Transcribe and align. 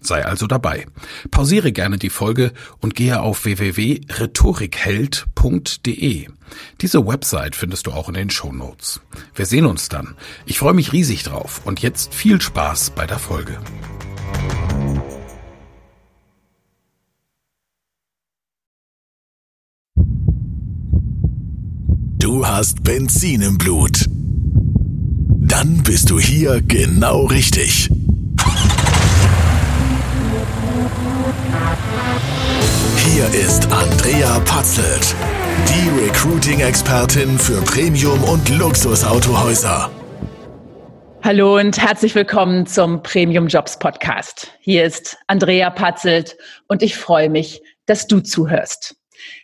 Sei 0.00 0.24
also 0.24 0.46
dabei. 0.46 0.86
Pausiere 1.30 1.72
gerne 1.72 1.98
die 1.98 2.10
Folge 2.10 2.52
und 2.78 2.94
gehe 2.94 3.20
auf 3.20 3.44
www.rhetorikheld.de. 3.44 6.28
Diese 6.80 7.06
Website 7.06 7.54
findest 7.54 7.86
du 7.86 7.92
auch 7.92 8.08
in 8.08 8.14
den 8.14 8.30
Show 8.30 8.52
Notes. 8.52 9.00
Wir 9.34 9.46
sehen 9.46 9.66
uns 9.66 9.88
dann. 9.88 10.16
Ich 10.46 10.58
freue 10.58 10.74
mich 10.74 10.92
riesig 10.92 11.22
drauf 11.22 11.60
und 11.64 11.82
jetzt 11.82 12.14
viel 12.14 12.40
Spaß 12.40 12.90
bei 12.90 13.06
der 13.06 13.18
Folge. 13.18 13.58
Du 22.18 22.46
hast 22.46 22.82
Benzin 22.82 23.42
im 23.42 23.58
Blut. 23.58 24.06
Dann 24.08 25.82
bist 25.82 26.10
du 26.10 26.18
hier 26.18 26.62
genau 26.62 27.26
richtig. 27.26 27.90
Hier 33.20 33.38
ist 33.38 33.70
Andrea 33.70 34.40
Patzelt, 34.46 35.14
die 35.68 36.06
Recruiting-Expertin 36.06 37.38
für 37.38 37.60
Premium- 37.66 38.24
und 38.24 38.48
Luxusautohäuser. 38.48 39.90
Hallo 41.22 41.58
und 41.58 41.78
herzlich 41.78 42.14
willkommen 42.14 42.64
zum 42.64 43.02
Premium 43.02 43.46
Jobs 43.46 43.78
Podcast. 43.78 44.50
Hier 44.60 44.86
ist 44.86 45.18
Andrea 45.26 45.68
Patzelt 45.68 46.38
und 46.66 46.82
ich 46.82 46.96
freue 46.96 47.28
mich, 47.28 47.60
dass 47.84 48.06
du 48.06 48.20
zuhörst. 48.20 48.96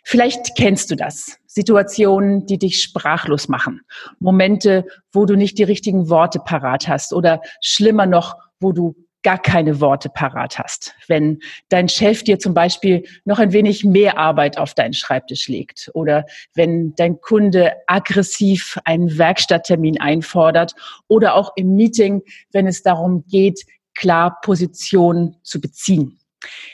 Vielleicht 0.03 0.55
kennst 0.57 0.89
du 0.89 0.95
das. 0.95 1.37
Situationen, 1.45 2.47
die 2.47 2.57
dich 2.57 2.81
sprachlos 2.81 3.47
machen. 3.47 3.81
Momente, 4.17 4.87
wo 5.11 5.27
du 5.27 5.35
nicht 5.35 5.59
die 5.59 5.63
richtigen 5.63 6.09
Worte 6.09 6.39
parat 6.39 6.87
hast 6.87 7.13
oder 7.13 7.41
schlimmer 7.61 8.07
noch, 8.07 8.37
wo 8.59 8.71
du 8.71 8.95
gar 9.23 9.41
keine 9.41 9.81
Worte 9.81 10.09
parat 10.09 10.57
hast. 10.57 10.95
Wenn 11.07 11.39
dein 11.69 11.89
Chef 11.89 12.23
dir 12.23 12.39
zum 12.39 12.53
Beispiel 12.53 13.03
noch 13.25 13.39
ein 13.39 13.51
wenig 13.51 13.83
mehr 13.83 14.17
Arbeit 14.17 14.57
auf 14.57 14.73
deinen 14.73 14.93
Schreibtisch 14.93 15.47
legt 15.47 15.89
oder 15.93 16.25
wenn 16.53 16.93
dein 16.95 17.19
Kunde 17.19 17.73
aggressiv 17.87 18.77
einen 18.85 19.17
Werkstatttermin 19.17 19.99
einfordert 19.99 20.73
oder 21.07 21.35
auch 21.35 21.51
im 21.55 21.75
Meeting, 21.75 22.21
wenn 22.51 22.67
es 22.67 22.83
darum 22.83 23.25
geht, 23.27 23.65
klar 23.95 24.39
Position 24.41 25.35
zu 25.43 25.59
beziehen. 25.59 26.19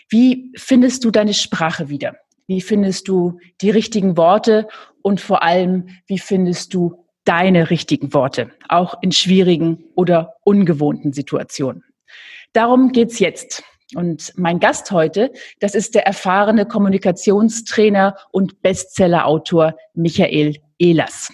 Wie 0.10 0.52
findest 0.56 1.06
du 1.06 1.12
deine 1.12 1.34
Sprache 1.34 1.90
wieder? 1.90 2.16
Wie 2.48 2.62
findest 2.62 3.08
du 3.08 3.40
die 3.62 3.70
richtigen 3.70 4.18
Worte 4.18 4.68
und 5.02 5.22
vor 5.22 5.44
allem, 5.44 5.88
wie 6.08 6.20
findest 6.20 6.74
du 6.74 7.06
deine 7.24 7.70
richtigen 7.70 8.14
Worte, 8.14 8.52
auch 8.68 9.02
in 9.02 9.14
schwierigen 9.14 9.86
oder 9.96 10.36
ungewohnten 10.44 11.14
Situationen? 11.14 11.84
Darum 12.54 12.92
geht's 12.92 13.20
jetzt. 13.20 13.64
Und 13.96 14.34
mein 14.38 14.60
Gast 14.60 14.92
heute, 14.92 15.32
das 15.60 15.76
ist 15.76 15.96
der 15.96 16.06
erfahrene 16.06 16.66
Kommunikationstrainer 16.66 18.16
und 18.32 18.62
Bestsellerautor 18.62 19.76
Michael 19.94 20.56
Ehlers. 20.80 21.32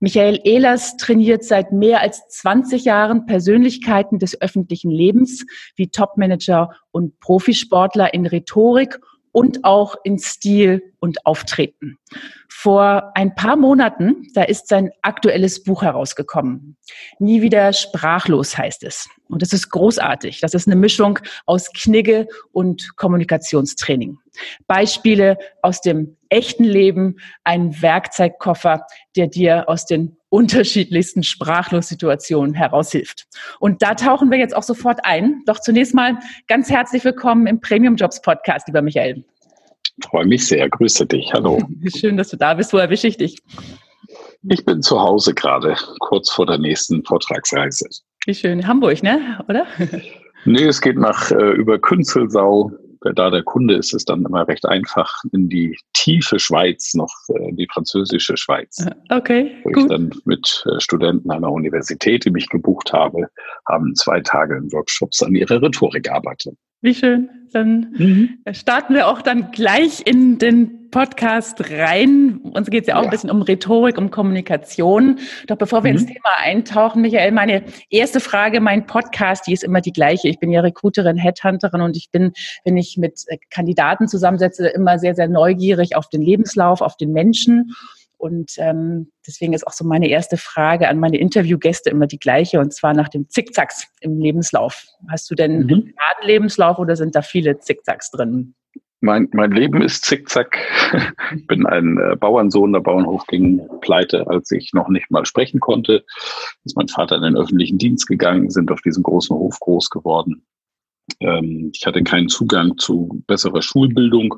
Michael 0.00 0.40
Ehlers 0.44 0.96
trainiert 0.96 1.44
seit 1.44 1.72
mehr 1.72 2.00
als 2.00 2.26
20 2.28 2.84
Jahren 2.84 3.26
Persönlichkeiten 3.26 4.18
des 4.18 4.40
öffentlichen 4.40 4.90
Lebens 4.90 5.44
wie 5.76 5.88
Topmanager 5.88 6.70
und 6.90 7.20
Profisportler 7.20 8.12
in 8.14 8.26
Rhetorik 8.26 8.98
und 9.32 9.64
auch 9.64 9.94
in 10.02 10.18
Stil 10.18 10.82
und 10.98 11.24
Auftreten. 11.24 11.98
Vor 12.48 13.12
ein 13.14 13.34
paar 13.34 13.56
Monaten, 13.56 14.26
da 14.34 14.42
ist 14.42 14.68
sein 14.68 14.90
aktuelles 15.02 15.62
Buch 15.62 15.82
herausgekommen. 15.82 16.76
Nie 17.18 17.42
wieder 17.42 17.72
sprachlos 17.72 18.58
heißt 18.58 18.82
es. 18.84 19.08
Und 19.30 19.42
das 19.42 19.52
ist 19.52 19.70
großartig. 19.70 20.40
Das 20.40 20.54
ist 20.54 20.66
eine 20.66 20.76
Mischung 20.76 21.18
aus 21.46 21.70
Knigge 21.72 22.26
und 22.52 22.96
Kommunikationstraining. 22.96 24.18
Beispiele 24.66 25.38
aus 25.62 25.80
dem 25.80 26.16
echten 26.28 26.64
Leben, 26.64 27.16
ein 27.44 27.80
Werkzeugkoffer, 27.80 28.86
der 29.16 29.28
dir 29.28 29.68
aus 29.68 29.86
den 29.86 30.16
unterschiedlichsten 30.28 31.22
Sprachlos-Situationen 31.22 32.54
heraushilft. 32.54 33.26
Und 33.58 33.82
da 33.82 33.94
tauchen 33.94 34.30
wir 34.30 34.38
jetzt 34.38 34.54
auch 34.54 34.62
sofort 34.62 35.00
ein. 35.04 35.42
Doch 35.46 35.60
zunächst 35.60 35.94
mal 35.94 36.18
ganz 36.46 36.70
herzlich 36.70 37.04
willkommen 37.04 37.46
im 37.46 37.60
Premium 37.60 37.96
Jobs 37.96 38.22
Podcast, 38.22 38.68
lieber 38.68 38.82
Michael. 38.82 39.24
Freue 40.04 40.26
mich 40.26 40.46
sehr. 40.46 40.68
Grüße 40.68 41.06
dich. 41.06 41.32
Hallo. 41.32 41.60
Schön, 41.96 42.16
dass 42.16 42.28
du 42.28 42.36
da 42.36 42.54
bist. 42.54 42.72
Wo 42.72 42.78
erwische 42.78 43.06
ich 43.06 43.16
dich? 43.16 43.38
Ich 44.48 44.64
bin 44.64 44.82
zu 44.82 45.00
Hause 45.00 45.34
gerade, 45.34 45.76
kurz 45.98 46.30
vor 46.30 46.46
der 46.46 46.58
nächsten 46.58 47.04
Vortragsreise. 47.04 47.86
Wie 48.26 48.34
schön. 48.34 48.66
Hamburg, 48.66 49.02
ne? 49.02 49.42
Oder? 49.48 49.66
Nee, 50.46 50.64
es 50.64 50.80
geht 50.80 50.96
nach 50.96 51.30
äh, 51.30 51.50
über 51.52 51.78
Künzelsau 51.78 52.72
da 53.00 53.30
der 53.30 53.42
Kunde 53.42 53.74
ist, 53.74 53.94
ist 53.94 54.08
dann 54.08 54.24
immer 54.24 54.46
recht 54.46 54.66
einfach 54.66 55.10
in 55.32 55.48
die 55.48 55.76
tiefe 55.94 56.38
Schweiz, 56.38 56.94
noch 56.94 57.12
äh, 57.28 57.52
die 57.52 57.68
französische 57.72 58.36
Schweiz. 58.36 58.84
Okay. 59.08 59.56
Wo 59.64 59.70
gut. 59.70 59.82
ich 59.82 59.88
dann 59.88 60.10
mit 60.24 60.64
äh, 60.66 60.80
Studenten 60.80 61.30
einer 61.30 61.50
Universität, 61.50 62.24
die 62.24 62.30
mich 62.30 62.48
gebucht 62.48 62.92
habe, 62.92 63.28
haben 63.66 63.94
zwei 63.94 64.20
Tage 64.20 64.56
in 64.56 64.70
Workshops 64.72 65.22
an 65.22 65.34
ihrer 65.34 65.62
Rhetorik 65.62 66.10
arbeitet. 66.10 66.56
Wie 66.82 66.94
schön. 66.94 67.28
Dann 67.52 67.94
mhm. 67.98 68.38
starten 68.52 68.94
wir 68.94 69.08
auch 69.08 69.22
dann 69.22 69.50
gleich 69.50 70.02
in 70.06 70.38
den 70.38 70.80
Podcast 70.90 71.70
rein. 71.70 72.38
Uns 72.38 72.70
geht 72.70 72.82
es 72.82 72.88
ja 72.88 72.96
auch 72.96 73.00
ja. 73.00 73.04
ein 73.06 73.10
bisschen 73.10 73.30
um 73.30 73.42
Rhetorik, 73.42 73.98
um 73.98 74.10
Kommunikation. 74.10 75.18
Doch 75.46 75.56
bevor 75.56 75.84
wir 75.84 75.90
mhm. 75.90 75.98
ins 75.98 76.06
Thema 76.06 76.38
eintauchen, 76.38 77.02
Michael, 77.02 77.32
meine 77.32 77.64
erste 77.90 78.20
Frage, 78.20 78.60
mein 78.60 78.86
Podcast, 78.86 79.46
die 79.46 79.52
ist 79.52 79.64
immer 79.64 79.80
die 79.80 79.92
gleiche. 79.92 80.28
Ich 80.28 80.38
bin 80.38 80.50
ja 80.50 80.60
Recruiterin, 80.60 81.16
Headhunterin 81.16 81.80
und 81.80 81.96
ich 81.96 82.10
bin, 82.10 82.32
wenn 82.64 82.76
ich 82.76 82.96
mit 82.96 83.24
äh, 83.26 83.38
Kandidaten 83.50 84.08
zusammensetze, 84.08 84.68
immer 84.68 84.98
sehr, 84.98 85.14
sehr 85.14 85.28
neugierig 85.28 85.96
auf 85.96 86.08
den 86.08 86.22
Lebenslauf, 86.22 86.80
auf 86.80 86.96
den 86.96 87.12
Menschen. 87.12 87.72
Und 88.20 88.52
ähm, 88.58 89.10
deswegen 89.26 89.54
ist 89.54 89.66
auch 89.66 89.72
so 89.72 89.82
meine 89.82 90.06
erste 90.10 90.36
Frage 90.36 90.88
an 90.88 91.00
meine 91.00 91.16
Interviewgäste 91.16 91.88
immer 91.88 92.06
die 92.06 92.18
gleiche, 92.18 92.60
und 92.60 92.74
zwar 92.74 92.92
nach 92.92 93.08
dem 93.08 93.30
Zickzacks 93.30 93.86
im 94.02 94.20
Lebenslauf. 94.20 94.84
Hast 95.10 95.30
du 95.30 95.34
denn 95.34 95.64
mhm. 95.64 95.72
einen 95.72 96.26
Lebenslauf 96.26 96.78
oder 96.78 96.96
sind 96.96 97.16
da 97.16 97.22
viele 97.22 97.60
Zickzacks 97.60 98.10
drin? 98.10 98.54
Mein, 99.00 99.30
mein 99.32 99.52
Leben 99.52 99.80
ist 99.80 100.04
zickzack. 100.04 100.58
Ich 101.34 101.46
bin 101.46 101.64
ein 101.64 101.96
äh, 101.96 102.16
Bauernsohn. 102.16 102.74
Der 102.74 102.80
Bauernhof 102.80 103.26
ging 103.26 103.66
pleite, 103.80 104.26
als 104.26 104.50
ich 104.50 104.74
noch 104.74 104.88
nicht 104.88 105.10
mal 105.10 105.24
sprechen 105.24 105.58
konnte. 105.58 106.04
Ist 106.64 106.76
mein 106.76 106.88
Vater 106.88 107.16
in 107.16 107.22
den 107.22 107.36
öffentlichen 107.38 107.78
Dienst 107.78 108.06
gegangen, 108.06 108.50
sind 108.50 108.70
auf 108.70 108.82
diesem 108.82 109.02
großen 109.02 109.34
Hof 109.34 109.58
groß 109.60 109.88
geworden. 109.88 110.44
Ähm, 111.20 111.72
ich 111.74 111.86
hatte 111.86 112.02
keinen 112.02 112.28
Zugang 112.28 112.76
zu 112.76 113.22
besserer 113.26 113.62
Schulbildung. 113.62 114.34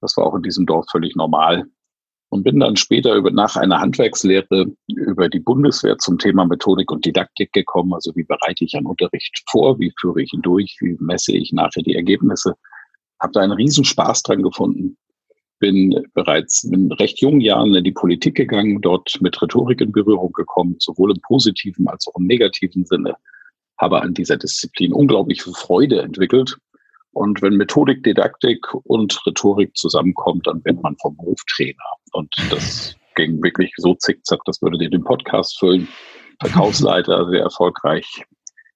Das 0.00 0.16
war 0.16 0.26
auch 0.26 0.36
in 0.36 0.42
diesem 0.42 0.66
Dorf 0.66 0.86
völlig 0.88 1.16
normal 1.16 1.64
und 2.28 2.42
bin 2.42 2.60
dann 2.60 2.76
später 2.76 3.14
über, 3.14 3.30
nach 3.30 3.56
einer 3.56 3.80
Handwerkslehre 3.80 4.66
über 4.88 5.28
die 5.28 5.40
Bundeswehr 5.40 5.98
zum 5.98 6.18
Thema 6.18 6.44
Methodik 6.44 6.90
und 6.90 7.04
Didaktik 7.04 7.52
gekommen. 7.52 7.94
Also 7.94 8.14
wie 8.16 8.24
bereite 8.24 8.64
ich 8.64 8.74
einen 8.74 8.86
Unterricht 8.86 9.42
vor, 9.48 9.78
wie 9.78 9.92
führe 10.00 10.22
ich 10.22 10.32
ihn 10.32 10.42
durch, 10.42 10.76
wie 10.80 10.96
messe 10.98 11.32
ich 11.32 11.52
nachher 11.52 11.82
die 11.82 11.94
Ergebnisse. 11.94 12.54
Habe 13.20 13.32
da 13.32 13.40
einen 13.40 13.52
riesen 13.52 13.84
Spaß 13.84 14.22
dran 14.22 14.42
gefunden. 14.42 14.96
Bin 15.58 16.02
bereits 16.12 16.64
in 16.64 16.92
recht 16.92 17.20
jungen 17.20 17.40
Jahren 17.40 17.74
in 17.74 17.84
die 17.84 17.92
Politik 17.92 18.34
gegangen, 18.34 18.80
dort 18.82 19.16
mit 19.20 19.40
Rhetorik 19.40 19.80
in 19.80 19.92
Berührung 19.92 20.32
gekommen, 20.32 20.76
sowohl 20.80 21.12
im 21.12 21.20
positiven 21.22 21.88
als 21.88 22.06
auch 22.08 22.18
im 22.18 22.26
negativen 22.26 22.84
Sinne. 22.84 23.14
Habe 23.78 24.02
an 24.02 24.14
dieser 24.14 24.36
Disziplin 24.36 24.92
unglaubliche 24.92 25.50
Freude 25.52 26.02
entwickelt 26.02 26.58
und 27.16 27.40
wenn 27.40 27.56
Methodik, 27.56 28.04
Didaktik 28.04 28.58
und 28.84 29.18
Rhetorik 29.26 29.74
zusammenkommt, 29.74 30.46
dann 30.46 30.62
wird 30.66 30.82
man 30.82 30.96
vom 31.00 31.16
Beruf 31.16 31.40
Trainer. 31.56 31.78
Und 32.12 32.30
das 32.50 32.94
ging 33.14 33.42
wirklich 33.42 33.72
so 33.78 33.94
zickzack, 33.94 34.40
das 34.44 34.60
würde 34.60 34.76
dir 34.76 34.90
den 34.90 35.02
Podcast 35.02 35.58
füllen. 35.58 35.88
Verkaufsleiter, 36.42 37.26
sehr 37.30 37.40
erfolgreich. 37.40 38.22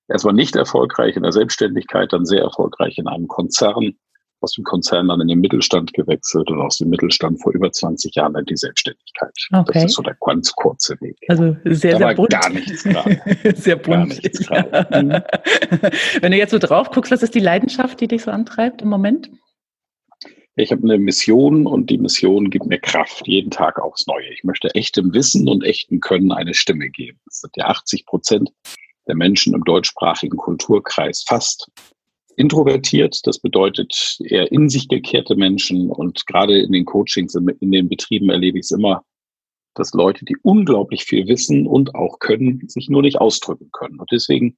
Erstmal 0.08 0.32
nicht 0.32 0.56
erfolgreich 0.56 1.16
in 1.16 1.22
der 1.22 1.32
Selbstständigkeit, 1.32 2.14
dann 2.14 2.24
sehr 2.24 2.40
erfolgreich 2.40 2.96
in 2.96 3.08
einem 3.08 3.28
Konzern, 3.28 3.98
aus 4.40 4.52
dem 4.52 4.64
Konzern 4.64 5.08
dann 5.08 5.20
in 5.20 5.28
den 5.28 5.40
Mittelstand 5.40 5.92
gewechselt 5.92 6.50
und 6.50 6.60
aus 6.60 6.78
dem 6.78 6.88
Mittelstand 6.88 7.42
vor 7.42 7.52
über 7.52 7.70
20 7.70 8.14
Jahren 8.14 8.34
in 8.36 8.44
die 8.46 8.56
Selbstständigkeit. 8.56 9.32
Okay. 9.52 9.70
Das 9.74 9.84
ist 9.84 9.94
so 9.94 10.02
der 10.02 10.16
ganz 10.20 10.52
kurze 10.52 11.00
Weg. 11.00 11.16
Also 11.28 11.56
sehr, 11.64 11.98
da 11.98 12.08
sehr 12.08 12.14
bunt. 12.14 12.30
gar 12.30 12.50
nichts 12.50 12.82
dran. 12.82 13.20
sehr 13.54 13.76
bunt. 13.76 14.20
Ja. 14.48 15.02
Mhm. 15.02 15.10
Wenn 16.20 16.32
du 16.32 16.38
jetzt 16.38 16.50
so 16.50 16.58
drauf 16.58 16.90
guckst, 16.90 17.12
was 17.12 17.22
ist 17.22 17.34
die 17.34 17.40
Leidenschaft, 17.40 18.00
die 18.00 18.08
dich 18.08 18.22
so 18.22 18.30
antreibt 18.30 18.82
im 18.82 18.88
Moment? 18.88 19.30
Ich 20.56 20.72
habe 20.72 20.82
eine 20.82 20.98
Mission 20.98 21.66
und 21.66 21.88
die 21.88 21.98
Mission 21.98 22.50
gibt 22.50 22.66
mir 22.66 22.78
Kraft, 22.78 23.26
jeden 23.26 23.50
Tag 23.50 23.78
aufs 23.78 24.06
Neue. 24.06 24.30
Ich 24.32 24.44
möchte 24.44 24.74
echtem 24.74 25.14
Wissen 25.14 25.48
und 25.48 25.64
echtem 25.64 26.00
Können 26.00 26.32
eine 26.32 26.54
Stimme 26.54 26.90
geben. 26.90 27.18
Das 27.24 27.40
sind 27.40 27.56
ja 27.56 27.66
80 27.66 28.04
Prozent 28.04 28.50
der 29.06 29.14
Menschen 29.14 29.54
im 29.54 29.64
deutschsprachigen 29.64 30.36
Kulturkreis 30.36 31.24
fast 31.26 31.70
introvertiert. 32.40 33.20
Das 33.24 33.38
bedeutet 33.38 34.18
eher 34.24 34.50
in 34.50 34.68
sich 34.68 34.88
gekehrte 34.88 35.36
Menschen. 35.36 35.90
Und 35.90 36.26
gerade 36.26 36.58
in 36.58 36.72
den 36.72 36.86
Coachings, 36.86 37.34
in 37.34 37.70
den 37.70 37.88
Betrieben 37.88 38.30
erlebe 38.30 38.58
ich 38.58 38.64
es 38.64 38.70
immer, 38.70 39.04
dass 39.74 39.92
Leute, 39.92 40.24
die 40.24 40.36
unglaublich 40.42 41.04
viel 41.04 41.28
wissen 41.28 41.66
und 41.66 41.94
auch 41.94 42.18
können, 42.18 42.66
sich 42.66 42.88
nur 42.88 43.02
nicht 43.02 43.20
ausdrücken 43.20 43.70
können. 43.72 44.00
Und 44.00 44.10
deswegen 44.10 44.56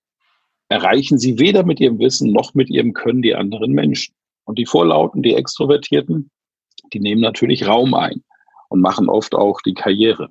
erreichen 0.69 1.19
sie 1.19 1.39
weder 1.39 1.65
mit 1.65 1.81
ihrem 1.81 1.99
Wissen 1.99 2.33
noch 2.33 2.55
mit 2.55 2.71
ihrem 2.71 2.93
Können 2.93 3.21
die 3.21 3.35
anderen 3.35 3.73
Menschen. 3.73 4.15
Und 4.45 4.59
die 4.59 4.67
Vorlauten, 4.67 5.23
die 5.23 5.35
Extrovertierten, 5.35 6.31
die 6.93 7.01
nehmen 7.01 7.21
natürlich 7.21 7.67
Raum 7.67 7.95
ein 7.95 8.23
und 8.69 8.81
machen 8.81 9.09
oft 9.09 9.35
auch 9.35 9.61
die 9.61 9.75
Karriere. 9.75 10.29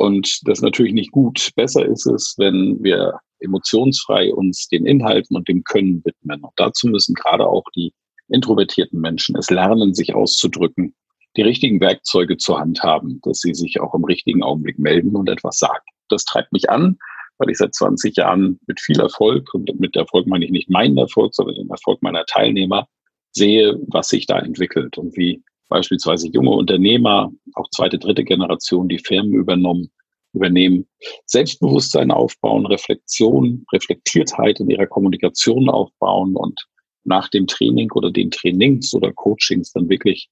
Und 0.00 0.40
das 0.48 0.60
ist 0.60 0.62
natürlich 0.62 0.94
nicht 0.94 1.12
gut. 1.12 1.50
Besser 1.56 1.84
ist 1.84 2.06
es, 2.06 2.34
wenn 2.38 2.82
wir 2.82 3.20
emotionsfrei 3.40 4.32
uns 4.32 4.66
den 4.68 4.86
Inhalten 4.86 5.36
und 5.36 5.46
dem 5.46 5.62
Können 5.62 6.02
widmen. 6.06 6.40
Und 6.40 6.54
dazu 6.56 6.88
müssen 6.88 7.14
gerade 7.14 7.46
auch 7.46 7.64
die 7.76 7.92
introvertierten 8.28 8.98
Menschen 8.98 9.36
es 9.36 9.50
lernen, 9.50 9.92
sich 9.92 10.14
auszudrücken, 10.14 10.94
die 11.36 11.42
richtigen 11.42 11.82
Werkzeuge 11.82 12.38
zur 12.38 12.60
Hand 12.60 12.82
haben, 12.82 13.20
dass 13.24 13.40
sie 13.40 13.52
sich 13.52 13.78
auch 13.78 13.94
im 13.94 14.04
richtigen 14.04 14.42
Augenblick 14.42 14.78
melden 14.78 15.14
und 15.16 15.28
etwas 15.28 15.58
sagen. 15.58 15.84
Das 16.08 16.24
treibt 16.24 16.50
mich 16.50 16.70
an, 16.70 16.96
weil 17.36 17.50
ich 17.50 17.58
seit 17.58 17.74
20 17.74 18.16
Jahren 18.16 18.58
mit 18.66 18.80
viel 18.80 19.00
Erfolg, 19.00 19.52
und 19.52 19.78
mit 19.80 19.96
Erfolg 19.96 20.26
meine 20.26 20.46
ich 20.46 20.50
nicht 20.50 20.70
meinen 20.70 20.96
Erfolg, 20.96 21.34
sondern 21.34 21.56
den 21.56 21.68
Erfolg 21.68 22.00
meiner 22.00 22.24
Teilnehmer, 22.24 22.88
sehe, 23.32 23.78
was 23.88 24.08
sich 24.08 24.24
da 24.24 24.38
entwickelt 24.38 24.96
und 24.96 25.14
wie 25.18 25.42
beispielsweise 25.70 26.28
junge 26.28 26.50
Unternehmer, 26.50 27.32
auch 27.54 27.70
zweite, 27.70 27.98
dritte 27.98 28.24
Generation, 28.24 28.88
die 28.88 28.98
Firmen 28.98 29.32
übernommen, 29.32 29.90
übernehmen, 30.34 30.86
Selbstbewusstsein 31.24 32.10
aufbauen, 32.10 32.66
Reflexion, 32.66 33.64
Reflektiertheit 33.72 34.60
in 34.60 34.68
ihrer 34.68 34.86
Kommunikation 34.86 35.70
aufbauen 35.70 36.36
und 36.36 36.60
nach 37.04 37.28
dem 37.28 37.46
Training 37.46 37.90
oder 37.92 38.10
den 38.10 38.30
Trainings 38.30 38.92
oder 38.94 39.12
Coachings 39.12 39.72
dann 39.72 39.88
wirklich 39.88 40.28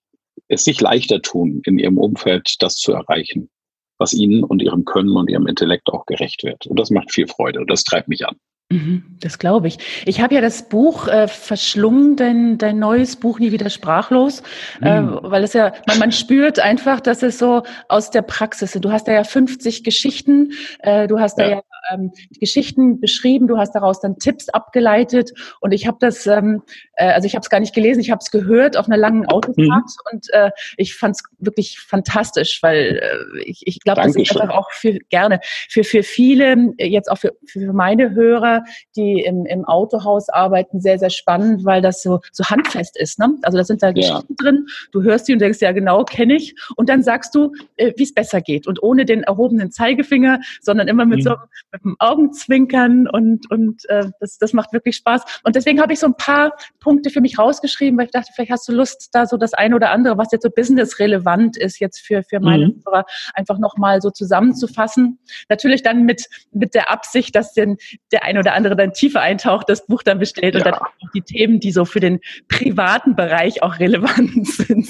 es 0.48 0.64
sich 0.64 0.80
leichter 0.80 1.22
tun, 1.22 1.62
in 1.64 1.78
ihrem 1.78 1.98
Umfeld 1.98 2.56
das 2.60 2.76
zu 2.76 2.92
erreichen, 2.92 3.50
was 3.98 4.12
ihnen 4.12 4.44
und 4.44 4.62
ihrem 4.62 4.84
Können 4.84 5.16
und 5.16 5.30
ihrem 5.30 5.46
Intellekt 5.46 5.88
auch 5.88 6.06
gerecht 6.06 6.44
wird. 6.44 6.66
Und 6.66 6.78
das 6.78 6.90
macht 6.90 7.12
viel 7.12 7.26
Freude 7.26 7.60
und 7.60 7.70
das 7.70 7.84
treibt 7.84 8.08
mich 8.08 8.26
an. 8.26 8.36
Mhm, 8.70 9.16
das 9.20 9.38
glaube 9.38 9.66
ich. 9.68 9.78
Ich 10.04 10.20
habe 10.20 10.34
ja 10.34 10.42
das 10.42 10.68
Buch 10.68 11.08
äh, 11.08 11.26
verschlungen, 11.26 12.16
dein, 12.16 12.58
dein 12.58 12.78
neues 12.78 13.16
Buch 13.16 13.38
Nie 13.38 13.50
wieder 13.50 13.70
sprachlos, 13.70 14.42
mhm. 14.80 14.86
äh, 14.86 15.02
weil 15.22 15.42
es 15.42 15.54
ja, 15.54 15.72
man, 15.86 15.98
man 15.98 16.12
spürt 16.12 16.60
einfach, 16.60 17.00
dass 17.00 17.22
es 17.22 17.38
so 17.38 17.62
aus 17.88 18.10
der 18.10 18.20
Praxis 18.20 18.74
ist. 18.74 18.84
Du 18.84 18.92
hast 18.92 19.08
da 19.08 19.12
ja 19.12 19.24
50 19.24 19.84
Geschichten, 19.84 20.52
äh, 20.80 21.06
du 21.06 21.18
hast 21.18 21.38
ja. 21.38 21.44
da 21.44 21.50
ja 21.50 21.62
ähm, 21.92 22.12
Geschichten 22.38 23.00
beschrieben, 23.00 23.46
du 23.48 23.56
hast 23.56 23.74
daraus 23.74 24.00
dann 24.00 24.18
Tipps 24.18 24.50
abgeleitet 24.50 25.32
und 25.60 25.72
ich 25.72 25.86
habe 25.86 25.96
das, 26.00 26.26
ähm, 26.26 26.62
äh, 26.94 27.06
also 27.06 27.26
ich 27.26 27.34
habe 27.34 27.42
es 27.42 27.48
gar 27.48 27.60
nicht 27.60 27.74
gelesen, 27.74 28.00
ich 28.00 28.10
habe 28.10 28.20
es 28.22 28.30
gehört 28.30 28.76
auf 28.76 28.86
einer 28.86 28.98
langen 28.98 29.26
Autofahrt 29.26 29.56
mhm. 29.66 30.12
und 30.12 30.26
äh, 30.32 30.50
ich 30.76 30.94
fand 30.94 31.16
es 31.16 31.22
wirklich 31.38 31.78
fantastisch, 31.80 32.62
weil 32.62 33.00
äh, 33.02 33.42
ich, 33.44 33.66
ich 33.66 33.80
glaube, 33.80 34.02
das 34.02 34.14
ist 34.14 34.38
einfach 34.38 34.54
auch 34.54 34.70
für 34.72 34.98
gerne 35.08 35.40
für 35.68 35.84
für 35.84 36.02
viele 36.02 36.74
jetzt 36.78 37.10
auch 37.10 37.18
für, 37.18 37.34
für 37.46 37.72
meine 37.72 38.10
Hörer, 38.10 38.57
die 38.96 39.20
im, 39.20 39.46
im 39.46 39.64
Autohaus 39.64 40.28
arbeiten, 40.28 40.80
sehr 40.80 40.98
sehr 40.98 41.10
spannend, 41.10 41.64
weil 41.64 41.82
das 41.82 42.02
so 42.02 42.20
so 42.32 42.44
handfest 42.44 42.98
ist. 42.98 43.18
Ne? 43.18 43.36
Also 43.42 43.58
da 43.58 43.64
sind 43.64 43.82
da 43.82 43.88
ja. 43.88 43.92
Geschichten 43.92 44.36
drin, 44.36 44.66
du 44.92 45.02
hörst 45.02 45.28
die 45.28 45.32
und 45.32 45.40
denkst 45.40 45.60
ja 45.60 45.72
genau 45.72 46.04
kenne 46.04 46.34
ich 46.34 46.54
und 46.76 46.88
dann 46.88 47.02
sagst 47.02 47.34
du, 47.34 47.52
äh, 47.76 47.92
wie 47.96 48.02
es 48.04 48.14
besser 48.14 48.40
geht 48.40 48.66
und 48.66 48.82
ohne 48.82 49.04
den 49.04 49.22
erhobenen 49.22 49.70
Zeigefinger, 49.70 50.40
sondern 50.60 50.88
immer 50.88 51.06
mit 51.06 51.20
mhm. 51.20 51.22
so 51.22 51.36
mit 51.72 51.84
dem 51.84 51.96
Augenzwinkern 51.98 53.08
und, 53.08 53.50
und 53.50 53.88
äh, 53.88 54.06
das, 54.20 54.38
das 54.38 54.52
macht 54.52 54.72
wirklich 54.72 54.96
Spaß. 54.96 55.40
Und 55.44 55.56
deswegen 55.56 55.80
habe 55.80 55.92
ich 55.92 55.98
so 55.98 56.06
ein 56.06 56.14
paar 56.14 56.52
Punkte 56.80 57.10
für 57.10 57.20
mich 57.20 57.38
rausgeschrieben, 57.38 57.98
weil 57.98 58.06
ich 58.06 58.12
dachte, 58.12 58.32
vielleicht 58.34 58.50
hast 58.50 58.68
du 58.68 58.72
Lust, 58.72 59.10
da 59.12 59.26
so 59.26 59.36
das 59.36 59.54
eine 59.54 59.74
oder 59.74 59.90
andere, 59.90 60.18
was 60.18 60.32
jetzt 60.32 60.42
so 60.42 60.50
business-relevant 60.50 61.56
ist, 61.56 61.80
jetzt 61.80 62.00
für, 62.00 62.22
für 62.22 62.40
meine 62.40 62.68
mhm. 62.68 62.82
Hörer, 62.86 63.04
einfach 63.34 63.58
nochmal 63.58 64.00
so 64.00 64.10
zusammenzufassen. 64.10 65.18
Natürlich 65.48 65.82
dann 65.82 66.04
mit, 66.04 66.26
mit 66.52 66.74
der 66.74 66.90
Absicht, 66.90 67.34
dass 67.34 67.52
denn 67.52 67.76
der 68.12 68.24
eine 68.24 68.40
oder 68.40 68.47
andere 68.54 68.76
dann 68.76 68.92
tiefer 68.92 69.20
eintaucht, 69.20 69.68
das 69.68 69.86
Buch 69.86 70.02
dann 70.02 70.18
bestellt 70.18 70.54
ja. 70.54 70.60
und 70.60 70.66
dann 70.66 70.74
auch 70.74 71.10
die 71.14 71.22
Themen, 71.22 71.60
die 71.60 71.72
so 71.72 71.84
für 71.84 72.00
den 72.00 72.20
privaten 72.48 73.16
Bereich 73.16 73.62
auch 73.62 73.78
relevant 73.78 74.46
sind. 74.46 74.88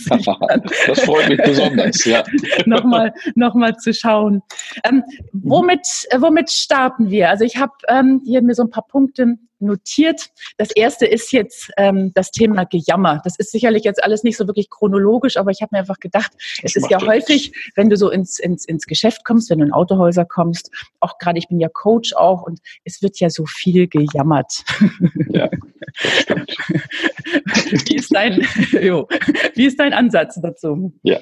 das 0.87 1.00
freut 1.00 1.28
mich 1.28 1.40
besonders, 1.43 2.05
ja. 2.05 2.22
nochmal, 2.66 3.12
nochmal 3.34 3.76
zu 3.76 3.93
schauen. 3.93 4.43
Ähm, 4.84 5.02
womit, 5.32 5.87
äh, 6.10 6.20
womit 6.20 6.50
starten 6.50 7.10
wir? 7.10 7.31
Also 7.31 7.44
ich 7.44 7.56
habe 7.56 7.72
ähm, 7.88 8.22
hier 8.25 8.43
mir 8.43 8.55
so 8.55 8.62
ein 8.62 8.70
paar 8.70 8.87
Punkte 8.87 9.38
notiert. 9.60 10.31
Das 10.56 10.70
erste 10.70 11.06
ist 11.06 11.32
jetzt 11.32 11.70
ähm, 11.76 12.12
das 12.14 12.31
Thema 12.31 12.64
Gejammer. 12.64 13.20
Das 13.25 13.37
ist 13.38 13.50
sicherlich 13.50 13.84
jetzt 13.84 14.02
alles 14.02 14.22
nicht 14.22 14.37
so 14.37 14.46
wirklich 14.46 14.70
chronologisch, 14.70 15.37
aber 15.37 15.50
ich 15.50 15.62
habe 15.62 15.70
mir 15.72 15.81
einfach 15.81 15.99
gedacht, 15.99 16.32
das 16.62 16.76
es 16.76 16.84
ist 16.84 16.90
ja 16.90 17.00
häufig, 17.05 17.52
wenn 17.75 17.88
du 17.90 17.96
so 17.96 18.10
ins, 18.10 18.38
ins, 18.38 18.64
ins 18.64 18.87
Geschäft 18.87 19.25
kommst, 19.25 19.50
wenn 19.50 19.58
du 19.58 19.66
in 19.66 19.72
Autohäuser 19.72 20.25
kommst, 20.25 20.70
auch 21.00 21.19
gerade 21.19 21.38
ich 21.38 21.49
bin 21.49 21.60
ja 21.60 21.69
Coach 21.69 22.12
auch 22.14 22.43
und 22.43 22.60
es 22.84 23.02
wird 23.02 23.19
ja 23.20 23.31
so 23.31 23.46
viel 23.46 23.88
gejammert. 23.88 24.64
Ja, 25.31 25.49
wie, 27.87 27.96
ist 27.96 28.14
dein, 28.14 28.46
jo, 28.82 29.08
wie 29.55 29.66
ist 29.66 29.78
dein 29.78 29.93
Ansatz 29.93 30.38
dazu? 30.40 30.93
Ja, 31.02 31.20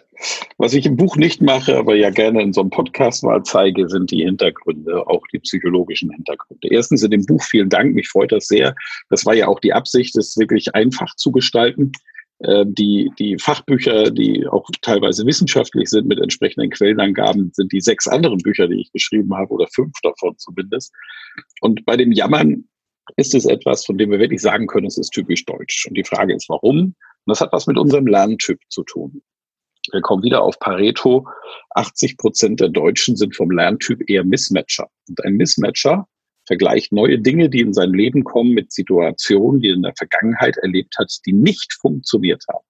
was 0.58 0.74
ich 0.74 0.86
im 0.86 0.96
Buch 0.96 1.16
nicht 1.16 1.42
mache, 1.42 1.76
aber 1.76 1.94
ja 1.94 2.10
gerne 2.10 2.42
in 2.42 2.52
so 2.52 2.60
einem 2.62 2.70
Podcast 2.70 3.24
mal 3.24 3.42
zeige, 3.42 3.88
sind 3.88 4.10
die 4.10 4.24
Hintergründe, 4.24 5.06
auch 5.06 5.22
die 5.32 5.38
psychologischen 5.38 6.10
Hintergründe. 6.10 6.68
Erstens 6.68 7.02
in 7.02 7.10
dem 7.10 7.26
Buch, 7.26 7.42
vielen 7.42 7.68
Dank, 7.68 7.94
mich 7.94 8.08
freut 8.08 8.25
das 8.32 8.46
sehr. 8.46 8.74
Das 9.10 9.26
war 9.26 9.34
ja 9.34 9.48
auch 9.48 9.60
die 9.60 9.72
Absicht, 9.72 10.16
es 10.16 10.36
wirklich 10.36 10.74
einfach 10.74 11.14
zu 11.16 11.32
gestalten. 11.32 11.92
Ähm, 12.40 12.74
die, 12.74 13.10
die 13.18 13.38
Fachbücher, 13.38 14.10
die 14.10 14.46
auch 14.46 14.68
teilweise 14.82 15.24
wissenschaftlich 15.24 15.88
sind 15.88 16.06
mit 16.06 16.20
entsprechenden 16.20 16.70
Quellenangaben, 16.70 17.50
sind 17.54 17.72
die 17.72 17.80
sechs 17.80 18.06
anderen 18.06 18.38
Bücher, 18.38 18.68
die 18.68 18.80
ich 18.80 18.92
geschrieben 18.92 19.34
habe, 19.34 19.52
oder 19.52 19.66
fünf 19.74 19.92
davon 20.02 20.36
zumindest. 20.38 20.92
Und 21.60 21.84
bei 21.86 21.96
dem 21.96 22.12
Jammern 22.12 22.68
ist 23.16 23.34
es 23.34 23.46
etwas, 23.46 23.86
von 23.86 23.96
dem 23.96 24.10
wir 24.10 24.18
wirklich 24.18 24.42
sagen 24.42 24.66
können, 24.66 24.86
es 24.86 24.98
ist 24.98 25.10
typisch 25.10 25.44
deutsch. 25.46 25.86
Und 25.86 25.96
die 25.96 26.04
Frage 26.04 26.34
ist, 26.34 26.48
warum? 26.48 26.78
Und 26.78 26.94
das 27.24 27.40
hat 27.40 27.52
was 27.52 27.66
mit 27.66 27.78
unserem 27.78 28.06
Lerntyp 28.06 28.60
zu 28.68 28.82
tun. 28.84 29.22
Wir 29.92 30.00
kommen 30.00 30.22
wieder 30.22 30.42
auf 30.42 30.58
Pareto. 30.58 31.26
80 31.70 32.18
Prozent 32.18 32.60
der 32.60 32.68
Deutschen 32.68 33.16
sind 33.16 33.34
vom 33.36 33.50
Lerntyp 33.50 34.10
eher 34.10 34.24
Mismatcher. 34.24 34.88
Und 35.08 35.24
ein 35.24 35.34
Mismatcher 35.34 36.06
vergleicht 36.46 36.92
neue 36.92 37.18
Dinge, 37.18 37.48
die 37.48 37.60
in 37.60 37.72
sein 37.72 37.92
Leben 37.92 38.24
kommen, 38.24 38.52
mit 38.52 38.72
Situationen, 38.72 39.60
die 39.60 39.70
er 39.70 39.74
in 39.74 39.82
der 39.82 39.94
Vergangenheit 39.96 40.56
erlebt 40.58 40.96
hat, 40.98 41.12
die 41.26 41.32
nicht 41.32 41.72
funktioniert 41.74 42.42
haben. 42.48 42.64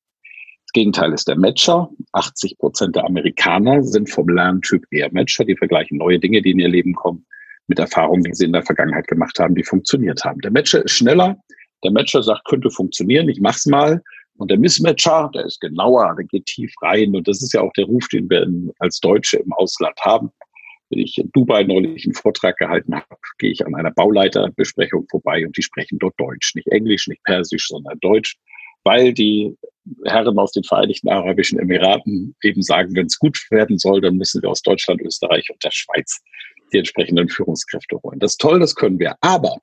Das 0.67 0.73
Gegenteil 0.73 1.13
ist 1.13 1.29
der 1.29 1.37
Matcher. 1.37 1.89
80 2.13 2.59
Prozent 2.59 2.97
der 2.97 3.05
Amerikaner 3.05 3.83
sind 3.83 4.11
vom 4.11 4.29
Lerntyp 4.29 4.85
eher 4.91 5.13
Matcher. 5.13 5.45
Die 5.45 5.57
vergleichen 5.57 5.99
neue 5.99 6.19
Dinge, 6.19 6.43
die 6.43 6.51
in 6.51 6.59
ihr 6.59 6.69
Leben 6.69 6.95
kommen, 6.95 7.25
mit 7.69 7.79
Erfahrungen, 7.79 8.25
die 8.25 8.35
sie 8.35 8.47
in 8.47 8.53
der 8.53 8.63
Vergangenheit 8.63 9.07
gemacht 9.07 9.39
haben, 9.39 9.55
die 9.55 9.65
funktioniert 9.65 10.25
haben. 10.25 10.41
Der 10.41 10.51
Matcher 10.51 10.85
ist 10.85 10.93
schneller. 10.93 11.37
Der 11.85 11.93
Matcher 11.93 12.23
sagt, 12.23 12.45
könnte 12.47 12.71
funktionieren, 12.71 13.29
ich 13.29 13.41
mach's 13.41 13.67
mal. 13.67 14.03
Und 14.39 14.51
der 14.51 14.59
Mismatcher, 14.59 15.31
der 15.35 15.47
ist 15.47 15.61
genauer, 15.61 16.15
der 16.17 16.27
geht 16.27 16.47
tief 16.47 16.73
rein. 16.83 17.15
Und 17.15 17.27
das 17.27 17.43
ist 17.43 17.55
ja 17.55 17.61
auch 17.61 17.73
der 17.75 17.87
Ruf, 17.87 18.07
den 18.09 18.29
wir 18.29 18.47
als 18.81 19.01
Deutsche 19.01 19.39
im 19.39 19.53
Ausland 19.53 19.99
haben. 20.01 20.31
Wenn 20.89 21.01
ich 21.01 21.19
in 21.19 21.31
Dubai 21.33 21.65
neulich 21.65 22.05
einen 22.05 22.15
Vortrag 22.15 22.57
gehalten 22.59 22.95
habe, 22.95 23.17
gehe 23.39 23.51
ich 23.51 23.67
an 23.67 23.75
einer 23.75 23.91
Bauleiterbesprechung 23.91 25.07
vorbei 25.11 25.45
und 25.45 25.57
die 25.57 25.63
sprechen 25.63 25.99
dort 25.99 26.15
Deutsch. 26.19 26.55
Nicht 26.55 26.69
Englisch, 26.69 27.09
nicht 27.09 27.25
Persisch, 27.25 27.67
sondern 27.69 27.99
Deutsch, 28.01 28.37
weil 28.85 29.13
die 29.13 29.57
Herren 30.05 30.39
aus 30.39 30.53
den 30.53 30.63
Vereinigten 30.63 31.09
Arabischen 31.09 31.59
Emiraten 31.59 32.37
eben 32.43 32.63
sagen, 32.63 32.95
wenn 32.95 33.07
es 33.07 33.19
gut 33.19 33.39
werden 33.51 33.79
soll, 33.79 34.01
dann 34.01 34.17
müssen 34.17 34.43
wir 34.43 34.51
aus 34.51 34.63
Deutschland, 34.63 35.01
Österreich 35.03 35.49
und 35.51 35.63
der 35.65 35.73
Schweiz 35.73 36.21
die 36.73 36.79
entsprechenden 36.79 37.29
Führungskräfte 37.29 37.99
holen. 38.03 38.19
Das 38.19 38.33
ist 38.33 38.41
toll, 38.41 38.61
das 38.61 38.75
können 38.75 38.99
wir. 38.99 39.17
Aber 39.21 39.57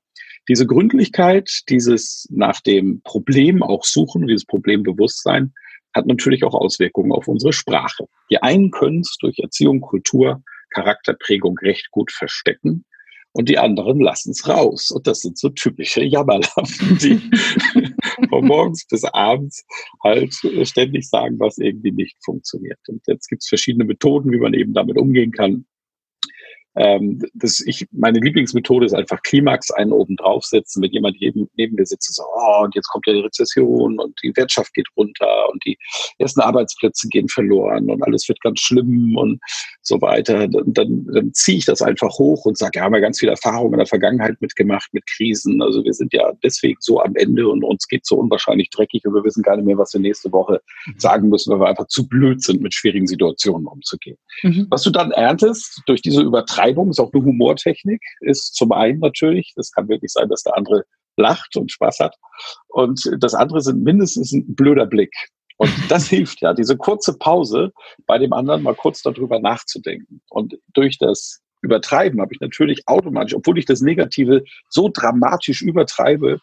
diese 0.48 0.66
Gründlichkeit, 0.66 1.50
dieses 1.68 2.26
nach 2.30 2.60
dem 2.60 3.00
Problem 3.02 3.62
auch 3.62 3.84
suchen, 3.84 4.26
dieses 4.26 4.44
Problembewusstsein, 4.44 5.52
hat 5.94 6.06
natürlich 6.06 6.44
auch 6.44 6.54
Auswirkungen 6.54 7.12
auf 7.12 7.28
unsere 7.28 7.52
Sprache. 7.52 8.06
Die 8.30 8.42
einen 8.42 8.70
können 8.70 9.00
es 9.00 9.16
durch 9.20 9.38
Erziehung, 9.38 9.80
Kultur, 9.80 10.42
Charakterprägung 10.74 11.56
recht 11.58 11.90
gut 11.90 12.12
verstecken 12.12 12.84
und 13.32 13.48
die 13.48 13.58
anderen 13.58 14.00
lassen 14.00 14.30
es 14.30 14.48
raus. 14.48 14.90
Und 14.90 15.06
das 15.06 15.20
sind 15.20 15.36
so 15.38 15.48
typische 15.48 16.02
Jammerlappen, 16.04 16.98
die 16.98 17.20
von 18.28 18.46
morgens 18.46 18.86
bis 18.86 19.04
abends 19.04 19.64
halt 20.02 20.32
ständig 20.62 21.08
sagen, 21.08 21.38
was 21.40 21.58
irgendwie 21.58 21.90
nicht 21.90 22.16
funktioniert. 22.24 22.78
Und 22.88 23.02
jetzt 23.06 23.28
gibt 23.28 23.42
es 23.42 23.48
verschiedene 23.48 23.84
Methoden, 23.84 24.30
wie 24.30 24.38
man 24.38 24.54
eben 24.54 24.72
damit 24.72 24.96
umgehen 24.96 25.32
kann. 25.32 25.66
Ähm, 26.76 27.22
das 27.34 27.60
ich, 27.60 27.86
meine 27.92 28.18
Lieblingsmethode 28.18 28.86
ist 28.86 28.94
einfach 28.94 29.22
Klimax 29.22 29.70
einen 29.70 29.92
oben 29.92 30.16
draufsetzen, 30.16 30.80
mit 30.80 30.92
jemand 30.92 31.16
neben, 31.20 31.48
neben 31.56 31.76
mir 31.76 31.86
sitzt 31.86 32.10
und 32.10 32.14
so, 32.14 32.22
oh, 32.34 32.64
und 32.64 32.74
jetzt 32.74 32.88
kommt 32.88 33.06
ja 33.06 33.12
die 33.12 33.20
Rezession 33.20 33.98
und 33.98 34.18
die 34.22 34.36
Wirtschaft 34.36 34.74
geht 34.74 34.88
runter 34.96 35.48
und 35.52 35.64
die 35.64 35.78
ersten 36.18 36.40
Arbeitsplätze 36.40 37.08
gehen 37.08 37.28
verloren 37.28 37.88
und 37.90 38.02
alles 38.02 38.28
wird 38.28 38.40
ganz 38.40 38.60
schlimm 38.60 39.16
und 39.16 39.40
so 39.82 40.00
weiter. 40.00 40.48
Dann, 40.48 40.72
dann, 40.72 41.06
dann 41.12 41.32
ziehe 41.32 41.58
ich 41.58 41.64
das 41.64 41.82
einfach 41.82 42.18
hoch 42.18 42.44
und 42.44 42.58
sage, 42.58 42.78
ja, 42.78 42.84
haben 42.84 42.92
wir 42.92 43.00
ganz 43.00 43.20
viel 43.20 43.28
Erfahrung 43.28 43.72
in 43.72 43.78
der 43.78 43.86
Vergangenheit 43.86 44.40
mitgemacht, 44.40 44.92
mit 44.92 45.04
Krisen. 45.06 45.62
Also 45.62 45.84
wir 45.84 45.92
sind 45.92 46.12
ja 46.12 46.32
deswegen 46.42 46.76
so 46.80 47.00
am 47.00 47.14
Ende 47.16 47.48
und 47.48 47.62
uns 47.62 47.86
geht 47.86 48.06
so 48.06 48.16
unwahrscheinlich 48.16 48.70
dreckig 48.70 49.04
und 49.06 49.14
wir 49.14 49.24
wissen 49.24 49.42
gar 49.42 49.56
nicht 49.56 49.66
mehr, 49.66 49.78
was 49.78 49.92
wir 49.92 50.00
nächste 50.00 50.32
Woche 50.32 50.60
sagen 50.96 51.28
müssen, 51.28 51.52
weil 51.52 51.60
wir 51.60 51.68
einfach 51.68 51.86
zu 51.86 52.08
blöd 52.08 52.42
sind, 52.42 52.60
mit 52.60 52.74
schwierigen 52.74 53.06
Situationen 53.06 53.66
umzugehen. 53.66 54.16
Mhm. 54.42 54.66
Was 54.70 54.82
du 54.82 54.90
dann 54.90 55.12
erntest 55.12 55.82
durch 55.86 56.02
diese 56.02 56.22
Übertreibung, 56.22 56.63
Übertreibung, 56.64 56.90
ist 56.90 57.00
auch 57.00 57.12
eine 57.12 57.24
Humortechnik, 57.24 58.02
ist 58.20 58.54
zum 58.54 58.72
einen 58.72 59.00
natürlich, 59.00 59.52
das 59.56 59.70
kann 59.72 59.88
wirklich 59.88 60.12
sein, 60.12 60.28
dass 60.28 60.42
der 60.42 60.56
andere 60.56 60.84
lacht 61.16 61.56
und 61.56 61.70
Spaß 61.70 62.00
hat. 62.00 62.16
Und 62.68 63.00
das 63.20 63.34
andere 63.34 63.60
sind 63.60 63.82
mindestens 63.82 64.32
ein 64.32 64.54
blöder 64.54 64.86
Blick. 64.86 65.12
Und 65.56 65.70
das 65.88 66.08
hilft 66.08 66.40
ja, 66.40 66.52
diese 66.52 66.76
kurze 66.76 67.16
Pause 67.18 67.72
bei 68.06 68.18
dem 68.18 68.32
anderen 68.32 68.62
mal 68.62 68.74
kurz 68.74 69.02
darüber 69.02 69.38
nachzudenken. 69.40 70.20
Und 70.30 70.58
durch 70.72 70.98
das 70.98 71.40
Übertreiben 71.62 72.20
habe 72.20 72.34
ich 72.34 72.40
natürlich 72.40 72.82
automatisch, 72.86 73.34
obwohl 73.34 73.58
ich 73.58 73.64
das 73.64 73.80
Negative 73.80 74.42
so 74.68 74.90
dramatisch 74.92 75.62
übertreibe, 75.62 76.40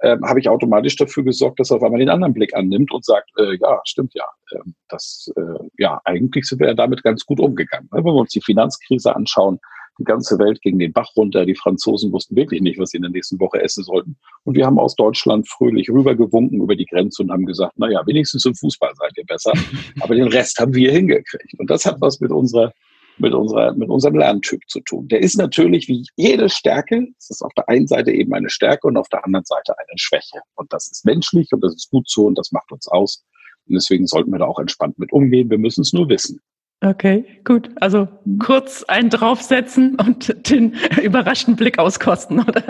äh, 0.00 0.16
habe 0.22 0.40
ich 0.40 0.48
automatisch 0.48 0.96
dafür 0.96 1.24
gesorgt, 1.24 1.60
dass 1.60 1.70
er 1.70 1.76
auf 1.76 1.82
einmal 1.82 2.00
den 2.00 2.08
anderen 2.10 2.34
Blick 2.34 2.54
annimmt 2.54 2.92
und 2.92 3.04
sagt, 3.04 3.30
äh, 3.38 3.56
ja, 3.60 3.80
stimmt 3.84 4.12
ja, 4.14 4.24
äh, 4.52 4.58
das, 4.88 5.30
äh, 5.36 5.64
ja, 5.78 6.00
eigentlich 6.04 6.46
sind 6.46 6.60
wir 6.60 6.68
ja 6.68 6.74
damit 6.74 7.02
ganz 7.02 7.24
gut 7.24 7.40
umgegangen. 7.40 7.88
Wenn 7.90 8.04
wir 8.04 8.14
uns 8.14 8.30
die 8.30 8.40
Finanzkrise 8.40 9.14
anschauen, 9.14 9.58
die 9.98 10.04
ganze 10.04 10.38
Welt 10.38 10.60
ging 10.62 10.78
den 10.78 10.92
Bach 10.92 11.08
runter, 11.16 11.44
die 11.44 11.56
Franzosen 11.56 12.12
wussten 12.12 12.36
wirklich 12.36 12.60
nicht, 12.60 12.78
was 12.78 12.90
sie 12.90 12.98
in 12.98 13.02
der 13.02 13.10
nächsten 13.10 13.40
Woche 13.40 13.60
essen 13.60 13.82
sollten. 13.82 14.16
Und 14.44 14.54
wir 14.54 14.64
haben 14.64 14.78
aus 14.78 14.94
Deutschland 14.94 15.48
fröhlich 15.48 15.90
rübergewunken 15.90 16.62
über 16.62 16.76
die 16.76 16.86
Grenze 16.86 17.22
und 17.22 17.32
haben 17.32 17.46
gesagt, 17.46 17.72
na 17.76 17.90
ja, 17.90 18.06
wenigstens 18.06 18.44
im 18.44 18.54
Fußball 18.54 18.92
seid 18.94 19.10
ihr 19.16 19.24
besser, 19.26 19.52
aber 20.00 20.14
den 20.14 20.28
Rest 20.28 20.58
haben 20.60 20.74
wir 20.74 20.92
hingekriegt. 20.92 21.58
Und 21.58 21.68
das 21.68 21.84
hat 21.84 22.00
was 22.00 22.20
mit 22.20 22.30
unserer 22.30 22.72
mit, 23.20 23.34
unserer, 23.34 23.72
mit 23.74 23.88
unserem 23.88 24.16
Lerntyp 24.16 24.60
zu 24.68 24.80
tun. 24.80 25.08
Der 25.08 25.20
ist 25.20 25.36
natürlich 25.36 25.88
wie 25.88 26.04
jede 26.16 26.48
Stärke, 26.48 27.06
es 27.18 27.30
ist 27.30 27.42
auf 27.42 27.52
der 27.54 27.68
einen 27.68 27.86
Seite 27.86 28.10
eben 28.10 28.32
eine 28.34 28.50
Stärke 28.50 28.86
und 28.86 28.96
auf 28.96 29.08
der 29.08 29.24
anderen 29.24 29.44
Seite 29.44 29.74
eine 29.78 29.96
Schwäche. 29.96 30.40
Und 30.54 30.72
das 30.72 30.88
ist 30.90 31.04
menschlich 31.04 31.48
und 31.52 31.62
das 31.62 31.74
ist 31.74 31.90
gut 31.90 32.08
so 32.08 32.26
und 32.26 32.36
das 32.38 32.52
macht 32.52 32.72
uns 32.72 32.88
aus. 32.88 33.24
Und 33.66 33.74
deswegen 33.74 34.06
sollten 34.06 34.32
wir 34.32 34.38
da 34.38 34.46
auch 34.46 34.58
entspannt 34.58 34.98
mit 34.98 35.12
umgehen. 35.12 35.50
Wir 35.50 35.58
müssen 35.58 35.82
es 35.82 35.92
nur 35.92 36.08
wissen. 36.08 36.40
Okay, 36.80 37.24
gut. 37.42 37.70
Also 37.80 38.06
kurz 38.38 38.84
einen 38.84 39.10
draufsetzen 39.10 39.96
und 39.96 40.48
den 40.48 40.74
überraschten 41.02 41.56
Blick 41.56 41.78
auskosten, 41.78 42.38
oder? 42.40 42.62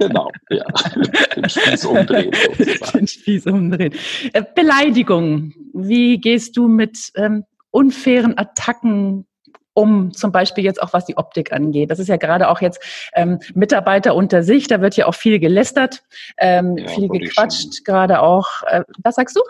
Genau, 0.00 0.30
ja. 0.50 0.64
Den 1.36 1.48
Spieß 1.48 1.84
umdrehen. 1.84 2.32
Sozusagen. 2.56 2.98
Den 2.98 3.06
Spieß 3.06 3.46
umdrehen. 3.46 3.94
Äh, 4.32 4.42
Beleidigung. 4.56 5.52
Wie 5.74 6.18
gehst 6.18 6.56
du 6.56 6.66
mit 6.66 7.12
ähm, 7.14 7.44
unfairen 7.70 8.36
Attacken 8.36 9.26
um 9.74 10.12
zum 10.12 10.32
Beispiel 10.32 10.64
jetzt 10.64 10.82
auch 10.82 10.92
was 10.92 11.06
die 11.06 11.16
Optik 11.16 11.52
angeht. 11.52 11.90
Das 11.90 11.98
ist 11.98 12.08
ja 12.08 12.16
gerade 12.16 12.48
auch 12.48 12.60
jetzt 12.60 12.82
ähm, 13.14 13.38
Mitarbeiter 13.54 14.14
unter 14.14 14.42
sich, 14.42 14.66
da 14.68 14.80
wird 14.80 14.96
ja 14.96 15.06
auch 15.06 15.14
viel 15.14 15.38
gelästert, 15.38 16.02
ähm, 16.38 16.76
ja, 16.76 16.88
viel 16.88 17.08
gequatscht, 17.08 17.84
gerade 17.84 18.20
auch. 18.20 18.48
Äh, 18.66 18.82
was 19.02 19.16
sagst 19.16 19.36
du? 19.36 19.40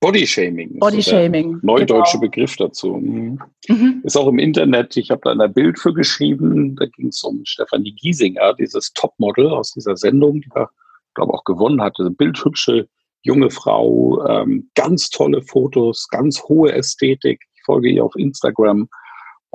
Bodyshaming. 0.00 0.78
Bodyshaming. 0.78 1.60
Neudeutsche 1.62 2.18
genau. 2.18 2.30
Begriff 2.30 2.56
dazu. 2.56 2.94
Mhm. 2.94 3.38
Mhm. 3.68 4.00
Ist 4.04 4.16
auch 4.16 4.28
im 4.28 4.38
Internet. 4.38 4.96
Ich 4.96 5.10
habe 5.10 5.20
da 5.24 5.32
ein 5.32 5.52
Bild 5.52 5.78
für 5.78 5.94
geschrieben. 5.94 6.76
Da 6.76 6.86
ging 6.86 7.08
es 7.08 7.22
um 7.22 7.44
Stefanie 7.44 7.92
Giesinger, 7.92 8.54
dieses 8.54 8.92
Topmodel 8.92 9.48
aus 9.48 9.72
dieser 9.72 9.96
Sendung, 9.96 10.40
die 10.40 10.48
da, 10.54 10.68
glaube 11.14 11.32
auch 11.32 11.44
gewonnen 11.44 11.80
hatte. 11.80 12.02
Eine 12.02 12.10
bildhübsche 12.10 12.88
junge 13.22 13.50
Frau, 13.50 14.24
ähm, 14.26 14.70
ganz 14.74 15.10
tolle 15.10 15.42
Fotos, 15.42 16.08
ganz 16.08 16.42
hohe 16.44 16.72
Ästhetik. 16.72 17.42
Ich 17.54 17.62
folge 17.64 17.88
ihr 17.88 18.04
auf 18.04 18.14
Instagram. 18.16 18.88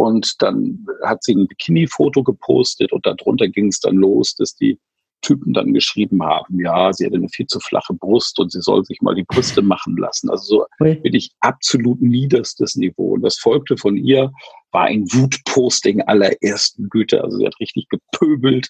Und 0.01 0.41
dann 0.41 0.83
hat 1.03 1.23
sie 1.23 1.35
ein 1.35 1.45
Bikini-Foto 1.45 2.23
gepostet 2.23 2.91
und 2.91 3.05
darunter 3.05 3.47
ging 3.47 3.67
es 3.67 3.79
dann 3.79 3.97
los, 3.97 4.33
dass 4.33 4.55
die 4.55 4.79
Typen 5.21 5.53
dann 5.53 5.75
geschrieben 5.75 6.23
haben, 6.23 6.59
ja, 6.59 6.91
sie 6.91 7.05
hätte 7.05 7.17
eine 7.17 7.29
viel 7.29 7.45
zu 7.45 7.59
flache 7.59 7.93
Brust 7.93 8.39
und 8.39 8.51
sie 8.51 8.61
soll 8.61 8.83
sich 8.83 8.99
mal 9.01 9.13
die 9.13 9.25
Brüste 9.25 9.61
machen 9.61 9.95
lassen. 9.97 10.31
Also 10.31 10.43
so 10.43 10.65
wirklich 10.79 11.29
absolut 11.41 12.01
niederstes 12.01 12.75
Niveau. 12.75 13.13
Und 13.13 13.21
das 13.21 13.37
folgte 13.37 13.77
von 13.77 13.95
ihr, 13.95 14.31
war 14.71 14.85
ein 14.85 15.03
Wutposting 15.03 16.01
aller 16.01 16.31
ersten 16.41 16.89
Güte. 16.89 17.23
Also 17.23 17.37
sie 17.37 17.45
hat 17.45 17.59
richtig 17.59 17.87
gepöbelt. 17.89 18.69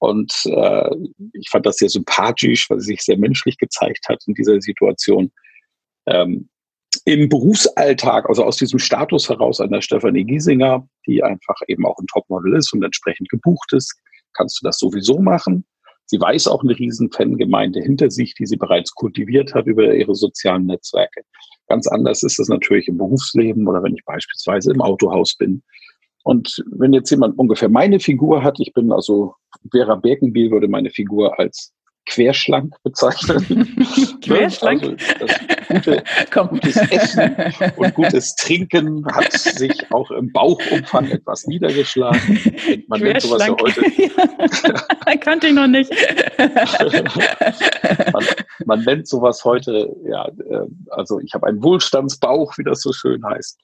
Und 0.00 0.32
äh, 0.46 0.90
ich 1.34 1.50
fand 1.50 1.66
das 1.66 1.76
sehr 1.76 1.90
sympathisch, 1.90 2.70
weil 2.70 2.80
sie 2.80 2.92
sich 2.92 3.02
sehr 3.02 3.18
menschlich 3.18 3.58
gezeigt 3.58 4.06
hat 4.08 4.22
in 4.26 4.32
dieser 4.32 4.58
Situation. 4.62 5.30
Ähm, 6.06 6.48
im 7.04 7.28
Berufsalltag, 7.28 8.28
also 8.28 8.44
aus 8.44 8.56
diesem 8.56 8.78
Status 8.78 9.28
heraus 9.28 9.60
einer 9.60 9.82
Stefanie 9.82 10.24
Giesinger, 10.24 10.86
die 11.06 11.22
einfach 11.22 11.56
eben 11.66 11.86
auch 11.86 11.98
ein 11.98 12.06
Topmodel 12.06 12.54
ist 12.54 12.72
und 12.72 12.82
entsprechend 12.82 13.28
gebucht 13.28 13.72
ist, 13.72 13.94
kannst 14.34 14.60
du 14.60 14.66
das 14.66 14.78
sowieso 14.78 15.18
machen. 15.18 15.64
Sie 16.06 16.20
weiß 16.20 16.48
auch 16.48 16.62
eine 16.62 16.78
riesen 16.78 17.10
Fangemeinde 17.10 17.80
hinter 17.80 18.10
sich, 18.10 18.34
die 18.34 18.46
sie 18.46 18.56
bereits 18.56 18.94
kultiviert 18.94 19.54
hat 19.54 19.66
über 19.66 19.94
ihre 19.94 20.14
sozialen 20.14 20.66
Netzwerke. 20.66 21.22
Ganz 21.68 21.86
anders 21.86 22.22
ist 22.22 22.38
das 22.38 22.48
natürlich 22.48 22.88
im 22.88 22.98
Berufsleben 22.98 23.66
oder 23.66 23.82
wenn 23.82 23.94
ich 23.94 24.04
beispielsweise 24.04 24.72
im 24.72 24.82
Autohaus 24.82 25.34
bin. 25.36 25.62
Und 26.24 26.62
wenn 26.70 26.92
jetzt 26.92 27.10
jemand 27.10 27.38
ungefähr 27.38 27.68
meine 27.68 27.98
Figur 27.98 28.42
hat, 28.42 28.60
ich 28.60 28.72
bin 28.74 28.92
also 28.92 29.34
Vera 29.70 29.96
Birkenbiel 29.96 30.50
würde 30.50 30.68
meine 30.68 30.90
Figur 30.90 31.38
als 31.38 31.72
querschlank 32.06 32.74
bezeichnen. 32.82 33.86
querschlank? 34.22 34.82
Also 34.82 35.34
gute, 35.68 36.02
gutes 36.48 36.76
Essen 36.90 37.36
und 37.76 37.94
gutes 37.94 38.34
Trinken 38.36 39.06
hat 39.06 39.32
sich 39.32 39.90
auch 39.92 40.10
im 40.10 40.32
Bauchumfang 40.32 41.10
etwas 41.10 41.46
niedergeschlagen. 41.46 42.40
Man 42.88 43.00
nennt 43.00 43.22
sowas 43.22 43.46
ja 43.46 43.56
heute. 43.60 43.82
ja, 45.06 45.16
kannte 45.16 45.48
ich 45.48 45.52
noch 45.54 45.66
nicht. 45.66 45.90
man, 48.12 48.24
man, 48.66 48.84
nennt 48.84 49.06
sowas 49.08 49.44
heute, 49.44 49.94
ja, 50.04 50.26
äh, 50.28 50.66
also 50.90 51.20
ich 51.20 51.32
habe 51.34 51.46
einen 51.46 51.62
Wohlstandsbauch, 51.62 52.58
wie 52.58 52.64
das 52.64 52.80
so 52.80 52.92
schön 52.92 53.24
heißt. 53.24 53.58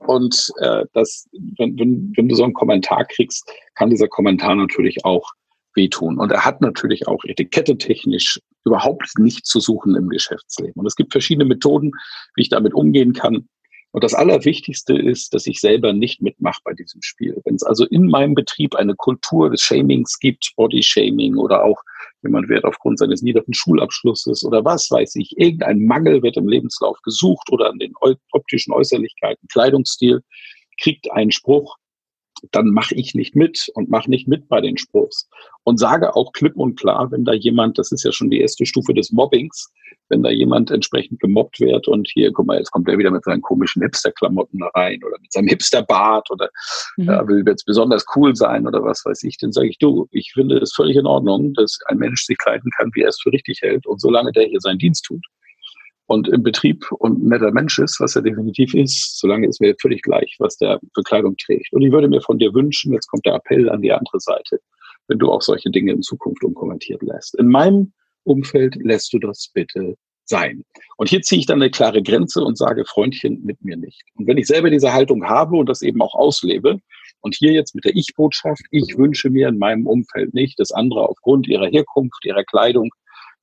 Und 0.00 0.52
äh, 0.60 0.84
das, 0.92 1.28
wenn, 1.58 1.78
wenn, 1.78 2.12
wenn 2.16 2.28
du 2.28 2.34
so 2.34 2.44
einen 2.44 2.54
Kommentar 2.54 3.04
kriegst, 3.04 3.50
kann 3.74 3.90
dieser 3.90 4.08
Kommentar 4.08 4.54
natürlich 4.54 5.04
auch 5.04 5.32
wehtun. 5.78 6.18
Und 6.18 6.30
er 6.30 6.44
hat 6.44 6.60
natürlich 6.60 7.08
auch 7.08 7.24
etikettetechnisch 7.24 8.40
überhaupt 8.66 9.18
nichts 9.18 9.48
zu 9.48 9.60
suchen 9.60 9.94
im 9.94 10.10
Geschäftsleben. 10.10 10.74
Und 10.74 10.86
es 10.86 10.96
gibt 10.96 11.12
verschiedene 11.12 11.46
Methoden, 11.46 11.92
wie 12.34 12.42
ich 12.42 12.50
damit 12.50 12.74
umgehen 12.74 13.14
kann. 13.14 13.48
Und 13.92 14.04
das 14.04 14.12
Allerwichtigste 14.12 14.98
ist, 14.98 15.32
dass 15.32 15.46
ich 15.46 15.60
selber 15.60 15.94
nicht 15.94 16.20
mitmache 16.20 16.60
bei 16.62 16.74
diesem 16.74 17.00
Spiel. 17.00 17.40
Wenn 17.44 17.54
es 17.54 17.62
also 17.62 17.86
in 17.86 18.06
meinem 18.06 18.34
Betrieb 18.34 18.74
eine 18.74 18.94
Kultur 18.94 19.48
des 19.48 19.62
Shamings 19.62 20.18
gibt, 20.18 20.52
Body-Shaming 20.56 21.36
oder 21.36 21.64
auch 21.64 21.80
jemand 22.22 22.50
wird 22.50 22.64
aufgrund 22.64 22.98
seines 22.98 23.22
niederen 23.22 23.54
Schulabschlusses 23.54 24.44
oder 24.44 24.64
was 24.64 24.90
weiß 24.90 25.16
ich, 25.16 25.38
irgendein 25.38 25.86
Mangel 25.86 26.22
wird 26.22 26.36
im 26.36 26.48
Lebenslauf 26.48 27.00
gesucht 27.02 27.50
oder 27.50 27.70
an 27.70 27.78
den 27.78 27.94
optischen 28.32 28.74
Äußerlichkeiten, 28.74 29.48
Kleidungsstil, 29.48 30.20
kriegt 30.80 31.10
einen 31.10 31.30
Spruch, 31.30 31.76
dann 32.52 32.68
mache 32.68 32.94
ich 32.94 33.14
nicht 33.14 33.34
mit 33.34 33.70
und 33.74 33.90
mache 33.90 34.10
nicht 34.10 34.28
mit 34.28 34.48
bei 34.48 34.60
den 34.60 34.76
Spruchs. 34.76 35.28
Und 35.64 35.78
sage 35.78 36.16
auch 36.16 36.32
klipp 36.32 36.56
und 36.56 36.78
klar, 36.78 37.10
wenn 37.10 37.24
da 37.24 37.32
jemand, 37.32 37.78
das 37.78 37.92
ist 37.92 38.04
ja 38.04 38.12
schon 38.12 38.30
die 38.30 38.40
erste 38.40 38.64
Stufe 38.64 38.94
des 38.94 39.12
Mobbings, 39.12 39.70
wenn 40.08 40.22
da 40.22 40.30
jemand 40.30 40.70
entsprechend 40.70 41.20
gemobbt 41.20 41.60
wird 41.60 41.88
und 41.88 42.08
hier, 42.08 42.32
guck 42.32 42.46
mal, 42.46 42.58
jetzt 42.58 42.70
kommt 42.70 42.88
er 42.88 42.96
wieder 42.96 43.10
mit 43.10 43.24
seinen 43.24 43.42
komischen 43.42 43.82
Hipster-Klamotten 43.82 44.62
rein 44.74 45.00
oder 45.04 45.16
mit 45.20 45.32
seinem 45.32 45.48
Hipster-Bart 45.48 46.30
oder 46.30 46.48
mhm. 46.96 47.08
äh, 47.08 47.28
will 47.28 47.44
jetzt 47.46 47.66
besonders 47.66 48.04
cool 48.16 48.34
sein 48.34 48.66
oder 48.66 48.82
was 48.82 49.04
weiß 49.04 49.22
ich, 49.24 49.36
dann 49.38 49.52
sage 49.52 49.68
ich, 49.68 49.78
du, 49.78 50.08
ich 50.10 50.32
finde 50.32 50.58
es 50.58 50.72
völlig 50.74 50.96
in 50.96 51.06
Ordnung, 51.06 51.52
dass 51.54 51.78
ein 51.86 51.98
Mensch 51.98 52.22
sich 52.24 52.38
kleiden 52.38 52.70
kann, 52.78 52.90
wie 52.94 53.02
er 53.02 53.08
es 53.08 53.20
für 53.20 53.32
richtig 53.32 53.60
hält 53.62 53.86
und 53.86 54.00
solange 54.00 54.32
der 54.32 54.44
hier 54.44 54.60
seinen 54.60 54.78
Dienst 54.78 55.04
tut, 55.04 55.24
und 56.08 56.26
im 56.28 56.42
Betrieb 56.42 56.90
und 56.92 57.22
ein 57.22 57.28
netter 57.28 57.52
Mensch 57.52 57.78
ist, 57.78 58.00
was 58.00 58.16
er 58.16 58.22
definitiv 58.22 58.74
ist, 58.74 59.18
solange 59.18 59.46
ist 59.46 59.60
mir 59.60 59.74
völlig 59.80 60.02
gleich, 60.02 60.34
was 60.38 60.56
der 60.56 60.80
Bekleidung 60.94 61.36
trägt. 61.36 61.72
Und 61.72 61.82
ich 61.82 61.92
würde 61.92 62.08
mir 62.08 62.22
von 62.22 62.38
dir 62.38 62.52
wünschen, 62.54 62.94
jetzt 62.94 63.08
kommt 63.08 63.26
der 63.26 63.34
Appell 63.34 63.68
an 63.68 63.82
die 63.82 63.92
andere 63.92 64.18
Seite, 64.18 64.58
wenn 65.06 65.18
du 65.18 65.30
auch 65.30 65.42
solche 65.42 65.70
Dinge 65.70 65.92
in 65.92 66.02
Zukunft 66.02 66.42
unkommentiert 66.42 67.02
lässt. 67.02 67.38
In 67.38 67.48
meinem 67.48 67.92
Umfeld 68.24 68.76
lässt 68.76 69.12
du 69.12 69.18
das 69.18 69.50
bitte 69.52 69.96
sein. 70.24 70.64
Und 70.96 71.10
hier 71.10 71.20
ziehe 71.20 71.40
ich 71.40 71.46
dann 71.46 71.60
eine 71.60 71.70
klare 71.70 72.02
Grenze 72.02 72.42
und 72.42 72.56
sage, 72.56 72.84
Freundchen, 72.86 73.44
mit 73.44 73.62
mir 73.62 73.76
nicht. 73.76 74.02
Und 74.14 74.26
wenn 74.26 74.38
ich 74.38 74.46
selber 74.46 74.70
diese 74.70 74.92
Haltung 74.92 75.24
habe 75.24 75.56
und 75.56 75.68
das 75.68 75.82
eben 75.82 76.00
auch 76.00 76.14
auslebe, 76.14 76.80
und 77.20 77.34
hier 77.34 77.52
jetzt 77.52 77.74
mit 77.74 77.84
der 77.84 77.96
Ich-Botschaft, 77.96 78.62
ich 78.70 78.96
wünsche 78.96 79.28
mir 79.28 79.48
in 79.48 79.58
meinem 79.58 79.86
Umfeld 79.86 80.34
nicht, 80.34 80.58
dass 80.60 80.70
andere 80.70 81.08
aufgrund 81.08 81.48
ihrer 81.48 81.66
Herkunft, 81.66 82.24
ihrer 82.24 82.44
Kleidung, 82.44 82.90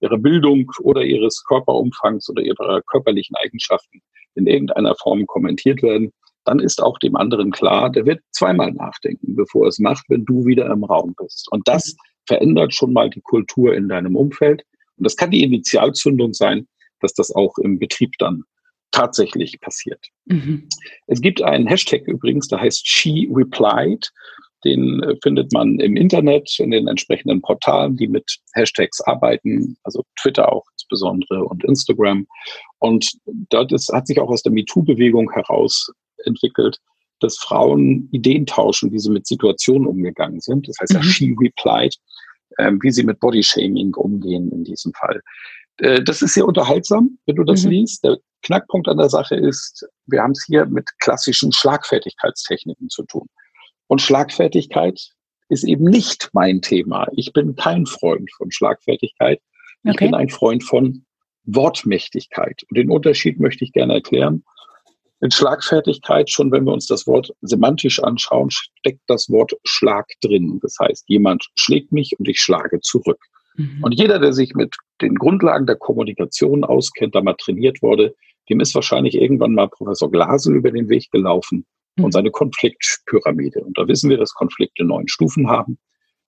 ihrer 0.06 0.18
Bildung 0.18 0.72
oder 0.82 1.04
ihres 1.04 1.44
Körperumfangs 1.48 2.30
oder 2.30 2.42
ihrer 2.42 2.82
körperlichen 2.84 3.36
Eigenschaften 3.36 4.02
in 4.36 4.48
irgendeiner 4.48 4.96
Form 4.96 5.26
kommentiert 5.28 5.82
werden, 5.82 6.12
dann 6.46 6.60
ist 6.60 6.82
auch 6.82 7.00
dem 7.00 7.16
anderen 7.16 7.52
klar, 7.52 7.90
der 7.90 8.06
wird 8.06 8.22
zweimal 8.32 8.72
nachdenken, 8.72 9.36
bevor 9.36 9.66
er 9.66 9.70
es 9.70 9.80
macht, 9.80 10.06
wenn 10.10 10.26
du 10.26 10.46
wieder 10.46 10.68
im 10.68 10.84
Raum 10.84 11.16
bist. 11.18 11.48
Und 11.52 11.68
das 11.68 11.96
verändert 12.28 12.74
schon 12.74 12.94
mal 12.94 13.10
die 13.10 13.22
Kultur 13.22 13.76
in 13.76 13.90
deinem 13.90 14.16
Umfeld. 14.16 14.64
Und 14.98 15.06
das 15.06 15.16
kann 15.16 15.32
die 15.32 15.44
Initialzündung 15.44 16.34
sein, 16.34 16.68
dass 17.02 17.14
das 17.14 17.32
auch 17.32 17.58
im 17.58 17.80
Betrieb 17.80 18.14
dann 18.20 18.44
tatsächlich 18.92 19.60
passiert. 19.60 20.00
Mhm. 20.26 20.70
Es 21.08 21.20
gibt 21.20 21.42
einen 21.42 21.68
Hashtag 21.68 22.08
übrigens, 22.08 22.48
der 22.48 22.62
heißt 22.62 22.88
She 22.88 23.30
Replied. 23.34 24.10
Den 24.66 25.02
äh, 25.04 25.16
findet 25.22 25.54
man 25.54 25.80
im 25.80 25.96
Internet, 25.96 26.50
in 26.60 26.72
den 26.72 26.88
entsprechenden 26.88 27.42
Portalen, 27.42 27.96
die 27.96 28.08
mit 28.08 28.38
Hashtags 28.54 29.00
arbeiten, 29.02 29.78
also 29.84 30.04
Twitter 30.20 30.52
auch 30.52 30.66
insbesondere 30.74 31.46
und 31.46 31.64
Instagram. 31.64 32.26
Und 32.80 33.10
dort 33.50 33.72
ist, 33.72 33.92
hat 33.94 34.08
sich 34.08 34.20
auch 34.20 34.30
aus 34.30 34.44
der 34.44 34.52
MeToo-Bewegung 34.52 35.32
heraus 35.32 35.92
entwickelt, 36.26 36.80
dass 37.20 37.38
Frauen 37.38 38.10
Ideen 38.12 38.46
tauschen, 38.46 38.92
wie 38.92 39.00
sie 39.00 39.12
mit 39.12 39.28
Situationen 39.28 39.88
umgegangen 39.88 40.42
sind. 40.42 40.68
Das 40.68 40.76
heißt 40.82 40.94
ja, 40.94 41.00
mhm. 41.00 41.04
she 41.04 41.36
replied, 41.40 41.96
äh, 42.58 42.72
wie 42.82 42.92
sie 42.92 43.04
mit 43.04 43.20
Bodyshaming 43.20 43.94
umgehen 43.96 44.52
in 44.52 44.64
diesem 44.64 44.94
Fall. 44.94 45.22
Äh, 45.78 46.04
das 46.04 46.22
ist 46.22 46.34
sehr 46.34 46.46
unterhaltsam, 46.46 47.18
wenn 47.26 47.36
du 47.36 47.44
das 47.44 47.64
mhm. 47.64 47.72
liest. 47.72 48.04
Der 48.04 48.18
Knackpunkt 48.44 48.88
an 48.88 48.98
der 48.98 49.10
Sache 49.10 49.36
ist, 49.36 49.88
wir 50.08 50.22
haben 50.22 50.32
es 50.32 50.44
hier 50.46 50.66
mit 50.66 50.90
klassischen 51.00 51.52
Schlagfertigkeitstechniken 51.52 52.90
zu 52.90 53.04
tun. 53.04 53.28
Und 53.88 54.02
Schlagfertigkeit 54.02 55.00
ist 55.50 55.64
eben 55.64 55.86
nicht 55.86 56.30
mein 56.34 56.62
Thema. 56.62 57.08
Ich 57.16 57.34
bin 57.34 57.56
kein 57.56 57.86
Freund 57.86 58.32
von 58.38 58.52
Schlagfertigkeit. 58.52 59.40
Ich 59.84 59.92
okay. 59.92 60.06
bin 60.06 60.16
ein 60.16 60.30
Freund 60.30 60.64
von 60.64 61.06
Wortmächtigkeit. 61.44 62.64
Und 62.70 62.78
den 62.78 62.90
Unterschied 62.90 63.40
möchte 63.40 63.64
ich 63.64 63.72
gerne 63.72 63.94
erklären. 63.94 64.44
In 65.22 65.32
Schlagfertigkeit, 65.32 66.30
schon 66.30 66.52
wenn 66.52 66.66
wir 66.66 66.74
uns 66.74 66.88
das 66.88 67.08
Wort 67.08 67.32
semantisch 67.42 68.02
anschauen, 68.02 68.50
steckt 68.52 69.02
das 69.08 69.30
Wort 69.30 69.54
Schlag 69.64 70.08
drin. 70.22 70.60
Das 70.62 70.76
heißt, 70.80 71.06
jemand 71.08 71.48
schlägt 71.56 71.92
mich 71.92 72.12
und 72.18 72.28
ich 72.28 72.40
schlage 72.42 72.82
zurück. 72.82 73.24
Mhm. 73.56 73.84
Und 73.84 73.92
jeder, 73.94 74.20
der 74.20 74.34
sich 74.34 74.54
mit 74.56 74.76
den 75.02 75.16
Grundlagen 75.16 75.68
der 75.68 75.78
Kommunikation 75.78 76.64
auskennt, 76.64 77.16
da 77.16 77.22
mal 77.22 77.36
trainiert 77.36 77.82
wurde, 77.82 78.16
dem 78.50 78.60
ist 78.60 78.76
wahrscheinlich 78.76 79.16
irgendwann 79.16 79.54
mal 79.54 79.70
Professor 79.70 80.12
Glasel 80.12 80.56
über 80.56 80.72
den 80.72 80.90
Weg 80.90 81.10
gelaufen. 81.12 81.66
Und 81.98 82.12
seine 82.12 82.32
Konfliktpyramide. 82.32 83.62
Und 83.62 83.78
da 83.78 83.88
wissen 83.88 84.10
wir, 84.10 84.18
dass 84.18 84.34
Konflikte 84.34 84.84
neun 84.84 85.08
Stufen 85.08 85.50
haben. 85.50 85.78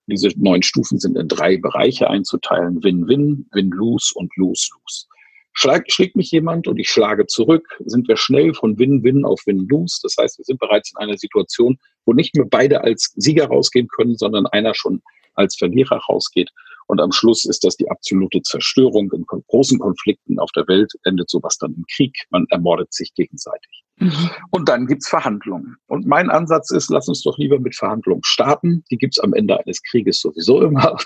Diese 0.07 0.29
neun 0.38 0.63
Stufen 0.63 1.00
sind 1.00 1.17
in 1.17 1.27
drei 1.27 1.57
Bereiche 1.57 2.09
einzuteilen. 2.09 2.81
Win-Win, 2.81 3.47
Win-Lose 3.51 4.13
und 4.15 4.31
Lose-Lose. 4.38 5.05
Schlag, 5.51 5.91
schlägt 5.91 6.15
mich 6.15 6.31
jemand 6.31 6.67
und 6.67 6.77
ich 6.77 6.89
schlage 6.89 7.25
zurück, 7.25 7.67
sind 7.83 8.07
wir 8.07 8.15
schnell 8.15 8.53
von 8.53 8.77
Win-Win 8.77 9.25
auf 9.25 9.41
Win-Lose. 9.45 10.00
Das 10.03 10.15
heißt, 10.17 10.38
wir 10.38 10.45
sind 10.45 10.59
bereits 10.59 10.91
in 10.91 10.97
einer 10.97 11.17
Situation, 11.17 11.77
wo 12.05 12.13
nicht 12.13 12.36
mehr 12.36 12.45
beide 12.45 12.83
als 12.83 13.12
Sieger 13.15 13.47
rausgehen 13.47 13.88
können, 13.88 14.15
sondern 14.15 14.45
einer 14.45 14.75
schon 14.75 15.01
als 15.33 15.57
Verlierer 15.57 15.97
rausgeht. 15.97 16.51
Und 16.86 17.01
am 17.01 17.12
Schluss 17.12 17.43
ist 17.43 17.63
das 17.63 17.75
die 17.75 17.89
absolute 17.89 18.41
Zerstörung. 18.43 19.12
In 19.12 19.25
großen 19.25 19.79
Konflikten 19.79 20.39
auf 20.39 20.51
der 20.51 20.67
Welt 20.67 20.93
endet 21.03 21.29
sowas 21.29 21.57
dann 21.57 21.74
im 21.74 21.86
Krieg. 21.91 22.15
Man 22.29 22.45
ermordet 22.50 22.93
sich 22.93 23.13
gegenseitig. 23.13 23.83
Mhm. 23.97 24.29
Und 24.51 24.69
dann 24.69 24.85
gibt's 24.87 25.09
Verhandlungen. 25.09 25.75
Und 25.87 26.05
mein 26.05 26.29
Ansatz 26.29 26.71
ist, 26.71 26.89
lass 26.89 27.07
uns 27.07 27.23
doch 27.23 27.37
lieber 27.37 27.59
mit 27.59 27.75
Verhandlungen 27.75 28.23
starten. 28.23 28.83
Die 28.91 28.97
gibt's 28.97 29.19
am 29.19 29.33
Ende 29.33 29.59
eines 29.59 29.81
Krieges 29.83 30.21
sowieso 30.21 30.62
immer. 30.62 30.97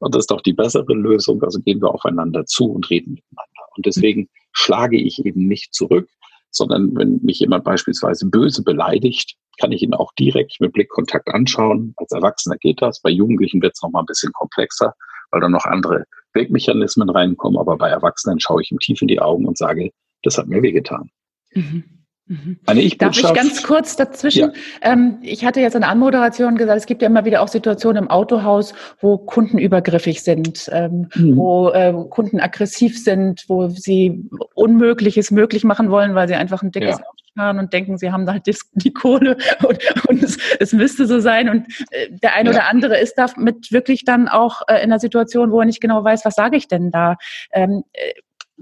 Und 0.00 0.14
das 0.14 0.20
ist 0.20 0.30
doch 0.30 0.40
die 0.40 0.52
bessere 0.52 0.92
Lösung. 0.94 1.42
Also 1.42 1.60
gehen 1.60 1.80
wir 1.80 1.92
aufeinander 1.92 2.44
zu 2.46 2.64
und 2.64 2.90
reden 2.90 3.14
miteinander. 3.14 3.68
Und 3.76 3.86
deswegen 3.86 4.28
schlage 4.52 4.98
ich 4.98 5.24
eben 5.24 5.46
nicht 5.46 5.72
zurück, 5.72 6.08
sondern 6.50 6.94
wenn 6.96 7.20
mich 7.22 7.38
jemand 7.38 7.64
beispielsweise 7.64 8.26
böse 8.26 8.62
beleidigt, 8.62 9.36
kann 9.60 9.72
ich 9.72 9.82
ihn 9.82 9.94
auch 9.94 10.12
direkt 10.18 10.60
mit 10.60 10.72
Blickkontakt 10.72 11.28
anschauen. 11.28 11.94
Als 11.96 12.12
Erwachsener 12.12 12.56
geht 12.56 12.82
das. 12.82 13.00
Bei 13.00 13.10
Jugendlichen 13.10 13.62
wird 13.62 13.74
es 13.74 13.82
nochmal 13.82 14.02
ein 14.02 14.06
bisschen 14.06 14.32
komplexer 14.32 14.94
weil 15.32 15.40
da 15.40 15.48
noch 15.48 15.64
andere 15.64 16.04
Wegmechanismen 16.34 17.10
reinkommen. 17.10 17.58
Aber 17.58 17.76
bei 17.76 17.88
Erwachsenen 17.88 18.38
schaue 18.38 18.62
ich 18.62 18.70
ihm 18.70 18.78
tief 18.78 19.02
in 19.02 19.08
die 19.08 19.20
Augen 19.20 19.46
und 19.46 19.58
sage, 19.58 19.90
das 20.22 20.38
hat 20.38 20.46
mir 20.46 20.62
wehgetan. 20.62 21.10
Mhm. 21.54 22.01
Mhm. 22.32 22.58
Eine 22.64 22.80
ich 22.80 22.96
Darf 22.96 23.18
ich 23.18 23.34
ganz 23.34 23.62
kurz 23.62 23.94
dazwischen? 23.96 24.52
Ja. 24.54 24.92
Ähm, 24.92 25.18
ich 25.20 25.44
hatte 25.44 25.60
jetzt 25.60 25.74
in 25.74 25.82
der 25.82 25.90
Anmoderation 25.90 26.56
gesagt, 26.56 26.78
es 26.78 26.86
gibt 26.86 27.02
ja 27.02 27.08
immer 27.08 27.26
wieder 27.26 27.42
auch 27.42 27.48
Situationen 27.48 28.04
im 28.04 28.10
Autohaus, 28.10 28.72
wo 29.00 29.18
Kunden 29.18 29.58
übergriffig 29.58 30.22
sind, 30.22 30.70
ähm, 30.72 31.08
mhm. 31.14 31.36
wo 31.36 31.68
äh, 31.68 31.92
Kunden 32.08 32.40
aggressiv 32.40 32.98
sind, 32.98 33.44
wo 33.48 33.68
sie 33.68 34.24
Unmögliches 34.54 35.30
möglich 35.30 35.62
machen 35.62 35.90
wollen, 35.90 36.14
weil 36.14 36.26
sie 36.26 36.34
einfach 36.34 36.62
ein 36.62 36.72
dickes 36.72 36.98
ja. 36.98 37.04
Auto 37.04 37.22
fahren 37.36 37.58
und 37.58 37.72
denken, 37.74 37.98
sie 37.98 38.12
haben 38.12 38.24
da 38.24 38.32
halt 38.32 38.46
die 38.46 38.92
Kohle 38.92 39.36
und, 39.62 40.08
und 40.08 40.22
es, 40.22 40.38
es, 40.58 40.72
müsste 40.72 41.06
so 41.06 41.20
sein. 41.20 41.50
Und 41.50 41.66
äh, 41.90 42.08
der 42.22 42.34
eine 42.34 42.50
ja. 42.50 42.56
oder 42.56 42.70
andere 42.70 42.98
ist 42.98 43.14
damit 43.16 43.72
wirklich 43.72 44.04
dann 44.06 44.28
auch 44.28 44.62
äh, 44.68 44.76
in 44.76 44.84
einer 44.84 45.00
Situation, 45.00 45.52
wo 45.52 45.60
er 45.60 45.66
nicht 45.66 45.82
genau 45.82 46.02
weiß, 46.02 46.24
was 46.24 46.34
sage 46.34 46.56
ich 46.56 46.66
denn 46.66 46.90
da? 46.90 47.16
Ähm, 47.52 47.84
äh, 47.92 48.12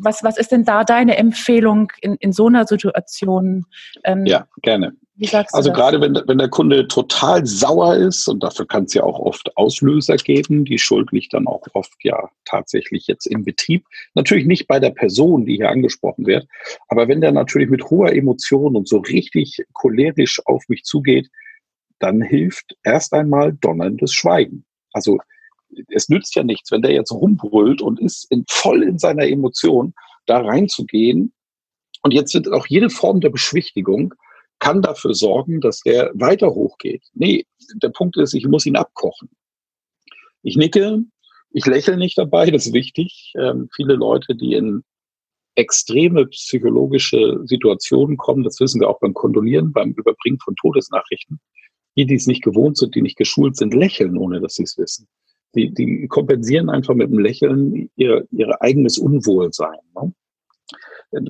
was, 0.02 0.22
was 0.22 0.38
ist 0.38 0.52
denn 0.52 0.64
da 0.64 0.84
deine 0.84 1.16
Empfehlung 1.16 1.92
in, 2.00 2.14
in 2.16 2.32
so 2.32 2.46
einer 2.46 2.66
Situation? 2.66 3.66
Ähm, 4.04 4.26
ja, 4.26 4.46
gerne. 4.62 4.94
Wie 5.20 5.26
sagst 5.26 5.54
also 5.54 5.70
gerade 5.70 6.00
wenn, 6.00 6.18
wenn 6.26 6.38
der 6.38 6.48
Kunde 6.48 6.88
total 6.88 7.44
sauer 7.44 7.94
ist, 7.96 8.26
und 8.26 8.42
dafür 8.42 8.66
kann 8.66 8.84
es 8.84 8.94
ja 8.94 9.02
auch 9.02 9.18
oft 9.18 9.54
Auslöser 9.54 10.16
geben, 10.16 10.64
die 10.64 10.78
Schuld 10.78 11.12
liegt 11.12 11.34
dann 11.34 11.46
auch 11.46 11.66
oft 11.74 11.92
ja 12.02 12.30
tatsächlich 12.46 13.06
jetzt 13.06 13.26
im 13.26 13.44
Betrieb. 13.44 13.84
Natürlich 14.14 14.46
nicht 14.46 14.66
bei 14.66 14.80
der 14.80 14.90
Person, 14.90 15.44
die 15.44 15.56
hier 15.56 15.68
angesprochen 15.68 16.26
wird, 16.26 16.46
aber 16.88 17.06
wenn 17.06 17.20
der 17.20 17.32
natürlich 17.32 17.68
mit 17.68 17.84
hoher 17.90 18.14
Emotion 18.14 18.76
und 18.76 18.88
so 18.88 18.98
richtig 18.98 19.62
cholerisch 19.74 20.40
auf 20.46 20.64
mich 20.68 20.84
zugeht, 20.84 21.28
dann 21.98 22.22
hilft 22.22 22.76
erst 22.82 23.12
einmal 23.12 23.52
donnerndes 23.52 24.14
Schweigen. 24.14 24.64
Also 24.94 25.18
es 25.88 26.08
nützt 26.08 26.34
ja 26.34 26.42
nichts, 26.42 26.70
wenn 26.70 26.82
der 26.82 26.92
jetzt 26.92 27.12
rumbrüllt 27.12 27.82
und 27.82 28.00
ist 28.00 28.30
in, 28.30 28.44
voll 28.48 28.82
in 28.82 28.98
seiner 28.98 29.26
Emotion, 29.26 29.94
da 30.26 30.40
reinzugehen. 30.40 31.32
Und 32.02 32.12
jetzt 32.12 32.34
wird 32.34 32.52
auch 32.52 32.66
jede 32.66 32.90
Form 32.90 33.20
der 33.20 33.30
Beschwichtigung 33.30 34.14
kann 34.58 34.82
dafür 34.82 35.14
sorgen, 35.14 35.60
dass 35.60 35.80
der 35.80 36.10
weiter 36.14 36.50
hochgeht. 36.50 37.02
Nee, 37.14 37.46
der 37.82 37.88
Punkt 37.88 38.16
ist, 38.18 38.34
ich 38.34 38.46
muss 38.46 38.66
ihn 38.66 38.76
abkochen. 38.76 39.30
Ich 40.42 40.56
nicke, 40.56 41.02
ich 41.50 41.66
lächle 41.66 41.96
nicht 41.96 42.18
dabei, 42.18 42.50
das 42.50 42.66
ist 42.66 42.74
wichtig. 42.74 43.32
Ähm, 43.38 43.68
viele 43.74 43.94
Leute, 43.94 44.34
die 44.34 44.52
in 44.52 44.84
extreme 45.54 46.26
psychologische 46.26 47.40
Situationen 47.44 48.16
kommen, 48.18 48.44
das 48.44 48.60
wissen 48.60 48.80
wir 48.80 48.88
auch 48.88 49.00
beim 49.00 49.14
Kondolieren, 49.14 49.72
beim 49.72 49.92
Überbringen 49.92 50.38
von 50.38 50.54
Todesnachrichten, 50.56 51.40
die, 51.96 52.06
die 52.06 52.14
es 52.14 52.26
nicht 52.26 52.42
gewohnt 52.42 52.76
sind, 52.76 52.94
die 52.94 53.02
nicht 53.02 53.16
geschult 53.16 53.56
sind, 53.56 53.74
lächeln, 53.74 54.16
ohne 54.16 54.40
dass 54.40 54.54
sie 54.54 54.62
es 54.62 54.76
wissen 54.78 55.08
die, 55.54 55.72
die 55.72 56.06
kompensieren 56.08 56.70
einfach 56.70 56.94
mit 56.94 57.10
dem 57.10 57.18
Lächeln 57.18 57.90
ihr, 57.96 58.26
ihr 58.30 58.62
eigenes 58.62 58.98
Unwohlsein. 58.98 59.78
Ne? 59.94 60.12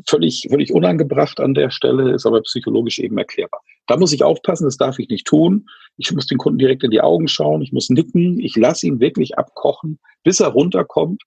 Völlig, 0.06 0.46
völlig 0.50 0.72
unangebracht 0.72 1.40
an 1.40 1.54
der 1.54 1.70
Stelle, 1.70 2.12
ist 2.12 2.26
aber 2.26 2.42
psychologisch 2.42 2.98
eben 2.98 3.16
erklärbar. 3.16 3.62
Da 3.87 3.96
muss 3.96 4.12
ich 4.12 4.22
aufpassen, 4.22 4.64
das 4.64 4.76
darf 4.76 4.98
ich 4.98 5.09
nicht 5.09 5.26
tun. 5.26 5.66
Ich 5.96 6.12
muss 6.12 6.26
den 6.26 6.37
Kunden 6.37 6.59
direkt 6.59 6.85
in 6.85 6.90
die 6.90 7.00
Augen 7.00 7.28
schauen, 7.28 7.62
ich 7.62 7.72
muss 7.72 7.88
nicken, 7.88 8.38
ich 8.38 8.56
lasse 8.56 8.87
ihn 8.87 9.00
wirklich 9.00 9.38
abkochen, 9.38 9.98
bis 10.22 10.40
er 10.40 10.48
runterkommt. 10.48 11.22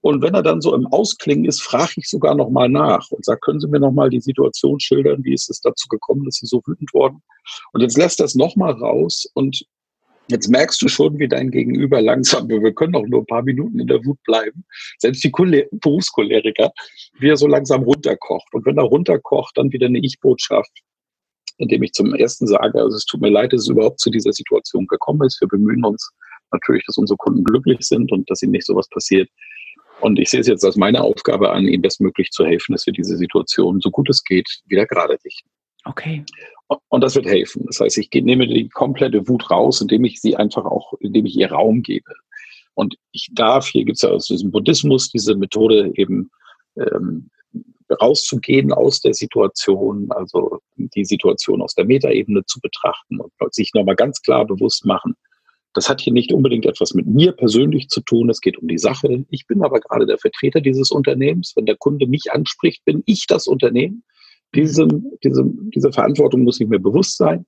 Und 0.00 0.20
wenn 0.20 0.34
er 0.34 0.42
dann 0.42 0.60
so 0.60 0.74
im 0.74 0.88
Ausklingen 0.88 1.44
ist, 1.44 1.62
frage 1.62 1.92
ich 1.96 2.08
sogar 2.08 2.34
nochmal 2.34 2.68
nach 2.68 3.08
und 3.12 3.24
sage, 3.24 3.38
können 3.40 3.60
Sie 3.60 3.68
mir 3.68 3.78
nochmal 3.78 4.10
die 4.10 4.20
Situation 4.20 4.80
schildern? 4.80 5.22
Wie 5.22 5.32
ist 5.32 5.48
es 5.48 5.60
dazu 5.60 5.86
gekommen, 5.88 6.24
dass 6.24 6.34
Sie 6.34 6.46
so 6.46 6.60
wütend 6.66 6.92
wurden? 6.92 7.22
Und 7.72 7.82
jetzt 7.82 7.96
lässt 7.96 8.18
das 8.18 8.34
nochmal 8.34 8.72
raus 8.72 9.30
und 9.34 9.64
Jetzt 10.28 10.48
merkst 10.48 10.80
du 10.80 10.88
schon, 10.88 11.18
wie 11.18 11.28
dein 11.28 11.50
Gegenüber 11.50 12.00
langsam, 12.00 12.48
wir 12.48 12.72
können 12.74 12.92
doch 12.92 13.06
nur 13.06 13.20
ein 13.20 13.26
paar 13.26 13.42
Minuten 13.42 13.80
in 13.80 13.86
der 13.86 14.04
Wut 14.04 14.22
bleiben, 14.22 14.64
selbst 14.98 15.22
die 15.24 15.30
Berufskoleriker, 15.30 16.72
wie 17.18 17.28
er 17.28 17.36
so 17.36 17.46
langsam 17.46 17.82
runterkocht. 17.82 18.54
Und 18.54 18.64
wenn 18.64 18.78
er 18.78 18.84
runterkocht, 18.84 19.56
dann 19.58 19.72
wieder 19.72 19.86
eine 19.86 19.98
Ich-Botschaft, 19.98 20.70
indem 21.58 21.82
ich 21.82 21.92
zum 21.92 22.14
ersten 22.14 22.46
sage, 22.46 22.80
also 22.80 22.96
es 22.96 23.04
tut 23.04 23.20
mir 23.20 23.30
leid, 23.30 23.52
dass 23.52 23.62
es 23.62 23.68
überhaupt 23.68 24.00
zu 24.00 24.10
dieser 24.10 24.32
Situation 24.32 24.86
gekommen 24.86 25.26
ist. 25.26 25.40
Wir 25.40 25.48
bemühen 25.48 25.84
uns 25.84 26.10
natürlich, 26.52 26.84
dass 26.86 26.98
unsere 26.98 27.16
Kunden 27.16 27.44
glücklich 27.44 27.80
sind 27.80 28.12
und 28.12 28.30
dass 28.30 28.42
ihnen 28.42 28.52
nicht 28.52 28.66
sowas 28.66 28.88
passiert. 28.88 29.28
Und 30.00 30.18
ich 30.18 30.30
sehe 30.30 30.40
es 30.40 30.46
jetzt 30.46 30.64
als 30.64 30.76
meine 30.76 31.02
Aufgabe 31.02 31.50
an, 31.50 31.66
ihnen 31.66 31.82
bestmöglich 31.82 32.30
zu 32.30 32.44
helfen, 32.44 32.72
dass 32.72 32.86
wir 32.86 32.92
diese 32.92 33.16
Situation, 33.16 33.80
so 33.80 33.90
gut 33.90 34.08
es 34.08 34.24
geht, 34.24 34.48
wieder 34.66 34.86
gerade 34.86 35.18
richten. 35.24 35.48
Okay. 35.84 36.24
Und 36.88 37.02
das 37.02 37.14
wird 37.14 37.26
helfen. 37.26 37.64
Das 37.66 37.80
heißt, 37.80 37.98
ich 37.98 38.08
nehme 38.12 38.46
die 38.46 38.68
komplette 38.68 39.28
Wut 39.28 39.50
raus, 39.50 39.80
indem 39.80 40.04
ich 40.04 40.20
sie 40.20 40.36
einfach 40.36 40.64
auch, 40.64 40.94
indem 41.00 41.26
ich 41.26 41.36
ihr 41.36 41.50
Raum 41.50 41.82
gebe. 41.82 42.12
Und 42.74 42.96
ich 43.10 43.28
darf, 43.32 43.66
hier 43.66 43.84
gibt 43.84 43.96
es 43.96 44.02
ja 44.02 44.10
aus 44.10 44.26
diesem 44.26 44.50
Buddhismus 44.50 45.10
diese 45.10 45.34
Methode 45.34 45.92
eben 45.94 46.30
ähm, 46.76 47.28
rauszugehen 48.00 48.72
aus 48.72 49.00
der 49.00 49.12
Situation, 49.12 50.10
also 50.12 50.60
die 50.76 51.04
Situation 51.04 51.60
aus 51.60 51.74
der 51.74 51.84
Metaebene 51.84 52.44
zu 52.46 52.60
betrachten 52.60 53.20
und 53.20 53.32
sich 53.54 53.72
nochmal 53.74 53.96
ganz 53.96 54.22
klar 54.22 54.46
bewusst 54.46 54.86
machen, 54.86 55.14
das 55.74 55.88
hat 55.88 56.00
hier 56.00 56.12
nicht 56.12 56.32
unbedingt 56.32 56.66
etwas 56.66 56.92
mit 56.92 57.06
mir 57.06 57.32
persönlich 57.32 57.88
zu 57.88 58.02
tun, 58.02 58.28
es 58.28 58.40
geht 58.40 58.58
um 58.58 58.68
die 58.68 58.78
Sache. 58.78 59.24
Ich 59.30 59.46
bin 59.46 59.62
aber 59.62 59.80
gerade 59.80 60.06
der 60.06 60.18
Vertreter 60.18 60.60
dieses 60.60 60.90
Unternehmens. 60.90 61.52
Wenn 61.56 61.66
der 61.66 61.76
Kunde 61.76 62.06
mich 62.06 62.30
anspricht, 62.30 62.84
bin 62.84 63.02
ich 63.06 63.26
das 63.26 63.46
Unternehmen. 63.46 64.04
Diese, 64.54 64.86
diese, 65.24 65.44
diese 65.74 65.92
Verantwortung 65.92 66.42
muss 66.42 66.60
ich 66.60 66.68
mir 66.68 66.78
bewusst 66.78 67.16
sein. 67.16 67.46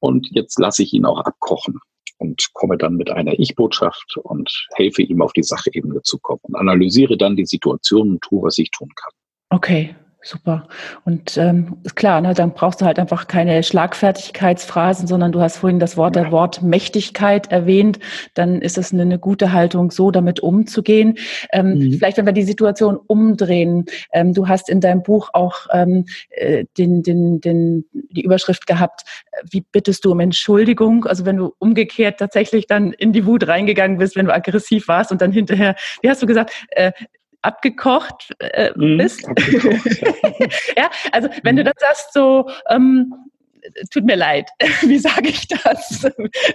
Und 0.00 0.28
jetzt 0.32 0.58
lasse 0.58 0.82
ich 0.82 0.92
ihn 0.92 1.06
auch 1.06 1.18
abkochen 1.20 1.78
und 2.18 2.50
komme 2.52 2.76
dann 2.76 2.96
mit 2.96 3.10
einer 3.10 3.38
Ich-Botschaft 3.38 4.16
und 4.22 4.66
helfe 4.74 5.02
ihm 5.02 5.22
auf 5.22 5.32
die 5.32 5.42
Sachebene 5.42 6.02
zu 6.02 6.18
kommen 6.18 6.40
und 6.42 6.56
analysiere 6.56 7.16
dann 7.16 7.36
die 7.36 7.46
Situation 7.46 8.10
und 8.12 8.20
tue, 8.20 8.42
was 8.42 8.58
ich 8.58 8.70
tun 8.70 8.90
kann. 8.94 9.12
Okay, 9.50 9.94
super. 10.24 10.66
Und 11.04 11.36
ähm, 11.36 11.76
ist 11.84 11.96
klar, 11.96 12.20
ne, 12.20 12.34
dann 12.34 12.54
brauchst 12.54 12.80
du 12.80 12.86
halt 12.86 12.98
einfach 12.98 13.28
keine 13.28 13.62
Schlagfertigkeitsphrasen, 13.62 15.06
sondern 15.06 15.32
du 15.32 15.40
hast 15.40 15.58
vorhin 15.58 15.78
das 15.78 15.96
Wort 15.96 16.16
der 16.16 16.32
Wortmächtigkeit 16.32 17.52
erwähnt. 17.52 17.98
Dann 18.34 18.62
ist 18.62 18.78
es 18.78 18.92
eine, 18.92 19.02
eine 19.02 19.18
gute 19.18 19.52
Haltung, 19.52 19.90
so 19.90 20.10
damit 20.10 20.40
umzugehen. 20.40 21.18
Ähm, 21.52 21.74
mhm. 21.74 21.92
Vielleicht, 21.92 22.16
wenn 22.16 22.26
wir 22.26 22.32
die 22.32 22.42
Situation 22.42 22.96
umdrehen. 22.96 23.84
Ähm, 24.12 24.32
du 24.32 24.48
hast 24.48 24.68
in 24.70 24.80
deinem 24.80 25.02
Buch 25.02 25.30
auch 25.34 25.66
ähm, 25.72 26.06
äh, 26.30 26.64
den, 26.78 27.02
den, 27.02 27.40
den, 27.40 27.84
die 27.92 28.22
Überschrift 28.22 28.66
gehabt, 28.66 29.02
äh, 29.32 29.42
wie 29.50 29.60
bittest 29.60 30.04
du 30.04 30.12
um 30.12 30.20
Entschuldigung? 30.20 31.04
Also 31.04 31.26
wenn 31.26 31.36
du 31.36 31.52
umgekehrt 31.58 32.18
tatsächlich 32.18 32.66
dann 32.66 32.92
in 32.92 33.12
die 33.12 33.26
Wut 33.26 33.46
reingegangen 33.46 33.98
bist, 33.98 34.16
wenn 34.16 34.26
du 34.26 34.34
aggressiv 34.34 34.88
warst 34.88 35.12
und 35.12 35.20
dann 35.20 35.32
hinterher, 35.32 35.76
wie 36.02 36.08
hast 36.08 36.22
du 36.22 36.26
gesagt, 36.26 36.52
äh, 36.70 36.92
abgekocht 37.44 38.34
äh, 38.38 38.70
mhm, 38.76 38.98
bist. 38.98 39.26
Abgekocht, 39.26 40.02
ja. 40.02 40.48
ja. 40.76 40.90
also 41.12 41.28
wenn 41.42 41.56
du 41.56 41.62
mhm. 41.62 41.66
das 41.66 41.74
sagst, 41.78 42.12
so 42.12 42.48
ähm, 42.68 43.12
tut 43.92 44.04
mir 44.04 44.16
leid, 44.16 44.48
wie 44.82 44.98
sage 44.98 45.28
ich 45.28 45.46
das? 45.48 46.06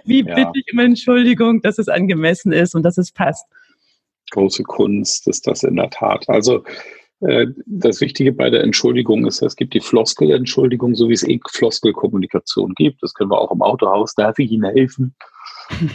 Wie 0.05 0.25
ja. 0.25 0.35
bitte 0.35 0.51
ich 0.53 0.73
um 0.73 0.79
Entschuldigung, 0.79 1.61
dass 1.61 1.77
es 1.77 1.87
angemessen 1.87 2.51
ist 2.51 2.75
und 2.75 2.83
dass 2.83 2.97
es 2.97 3.11
passt? 3.11 3.45
Große 4.31 4.63
Kunst 4.63 5.27
ist 5.27 5.47
das 5.47 5.63
in 5.63 5.75
der 5.75 5.89
Tat. 5.89 6.27
Also 6.29 6.63
äh, 7.21 7.47
das 7.65 7.99
Wichtige 8.01 8.31
bei 8.31 8.49
der 8.49 8.63
Entschuldigung 8.63 9.25
ist, 9.25 9.41
es 9.41 9.55
gibt 9.55 9.73
die 9.73 9.81
Floskelentschuldigung, 9.81 10.95
so 10.95 11.09
wie 11.09 11.13
es 11.13 11.23
eh 11.23 11.39
Floskelkommunikation 11.49 12.73
gibt. 12.75 13.01
Das 13.01 13.13
können 13.13 13.31
wir 13.31 13.39
auch 13.39 13.51
im 13.51 13.61
Autohaus. 13.61 14.13
Darf 14.13 14.39
ich 14.39 14.51
Ihnen 14.51 14.71
helfen? 14.71 15.15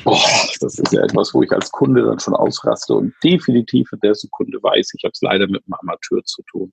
Boah, 0.04 0.20
das 0.60 0.78
ist 0.78 0.92
ja 0.92 1.02
etwas, 1.02 1.34
wo 1.34 1.42
ich 1.42 1.52
als 1.52 1.70
Kunde 1.70 2.04
dann 2.04 2.20
schon 2.20 2.34
ausraste 2.34 2.94
und 2.94 3.14
definitiv 3.22 3.92
in 3.92 4.00
der 4.00 4.14
Sekunde 4.14 4.62
weiß, 4.62 4.92
ich 4.94 5.04
habe 5.04 5.12
es 5.12 5.20
leider 5.20 5.46
mit 5.46 5.62
einem 5.66 5.74
Amateur 5.80 6.22
zu 6.24 6.42
tun. 6.50 6.72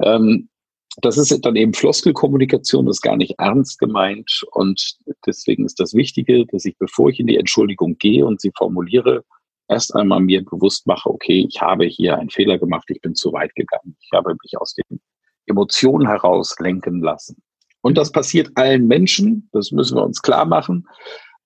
Ähm, 0.00 0.48
das 1.00 1.16
ist 1.16 1.34
dann 1.44 1.56
eben 1.56 1.72
Floskelkommunikation, 1.72 2.84
das 2.84 2.96
ist 2.96 3.02
gar 3.02 3.16
nicht 3.16 3.38
ernst 3.38 3.78
gemeint 3.78 4.42
und 4.52 4.98
deswegen 5.26 5.64
ist 5.64 5.80
das 5.80 5.94
Wichtige, 5.94 6.44
dass 6.46 6.66
ich, 6.66 6.76
bevor 6.78 7.08
ich 7.08 7.18
in 7.18 7.26
die 7.26 7.38
Entschuldigung 7.38 7.96
gehe 7.96 8.26
und 8.26 8.42
sie 8.42 8.52
formuliere, 8.54 9.24
erst 9.68 9.94
einmal 9.94 10.20
mir 10.20 10.44
bewusst 10.44 10.86
mache, 10.86 11.08
okay, 11.08 11.46
ich 11.48 11.62
habe 11.62 11.86
hier 11.86 12.18
einen 12.18 12.28
Fehler 12.28 12.58
gemacht, 12.58 12.84
ich 12.88 13.00
bin 13.00 13.14
zu 13.14 13.32
weit 13.32 13.54
gegangen, 13.54 13.96
ich 14.00 14.10
habe 14.12 14.34
mich 14.42 14.58
aus 14.58 14.74
den 14.74 15.00
Emotionen 15.46 16.06
heraus 16.06 16.54
lenken 16.58 17.00
lassen. 17.00 17.42
Und 17.80 17.96
das 17.96 18.12
passiert 18.12 18.50
allen 18.56 18.86
Menschen, 18.86 19.48
das 19.52 19.72
müssen 19.72 19.96
wir 19.96 20.04
uns 20.04 20.20
klar 20.20 20.44
machen 20.44 20.86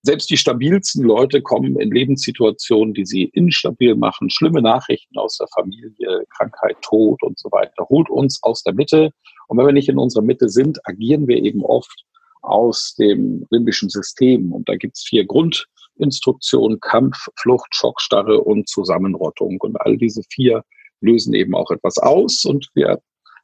selbst 0.06 0.30
die 0.30 0.36
stabilsten 0.36 1.02
Leute 1.02 1.42
kommen 1.42 1.78
in 1.78 1.90
Lebenssituationen, 1.90 2.94
die 2.94 3.04
sie 3.04 3.24
instabil 3.34 3.94
machen. 3.96 4.30
Schlimme 4.30 4.62
Nachrichten 4.62 5.18
aus 5.18 5.36
der 5.36 5.48
Familie, 5.48 6.24
Krankheit, 6.36 6.76
Tod 6.80 7.22
und 7.22 7.38
so 7.38 7.50
weiter. 7.50 7.86
Holt 7.88 8.08
uns 8.08 8.42
aus 8.42 8.62
der 8.62 8.72
Mitte. 8.72 9.10
Und 9.48 9.58
wenn 9.58 9.66
wir 9.66 9.72
nicht 9.72 9.88
in 9.88 9.98
unserer 9.98 10.22
Mitte 10.22 10.48
sind, 10.48 10.78
agieren 10.84 11.26
wir 11.28 11.42
eben 11.42 11.62
oft 11.64 12.04
aus 12.42 12.94
dem 12.98 13.46
limbischen 13.50 13.90
System. 13.90 14.52
Und 14.52 14.68
da 14.68 14.76
gibt 14.76 14.96
es 14.96 15.02
vier 15.02 15.26
Grundinstruktionen, 15.26 16.80
Kampf, 16.80 17.26
Flucht, 17.36 17.74
Schockstarre 17.74 18.40
und 18.40 18.68
Zusammenrottung. 18.68 19.58
Und 19.60 19.80
all 19.80 19.96
diese 19.96 20.22
vier 20.30 20.62
lösen 21.00 21.34
eben 21.34 21.54
auch 21.54 21.70
etwas 21.70 21.98
aus 21.98 22.44
und 22.44 22.68
wir 22.74 23.00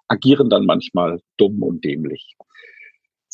agieren 0.09 0.49
dann 0.49 0.65
manchmal 0.65 1.21
dumm 1.39 1.63
und 1.63 1.85
dämlich. 1.85 2.37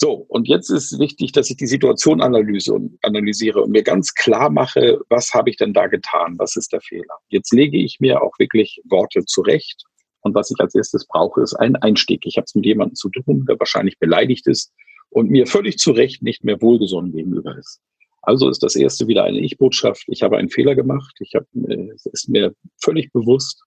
So, 0.00 0.12
und 0.28 0.46
jetzt 0.46 0.70
ist 0.70 0.96
wichtig, 1.00 1.32
dass 1.32 1.50
ich 1.50 1.56
die 1.56 1.66
Situation 1.66 2.20
analysiere 2.20 3.62
und 3.62 3.70
mir 3.72 3.82
ganz 3.82 4.14
klar 4.14 4.48
mache, 4.48 5.00
was 5.08 5.34
habe 5.34 5.50
ich 5.50 5.56
denn 5.56 5.72
da 5.72 5.88
getan, 5.88 6.36
was 6.38 6.54
ist 6.54 6.72
der 6.72 6.80
Fehler. 6.80 7.18
Jetzt 7.30 7.52
lege 7.52 7.78
ich 7.78 7.98
mir 7.98 8.22
auch 8.22 8.38
wirklich 8.38 8.80
Worte 8.84 9.24
zurecht. 9.24 9.82
Und 10.20 10.36
was 10.36 10.52
ich 10.52 10.60
als 10.60 10.76
erstes 10.76 11.04
brauche, 11.04 11.42
ist 11.42 11.54
ein 11.54 11.74
Einstieg. 11.74 12.20
Ich 12.26 12.36
habe 12.36 12.44
es 12.44 12.54
mit 12.54 12.64
jemandem 12.64 12.94
zu 12.94 13.08
tun, 13.10 13.44
der 13.48 13.58
wahrscheinlich 13.58 13.98
beleidigt 13.98 14.46
ist 14.46 14.72
und 15.10 15.30
mir 15.30 15.48
völlig 15.48 15.78
zu 15.78 15.90
Recht 15.90 16.22
nicht 16.22 16.44
mehr 16.44 16.62
wohlgesonnen 16.62 17.10
gegenüber 17.10 17.58
ist. 17.58 17.80
Also 18.22 18.48
ist 18.48 18.62
das 18.62 18.76
erste 18.76 19.08
wieder 19.08 19.24
eine 19.24 19.40
Ich-Botschaft. 19.40 20.04
Ich 20.06 20.22
habe 20.22 20.36
einen 20.36 20.50
Fehler 20.50 20.76
gemacht. 20.76 21.16
Ich 21.18 21.34
habe, 21.34 21.46
äh, 21.68 21.90
es 21.92 22.06
ist 22.06 22.28
mir 22.28 22.54
völlig 22.80 23.12
bewusst. 23.12 23.64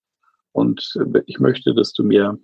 Und 0.53 0.93
äh, 0.95 1.23
ich 1.25 1.39
möchte, 1.39 1.73
dass 1.73 1.91
du 1.91 2.03
mir 2.03 2.37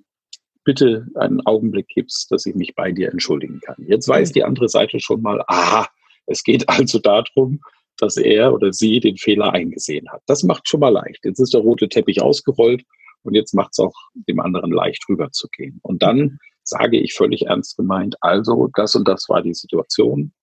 bitte 0.67 1.07
einen 1.15 1.39
Augenblick 1.45 1.87
gibst, 1.87 2.29
dass 2.29 2.45
ich 2.45 2.53
mich 2.53 2.75
bei 2.75 2.91
dir 2.91 3.09
entschuldigen 3.09 3.61
kann. 3.61 3.77
Jetzt 3.87 4.09
weiß 4.09 4.33
die 4.33 4.43
andere 4.43 4.67
Seite 4.67 4.99
schon 4.99 5.21
mal, 5.21 5.41
aha, 5.47 5.87
es 6.25 6.43
geht 6.43 6.67
also 6.67 6.99
darum, 6.99 7.61
dass 7.95 8.17
er 8.17 8.53
oder 8.53 8.73
sie 8.73 8.99
den 8.99 9.15
Fehler 9.15 9.53
eingesehen 9.53 10.11
hat. 10.11 10.23
Das 10.27 10.43
macht 10.43 10.67
schon 10.67 10.81
mal 10.81 10.89
leicht. 10.89 11.23
Jetzt 11.23 11.39
ist 11.39 11.53
der 11.53 11.61
rote 11.61 11.87
Teppich 11.87 12.21
ausgerollt 12.21 12.83
und 13.23 13.33
jetzt 13.33 13.53
macht 13.53 13.69
es 13.71 13.79
auch 13.79 13.95
dem 14.27 14.41
anderen 14.41 14.73
leicht 14.73 15.07
rüberzugehen. 15.07 15.79
Und 15.83 16.03
dann 16.03 16.37
sage 16.63 16.99
ich 16.99 17.13
völlig 17.13 17.45
ernst 17.45 17.77
gemeint, 17.77 18.17
also 18.19 18.69
das 18.75 18.93
und 18.93 19.07
das 19.07 19.29
war 19.29 19.41
die 19.41 19.53
Situation. 19.53 20.33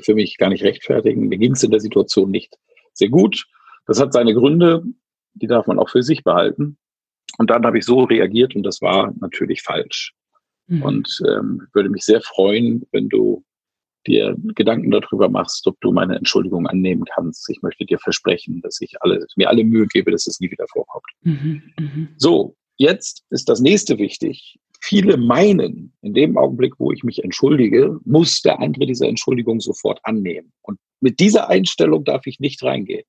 Für 0.00 0.14
mich 0.14 0.38
gar 0.38 0.50
nicht 0.50 0.62
rechtfertigen. 0.62 1.26
Mir 1.26 1.38
ging 1.38 1.52
es 1.54 1.64
in 1.64 1.72
der 1.72 1.80
Situation 1.80 2.30
nicht 2.30 2.54
sehr 2.94 3.08
gut. 3.08 3.46
Das 3.86 3.98
hat 3.98 4.12
seine 4.12 4.32
Gründe, 4.32 4.84
die 5.34 5.48
darf 5.48 5.66
man 5.66 5.80
auch 5.80 5.88
für 5.88 6.04
sich 6.04 6.22
behalten. 6.22 6.78
Und 7.40 7.48
dann 7.48 7.64
habe 7.64 7.78
ich 7.78 7.86
so 7.86 8.02
reagiert 8.02 8.54
und 8.54 8.64
das 8.64 8.82
war 8.82 9.14
natürlich 9.18 9.62
falsch. 9.62 10.12
Mhm. 10.66 10.82
Und 10.82 11.20
ähm, 11.26 11.66
würde 11.72 11.88
mich 11.88 12.04
sehr 12.04 12.20
freuen, 12.20 12.86
wenn 12.92 13.08
du 13.08 13.42
dir 14.06 14.36
Gedanken 14.54 14.90
darüber 14.90 15.30
machst, 15.30 15.66
ob 15.66 15.80
du 15.80 15.90
meine 15.90 16.16
Entschuldigung 16.16 16.66
annehmen 16.66 17.06
kannst. 17.14 17.48
Ich 17.48 17.62
möchte 17.62 17.86
dir 17.86 17.98
versprechen, 17.98 18.60
dass 18.60 18.78
ich 18.82 18.92
alle, 19.00 19.24
mir 19.36 19.48
alle 19.48 19.64
Mühe 19.64 19.86
gebe, 19.86 20.10
dass 20.10 20.26
es 20.26 20.38
nie 20.38 20.50
wieder 20.50 20.66
vorkommt. 20.68 21.06
Mhm, 21.22 21.62
mh. 21.80 22.08
So, 22.18 22.56
jetzt 22.76 23.24
ist 23.30 23.48
das 23.48 23.60
nächste 23.60 23.96
wichtig. 23.96 24.58
Viele 24.78 25.16
meinen, 25.16 25.94
in 26.02 26.12
dem 26.12 26.36
Augenblick, 26.36 26.74
wo 26.78 26.92
ich 26.92 27.04
mich 27.04 27.24
entschuldige, 27.24 27.98
muss 28.04 28.42
der 28.42 28.60
andere 28.60 28.84
diese 28.84 29.06
Entschuldigung 29.06 29.60
sofort 29.60 29.98
annehmen. 30.02 30.52
Und 30.60 30.78
mit 31.00 31.20
dieser 31.20 31.48
Einstellung 31.48 32.04
darf 32.04 32.26
ich 32.26 32.38
nicht 32.38 32.62
reingehen. 32.62 33.04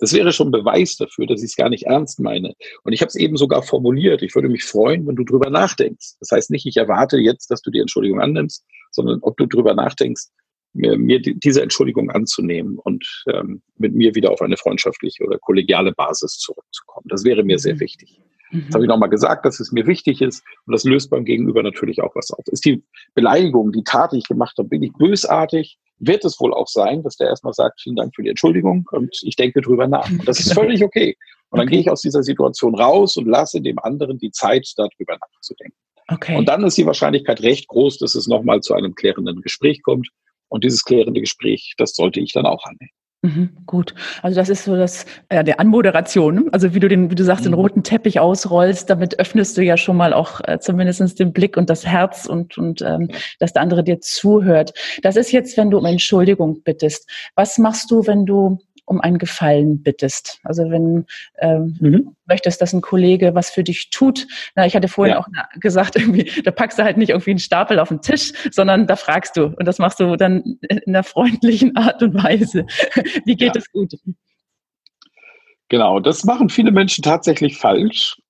Das 0.00 0.12
wäre 0.12 0.32
schon 0.32 0.50
Beweis 0.50 0.96
dafür, 0.96 1.26
dass 1.26 1.42
ich 1.42 1.50
es 1.50 1.56
gar 1.56 1.68
nicht 1.68 1.84
ernst 1.84 2.20
meine. 2.20 2.54
Und 2.82 2.92
ich 2.92 3.02
habe 3.02 3.08
es 3.08 3.16
eben 3.16 3.36
sogar 3.36 3.62
formuliert. 3.62 4.22
Ich 4.22 4.34
würde 4.34 4.48
mich 4.48 4.64
freuen, 4.64 5.06
wenn 5.06 5.16
du 5.16 5.24
drüber 5.24 5.50
nachdenkst. 5.50 6.14
Das 6.20 6.30
heißt 6.32 6.50
nicht, 6.50 6.66
ich 6.66 6.76
erwarte 6.78 7.18
jetzt, 7.18 7.50
dass 7.50 7.60
du 7.62 7.70
die 7.70 7.80
Entschuldigung 7.80 8.20
annimmst, 8.20 8.64
sondern 8.90 9.18
ob 9.22 9.36
du 9.36 9.46
drüber 9.46 9.74
nachdenkst, 9.74 10.28
mir, 10.72 10.96
mir 10.96 11.20
diese 11.20 11.62
Entschuldigung 11.62 12.10
anzunehmen 12.10 12.78
und 12.78 13.04
ähm, 13.32 13.62
mit 13.76 13.94
mir 13.94 14.14
wieder 14.14 14.30
auf 14.30 14.40
eine 14.40 14.56
freundschaftliche 14.56 15.24
oder 15.24 15.38
kollegiale 15.38 15.92
Basis 15.92 16.38
zurückzukommen. 16.38 17.06
Das 17.08 17.24
wäre 17.24 17.42
mir 17.42 17.58
sehr 17.58 17.74
mhm. 17.74 17.80
wichtig. 17.80 18.20
Mhm. 18.50 18.64
Das 18.66 18.74
habe 18.74 18.84
ich 18.84 18.88
nochmal 18.88 19.10
gesagt, 19.10 19.44
dass 19.44 19.60
es 19.60 19.72
mir 19.72 19.86
wichtig 19.86 20.22
ist 20.22 20.42
und 20.66 20.72
das 20.72 20.84
löst 20.84 21.10
beim 21.10 21.24
Gegenüber 21.24 21.62
natürlich 21.62 22.00
auch 22.02 22.14
was 22.14 22.30
auf. 22.30 22.44
Ist 22.46 22.64
die 22.64 22.82
Beleidigung, 23.14 23.72
die 23.72 23.84
Tat, 23.84 24.12
die 24.12 24.18
ich 24.18 24.28
gemacht 24.28 24.56
habe, 24.58 24.68
bin 24.68 24.82
ich 24.82 24.92
bösartig? 24.92 25.78
Wird 26.00 26.24
es 26.24 26.40
wohl 26.40 26.52
auch 26.52 26.66
sein, 26.66 27.02
dass 27.02 27.16
der 27.16 27.28
erstmal 27.28 27.52
sagt, 27.52 27.80
vielen 27.80 27.96
Dank 27.96 28.14
für 28.14 28.22
die 28.22 28.30
Entschuldigung 28.30 28.88
und 28.90 29.14
ich 29.22 29.36
denke 29.36 29.60
drüber 29.60 29.86
nach. 29.86 30.10
Und 30.10 30.26
das 30.26 30.40
ist 30.40 30.52
völlig 30.54 30.82
okay. 30.82 31.16
Und 31.50 31.58
dann 31.58 31.66
okay. 31.66 31.76
gehe 31.76 31.80
ich 31.80 31.90
aus 31.90 32.00
dieser 32.00 32.22
Situation 32.22 32.74
raus 32.74 33.16
und 33.16 33.26
lasse 33.26 33.60
dem 33.60 33.78
anderen 33.78 34.18
die 34.18 34.30
Zeit, 34.30 34.66
darüber 34.76 35.18
nachzudenken. 35.20 35.76
Okay. 36.08 36.36
Und 36.36 36.48
dann 36.48 36.64
ist 36.64 36.76
die 36.76 36.86
Wahrscheinlichkeit 36.86 37.42
recht 37.42 37.68
groß, 37.68 37.98
dass 37.98 38.14
es 38.14 38.26
nochmal 38.26 38.60
zu 38.60 38.74
einem 38.74 38.94
klärenden 38.94 39.42
Gespräch 39.42 39.82
kommt. 39.82 40.08
Und 40.48 40.64
dieses 40.64 40.84
klärende 40.84 41.20
Gespräch, 41.20 41.74
das 41.76 41.94
sollte 41.94 42.18
ich 42.18 42.32
dann 42.32 42.46
auch 42.46 42.64
annehmen. 42.64 42.90
Mhm, 43.22 43.50
gut. 43.66 43.94
Also 44.22 44.40
das 44.40 44.48
ist 44.48 44.64
so 44.64 44.76
das 44.76 45.04
äh, 45.28 45.44
der 45.44 45.60
Anmoderation. 45.60 46.34
Ne? 46.36 46.44
Also 46.52 46.72
wie 46.74 46.80
du 46.80 46.88
den, 46.88 47.10
wie 47.10 47.14
du 47.14 47.22
sagst, 47.22 47.44
mhm. 47.44 47.50
den 47.50 47.54
roten 47.54 47.82
Teppich 47.82 48.18
ausrollst, 48.18 48.88
damit 48.88 49.18
öffnest 49.18 49.58
du 49.58 49.62
ja 49.62 49.76
schon 49.76 49.98
mal 49.98 50.14
auch 50.14 50.40
äh, 50.44 50.58
zumindest 50.58 51.18
den 51.18 51.34
Blick 51.34 51.58
und 51.58 51.68
das 51.68 51.84
Herz 51.84 52.24
und, 52.24 52.56
und 52.56 52.80
ähm, 52.80 53.08
ja. 53.10 53.18
dass 53.38 53.52
der 53.52 53.60
andere 53.60 53.84
dir 53.84 54.00
zuhört. 54.00 54.72
Das 55.02 55.16
ist 55.16 55.32
jetzt, 55.32 55.58
wenn 55.58 55.70
du 55.70 55.76
um 55.76 55.84
Entschuldigung 55.84 56.62
bittest. 56.62 57.10
Was 57.34 57.58
machst 57.58 57.90
du, 57.90 58.06
wenn 58.06 58.24
du 58.24 58.58
um 58.84 59.00
einen 59.00 59.18
Gefallen 59.18 59.82
bittest. 59.82 60.40
Also 60.44 60.70
wenn 60.70 61.06
ähm, 61.38 61.76
mhm. 61.80 62.16
möchtest, 62.26 62.60
dass 62.60 62.72
ein 62.72 62.80
Kollege 62.80 63.34
was 63.34 63.50
für 63.50 63.64
dich 63.64 63.90
tut. 63.90 64.26
Na, 64.56 64.66
ich 64.66 64.74
hatte 64.74 64.88
vorhin 64.88 65.14
ja. 65.14 65.20
auch 65.20 65.28
gesagt, 65.60 65.96
irgendwie, 65.96 66.42
da 66.42 66.50
packst 66.50 66.78
du 66.78 66.84
halt 66.84 66.96
nicht 66.96 67.10
irgendwie 67.10 67.30
einen 67.30 67.38
Stapel 67.38 67.78
auf 67.78 67.88
den 67.88 68.02
Tisch, 68.02 68.32
sondern 68.50 68.86
da 68.86 68.96
fragst 68.96 69.36
du. 69.36 69.46
Und 69.46 69.66
das 69.66 69.78
machst 69.78 70.00
du 70.00 70.16
dann 70.16 70.58
in 70.68 70.80
einer 70.86 71.02
freundlichen 71.02 71.76
Art 71.76 72.02
und 72.02 72.14
Weise. 72.14 72.66
Wie 73.24 73.36
geht 73.36 73.56
es 73.56 73.64
ja. 73.72 73.80
gut? 73.80 73.94
Genau, 75.68 76.00
das 76.00 76.24
machen 76.24 76.48
viele 76.48 76.72
Menschen 76.72 77.02
tatsächlich 77.02 77.56
falsch. 77.56 78.20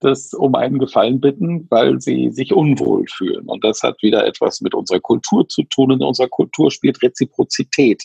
das 0.00 0.34
um 0.34 0.54
einen 0.54 0.78
Gefallen 0.78 1.20
bitten, 1.20 1.66
weil 1.70 2.00
sie 2.00 2.30
sich 2.30 2.52
unwohl 2.52 3.06
fühlen. 3.08 3.46
Und 3.46 3.64
das 3.64 3.82
hat 3.82 4.02
wieder 4.02 4.26
etwas 4.26 4.60
mit 4.60 4.74
unserer 4.74 5.00
Kultur 5.00 5.48
zu 5.48 5.62
tun. 5.64 5.92
In 5.92 6.02
unserer 6.02 6.28
Kultur 6.28 6.70
spielt 6.70 7.02
Reziprozität 7.02 8.04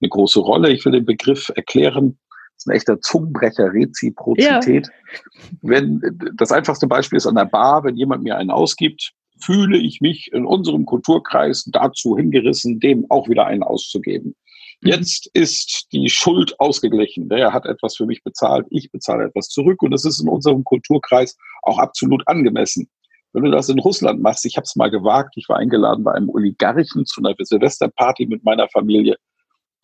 eine 0.00 0.08
große 0.08 0.40
Rolle. 0.40 0.72
Ich 0.72 0.84
will 0.84 0.92
den 0.92 1.04
Begriff 1.04 1.50
erklären. 1.54 2.18
Das 2.30 2.64
ist 2.64 2.68
ein 2.68 2.76
echter 2.76 3.00
Zungenbrecher, 3.00 3.72
Reziprozität. 3.72 4.86
Ja. 4.86 5.18
Wenn, 5.62 6.00
das 6.36 6.50
einfachste 6.50 6.86
Beispiel 6.86 7.16
ist 7.16 7.26
an 7.26 7.36
der 7.36 7.44
Bar, 7.44 7.84
wenn 7.84 7.96
jemand 7.96 8.24
mir 8.24 8.36
einen 8.36 8.50
ausgibt, 8.50 9.12
fühle 9.40 9.78
ich 9.78 10.00
mich 10.00 10.30
in 10.32 10.44
unserem 10.44 10.84
Kulturkreis 10.84 11.64
dazu 11.70 12.16
hingerissen, 12.16 12.80
dem 12.80 13.06
auch 13.10 13.28
wieder 13.28 13.46
einen 13.46 13.62
auszugeben. 13.62 14.34
Mhm. 14.80 14.88
Jetzt 14.88 15.30
ist 15.34 15.86
die 15.92 16.08
Schuld 16.08 16.58
ausgeglichen. 16.58 17.28
Der 17.28 17.52
hat 17.52 17.66
etwas 17.66 17.96
für 17.96 18.06
mich 18.06 18.22
bezahlt, 18.22 18.66
ich 18.70 18.90
bezahle 18.90 19.26
etwas 19.26 19.48
zurück 19.48 19.82
und 19.82 19.92
das 19.92 20.04
ist 20.04 20.20
in 20.20 20.28
unserem 20.28 20.64
Kulturkreis 20.64 21.36
auch 21.62 21.78
absolut 21.78 22.26
angemessen. 22.26 22.88
Wenn 23.32 23.44
du 23.44 23.50
das 23.50 23.68
in 23.68 23.78
Russland 23.78 24.22
machst, 24.22 24.46
ich 24.46 24.56
habe 24.56 24.64
es 24.64 24.74
mal 24.74 24.90
gewagt, 24.90 25.34
ich 25.36 25.48
war 25.48 25.58
eingeladen 25.58 26.02
bei 26.02 26.12
einem 26.12 26.30
Oligarchen 26.30 27.04
zu 27.04 27.20
einer 27.20 27.34
Silvesterparty 27.38 28.26
mit 28.26 28.42
meiner 28.42 28.68
Familie. 28.68 29.16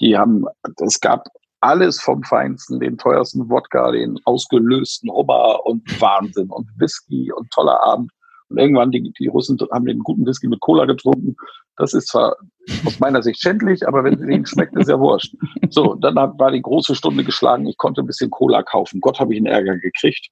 Die 0.01 0.17
haben, 0.17 0.45
es 0.85 1.01
gab 1.01 1.29
alles 1.61 2.01
vom 2.01 2.23
Feinsten, 2.23 2.79
den 2.79 2.99
teuersten 2.99 3.49
Wodka, 3.49 3.91
den 3.93 4.19
ausgelösten 4.25 5.11
Hummer 5.11 5.65
und 5.65 5.83
Wahnsinn 6.01 6.51
und 6.51 6.69
Whisky 6.79 7.33
und 7.33 7.51
toller 7.51 7.83
Abend. 7.83 8.11
Und 8.49 8.59
irgendwann, 8.59 8.91
die, 8.91 9.13
die 9.19 9.29
Russen 9.29 9.59
haben 9.73 9.87
den 9.87 10.01
guten 10.01 10.27
Whisky 10.27 10.47
mit 10.49 10.61
Cola 10.61 10.85
getrunken. 10.85 11.35
Das 11.77 11.95
ist 11.95 12.09
zwar 12.09 12.37
aus 12.85 13.01
meiner 13.01 13.23
Sicht 13.23 13.41
schändlich, 13.41 13.87
aber 13.89 14.05
wenn 14.05 14.15
es 14.15 14.21
ihnen 14.21 14.47
schmeckt, 14.47 14.77
ist 14.77 14.89
ja 14.89 14.99
wurscht. 14.99 15.35
So, 15.71 15.95
dann 15.95 16.15
war 16.15 16.51
die 16.51 16.63
große 16.63 16.95
Stunde 16.95 17.25
geschlagen. 17.25 17.67
Ich 17.67 17.79
konnte 17.79 18.03
ein 18.03 18.07
bisschen 18.07 18.31
Cola 18.31 18.63
kaufen. 18.63 19.01
Gott 19.01 19.19
habe 19.19 19.33
ich 19.33 19.39
einen 19.39 19.47
Ärger 19.47 19.79
gekriegt. 19.79 20.29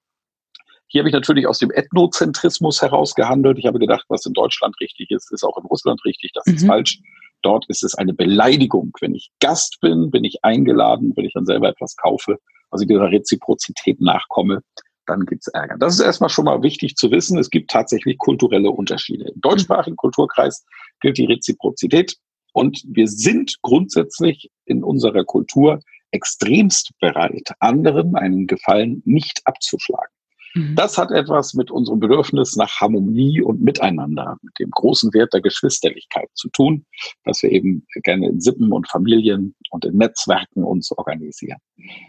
Hier 0.87 1.01
habe 1.01 1.09
ich 1.09 1.15
natürlich 1.15 1.47
aus 1.47 1.59
dem 1.59 1.71
Ethnozentrismus 1.71 2.83
herausgehandelt. 2.83 3.59
Ich 3.59 3.67
habe 3.67 3.79
gedacht, 3.79 4.05
was 4.09 4.27
in 4.27 4.35
Deutschland 4.35 4.79
richtig 4.79 5.11
ist, 5.11 5.33
ist 5.33 5.43
auch 5.43 5.57
in 5.57 5.65
Russland 5.65 6.05
richtig. 6.05 6.33
Das 6.35 6.47
ist 6.47 6.63
mhm. 6.63 6.67
falsch. 6.67 7.01
Dort 7.43 7.67
ist 7.69 7.83
es 7.83 7.95
eine 7.95 8.15
Beleidigung. 8.15 8.93
Wenn 9.01 9.15
ich 9.15 9.31
Gast 9.41 9.79
bin, 9.81 10.11
bin 10.11 10.25
ich 10.25 10.45
eingeladen, 10.45 11.13
wenn 11.17 11.25
ich 11.25 11.33
dann 11.35 11.47
selber 11.47 11.69
etwas 11.69 11.97
kaufe, 11.97 12.39
also 12.71 12.85
dieser 12.85 13.11
Reziprozität 13.11 14.01
nachkomme, 14.01 14.63
dann 15.07 15.27
gibt's 15.27 15.49
Ärger. 15.49 15.77
Das 15.79 15.95
ist 15.95 16.01
erstmal 16.01 16.31
schon 16.31 16.45
mal 16.45 16.63
wichtig 16.63 16.97
zu 16.97 17.11
wissen. 17.11 17.39
Es 17.39 17.51
gibt 17.51 17.71
tatsächlich 17.71 18.19
kulturelle 18.19 18.71
Unterschiede. 18.71 19.31
Im 19.35 19.41
deutschsprachigen 19.41 19.97
Kulturkreis 19.97 20.65
gilt 21.01 21.19
die 21.19 21.27
Reziprozität 21.27 22.17
und 22.53 22.83
wir 22.87 23.09
sind 23.09 23.59
grundsätzlich 23.63 24.51
in 24.65 24.85
unserer 24.85 25.25
Kultur 25.25 25.81
extremst 26.13 26.93
bereit, 27.01 27.51
anderen 27.59 28.15
einen 28.15 28.47
Gefallen 28.47 29.03
nicht 29.05 29.41
abzuschlagen. 29.45 30.13
Mhm. 30.55 30.77
Das 30.77 30.99
hat 30.99 31.11
etwas 31.11 31.55
mit 31.55 31.71
unserem 31.71 32.01
Bedürfnis 32.01 32.57
nach 32.57 32.81
Harmonie 32.81 33.41
und 33.41 33.61
Miteinander, 33.63 34.37
mit 34.43 34.59
dem 34.59 34.71
großen 34.71 35.13
Wert 35.15 35.33
der 35.33 35.41
Geschwisterlichkeit 35.41 36.29
zu 36.35 36.49
tun, 36.51 36.85
dass 37.25 37.43
wir 37.43 37.51
eben 37.51 37.87
gerne 38.03 38.29
in 38.29 38.41
Sippen 38.41 38.73
und 38.73 38.89
Familien 38.89 39.55
und 39.71 39.85
in 39.85 39.97
Netzwerken 39.97 40.65
uns 40.65 40.91
organisieren. 40.93 41.59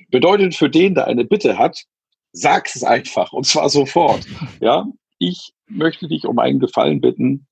Bedeutet 0.10 0.56
für 0.56 0.70
den, 0.70 0.96
der 0.96 1.08
eine 1.08 1.26
Bitte 1.26 1.58
hat, 1.58 1.84
sag 2.32 2.68
es 2.74 2.84
einfach 2.84 3.32
und 3.34 3.46
zwar 3.46 3.70
sofort. 3.70 4.26
Ja, 4.60 4.86
ich 5.20 5.52
möchte 5.68 6.08
dich 6.08 6.26
um 6.26 6.40
einen 6.40 6.60
Gefallen 6.60 7.02
bitten. 7.02 7.48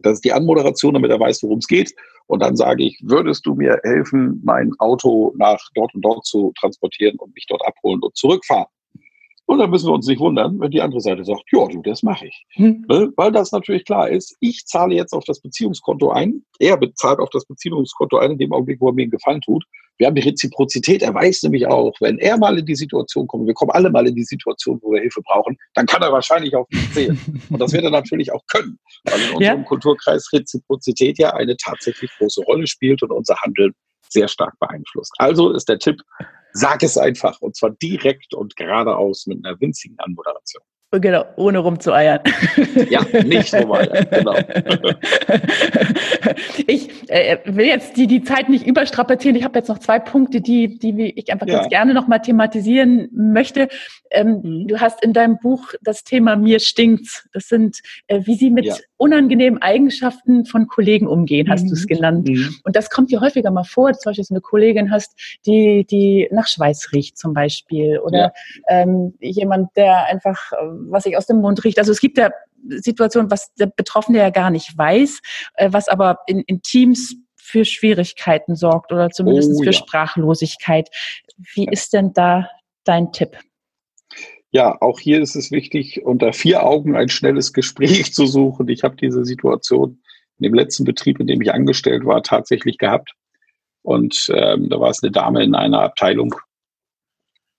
Das 0.00 0.14
ist 0.14 0.24
die 0.24 0.32
Anmoderation, 0.32 0.94
damit 0.94 1.10
er 1.10 1.20
weiß, 1.20 1.42
worum 1.42 1.58
es 1.58 1.66
geht. 1.66 1.92
Und 2.26 2.40
dann 2.40 2.56
sage 2.56 2.84
ich, 2.84 2.98
würdest 3.02 3.46
du 3.46 3.54
mir 3.54 3.78
helfen, 3.82 4.40
mein 4.44 4.72
Auto 4.78 5.34
nach 5.36 5.60
dort 5.74 5.94
und 5.94 6.02
dort 6.02 6.24
zu 6.24 6.52
transportieren 6.58 7.16
und 7.18 7.34
mich 7.34 7.46
dort 7.48 7.64
abholen 7.66 8.00
und 8.00 8.16
zurückfahren? 8.16 8.66
Dann 9.62 9.70
müssen 9.70 9.86
wir 9.86 9.92
uns 9.92 10.08
nicht 10.08 10.18
wundern, 10.18 10.58
wenn 10.58 10.72
die 10.72 10.80
andere 10.80 11.00
Seite 11.00 11.24
sagt, 11.24 11.44
ja, 11.52 11.64
du, 11.68 11.82
das 11.82 12.02
mache 12.02 12.26
ich. 12.26 12.44
Hm. 12.54 12.84
Ne? 12.88 13.12
Weil 13.14 13.30
das 13.30 13.52
natürlich 13.52 13.84
klar 13.84 14.08
ist, 14.08 14.36
ich 14.40 14.66
zahle 14.66 14.96
jetzt 14.96 15.12
auf 15.12 15.22
das 15.22 15.40
Beziehungskonto 15.40 16.10
ein, 16.10 16.42
er 16.58 16.76
bezahlt 16.76 17.20
auf 17.20 17.30
das 17.30 17.44
Beziehungskonto 17.44 18.18
ein 18.18 18.32
in 18.32 18.38
dem 18.38 18.52
Augenblick, 18.52 18.80
wo 18.80 18.88
er 18.88 18.92
mir 18.92 19.02
einen 19.02 19.12
Gefallen 19.12 19.40
tut. 19.40 19.64
Wir 19.98 20.08
haben 20.08 20.16
die 20.16 20.22
Reziprozität, 20.22 21.02
er 21.02 21.14
weiß 21.14 21.44
nämlich 21.44 21.68
auch, 21.68 21.94
wenn 22.00 22.18
er 22.18 22.38
mal 22.38 22.58
in 22.58 22.66
die 22.66 22.74
Situation 22.74 23.28
kommt, 23.28 23.46
wir 23.46 23.54
kommen 23.54 23.70
alle 23.70 23.88
mal 23.88 24.04
in 24.08 24.16
die 24.16 24.24
Situation, 24.24 24.80
wo 24.82 24.90
wir 24.90 25.00
Hilfe 25.00 25.22
brauchen, 25.22 25.56
dann 25.74 25.86
kann 25.86 26.02
er 26.02 26.10
wahrscheinlich 26.10 26.56
auf 26.56 26.66
mich 26.72 26.92
zählen. 26.92 27.16
Und 27.48 27.60
das 27.60 27.72
wird 27.72 27.84
er 27.84 27.90
natürlich 27.90 28.32
auch 28.32 28.42
können, 28.48 28.80
weil 29.04 29.20
in 29.20 29.34
unserem 29.36 29.58
ja. 29.60 29.62
Kulturkreis 29.62 30.28
Reziprozität 30.32 31.18
ja 31.18 31.34
eine 31.34 31.56
tatsächlich 31.56 32.10
große 32.18 32.42
Rolle 32.42 32.66
spielt 32.66 33.00
und 33.04 33.12
unser 33.12 33.36
Handeln 33.36 33.74
sehr 34.08 34.26
stark 34.26 34.58
beeinflusst. 34.58 35.12
Also 35.18 35.52
ist 35.52 35.68
der 35.68 35.78
Tipp, 35.78 36.02
Sag 36.52 36.82
es 36.82 36.98
einfach 36.98 37.40
und 37.40 37.56
zwar 37.56 37.70
direkt 37.70 38.34
und 38.34 38.56
geradeaus 38.56 39.26
mit 39.26 39.44
einer 39.44 39.60
winzigen 39.60 39.98
Anmoderation. 39.98 40.62
Genau, 41.00 41.24
ohne 41.36 41.58
rumzueiern. 41.58 42.20
Ja, 42.90 43.00
nicht 43.24 43.54
rumeiern, 43.62 44.06
genau. 44.10 44.34
Ich 46.66 47.10
äh, 47.10 47.38
will 47.46 47.64
jetzt 47.64 47.96
die, 47.96 48.06
die 48.06 48.22
Zeit 48.22 48.50
nicht 48.50 48.66
überstrapazieren. 48.66 49.34
Ich 49.36 49.44
habe 49.44 49.58
jetzt 49.58 49.68
noch 49.68 49.78
zwei 49.78 49.98
Punkte, 49.98 50.42
die, 50.42 50.78
die 50.78 51.14
ich 51.16 51.32
einfach 51.32 51.46
ja. 51.46 51.56
ganz 51.56 51.70
gerne 51.70 51.94
nochmal 51.94 52.20
thematisieren 52.20 53.08
möchte. 53.12 53.68
Ähm, 54.10 54.40
mhm. 54.42 54.68
Du 54.68 54.80
hast 54.80 55.02
in 55.02 55.14
deinem 55.14 55.38
Buch 55.38 55.72
das 55.80 56.04
Thema 56.04 56.36
Mir 56.36 56.60
stinkt's. 56.60 57.26
Das 57.32 57.48
sind, 57.48 57.78
äh, 58.08 58.20
wie 58.24 58.34
sie 58.34 58.50
mit 58.50 58.66
ja. 58.66 58.76
unangenehmen 58.98 59.62
Eigenschaften 59.62 60.44
von 60.44 60.66
Kollegen 60.66 61.06
umgehen, 61.06 61.48
hast 61.48 61.64
mhm. 61.64 61.68
du 61.68 61.74
es 61.74 61.86
genannt. 61.86 62.28
Mhm. 62.28 62.54
Und 62.64 62.76
das 62.76 62.90
kommt 62.90 63.10
dir 63.10 63.22
häufiger 63.22 63.50
mal 63.50 63.64
vor, 63.64 63.94
zum 63.94 64.10
Beispiel, 64.10 64.22
dass 64.22 64.28
du 64.28 64.34
eine 64.34 64.42
Kollegin 64.42 64.90
hast, 64.90 65.18
die, 65.46 65.86
die 65.90 66.28
nach 66.30 66.46
Schweiß 66.46 66.92
riecht 66.92 67.16
zum 67.16 67.32
Beispiel. 67.32 67.98
Oder 67.98 68.18
ja. 68.18 68.32
ähm, 68.68 69.14
jemand, 69.20 69.74
der 69.76 70.06
einfach 70.06 70.52
äh, 70.52 70.81
was 70.90 71.04
sich 71.04 71.16
aus 71.16 71.26
dem 71.26 71.40
Mund 71.40 71.62
riecht. 71.64 71.78
Also 71.78 71.92
es 71.92 72.00
gibt 72.00 72.18
ja 72.18 72.30
Situationen, 72.68 73.30
was 73.30 73.52
der 73.54 73.66
Betroffene 73.66 74.18
ja 74.18 74.30
gar 74.30 74.50
nicht 74.50 74.76
weiß, 74.76 75.20
äh, 75.54 75.68
was 75.72 75.88
aber 75.88 76.18
in, 76.26 76.40
in 76.40 76.62
Teams 76.62 77.16
für 77.36 77.64
Schwierigkeiten 77.64 78.54
sorgt 78.54 78.92
oder 78.92 79.10
zumindest 79.10 79.50
oh, 79.54 79.58
für 79.58 79.66
ja. 79.66 79.72
Sprachlosigkeit. 79.72 80.88
Wie 81.54 81.66
ist 81.66 81.92
denn 81.92 82.12
da 82.12 82.48
dein 82.84 83.12
Tipp? 83.12 83.36
Ja, 84.52 84.76
auch 84.80 85.00
hier 85.00 85.20
ist 85.20 85.34
es 85.34 85.50
wichtig, 85.50 86.02
unter 86.04 86.32
vier 86.32 86.62
Augen 86.62 86.94
ein 86.94 87.08
schnelles 87.08 87.52
Gespräch 87.52 88.12
zu 88.14 88.26
suchen. 88.26 88.68
Ich 88.68 88.84
habe 88.84 88.96
diese 88.96 89.24
Situation 89.24 90.02
in 90.38 90.44
dem 90.44 90.54
letzten 90.54 90.84
Betrieb, 90.84 91.20
in 91.20 91.26
dem 91.26 91.40
ich 91.40 91.52
angestellt 91.52 92.04
war, 92.04 92.22
tatsächlich 92.22 92.78
gehabt. 92.78 93.12
Und 93.82 94.28
ähm, 94.32 94.68
da 94.68 94.78
war 94.78 94.90
es 94.90 95.02
eine 95.02 95.10
Dame 95.10 95.42
in 95.42 95.54
einer 95.54 95.80
Abteilung, 95.80 96.34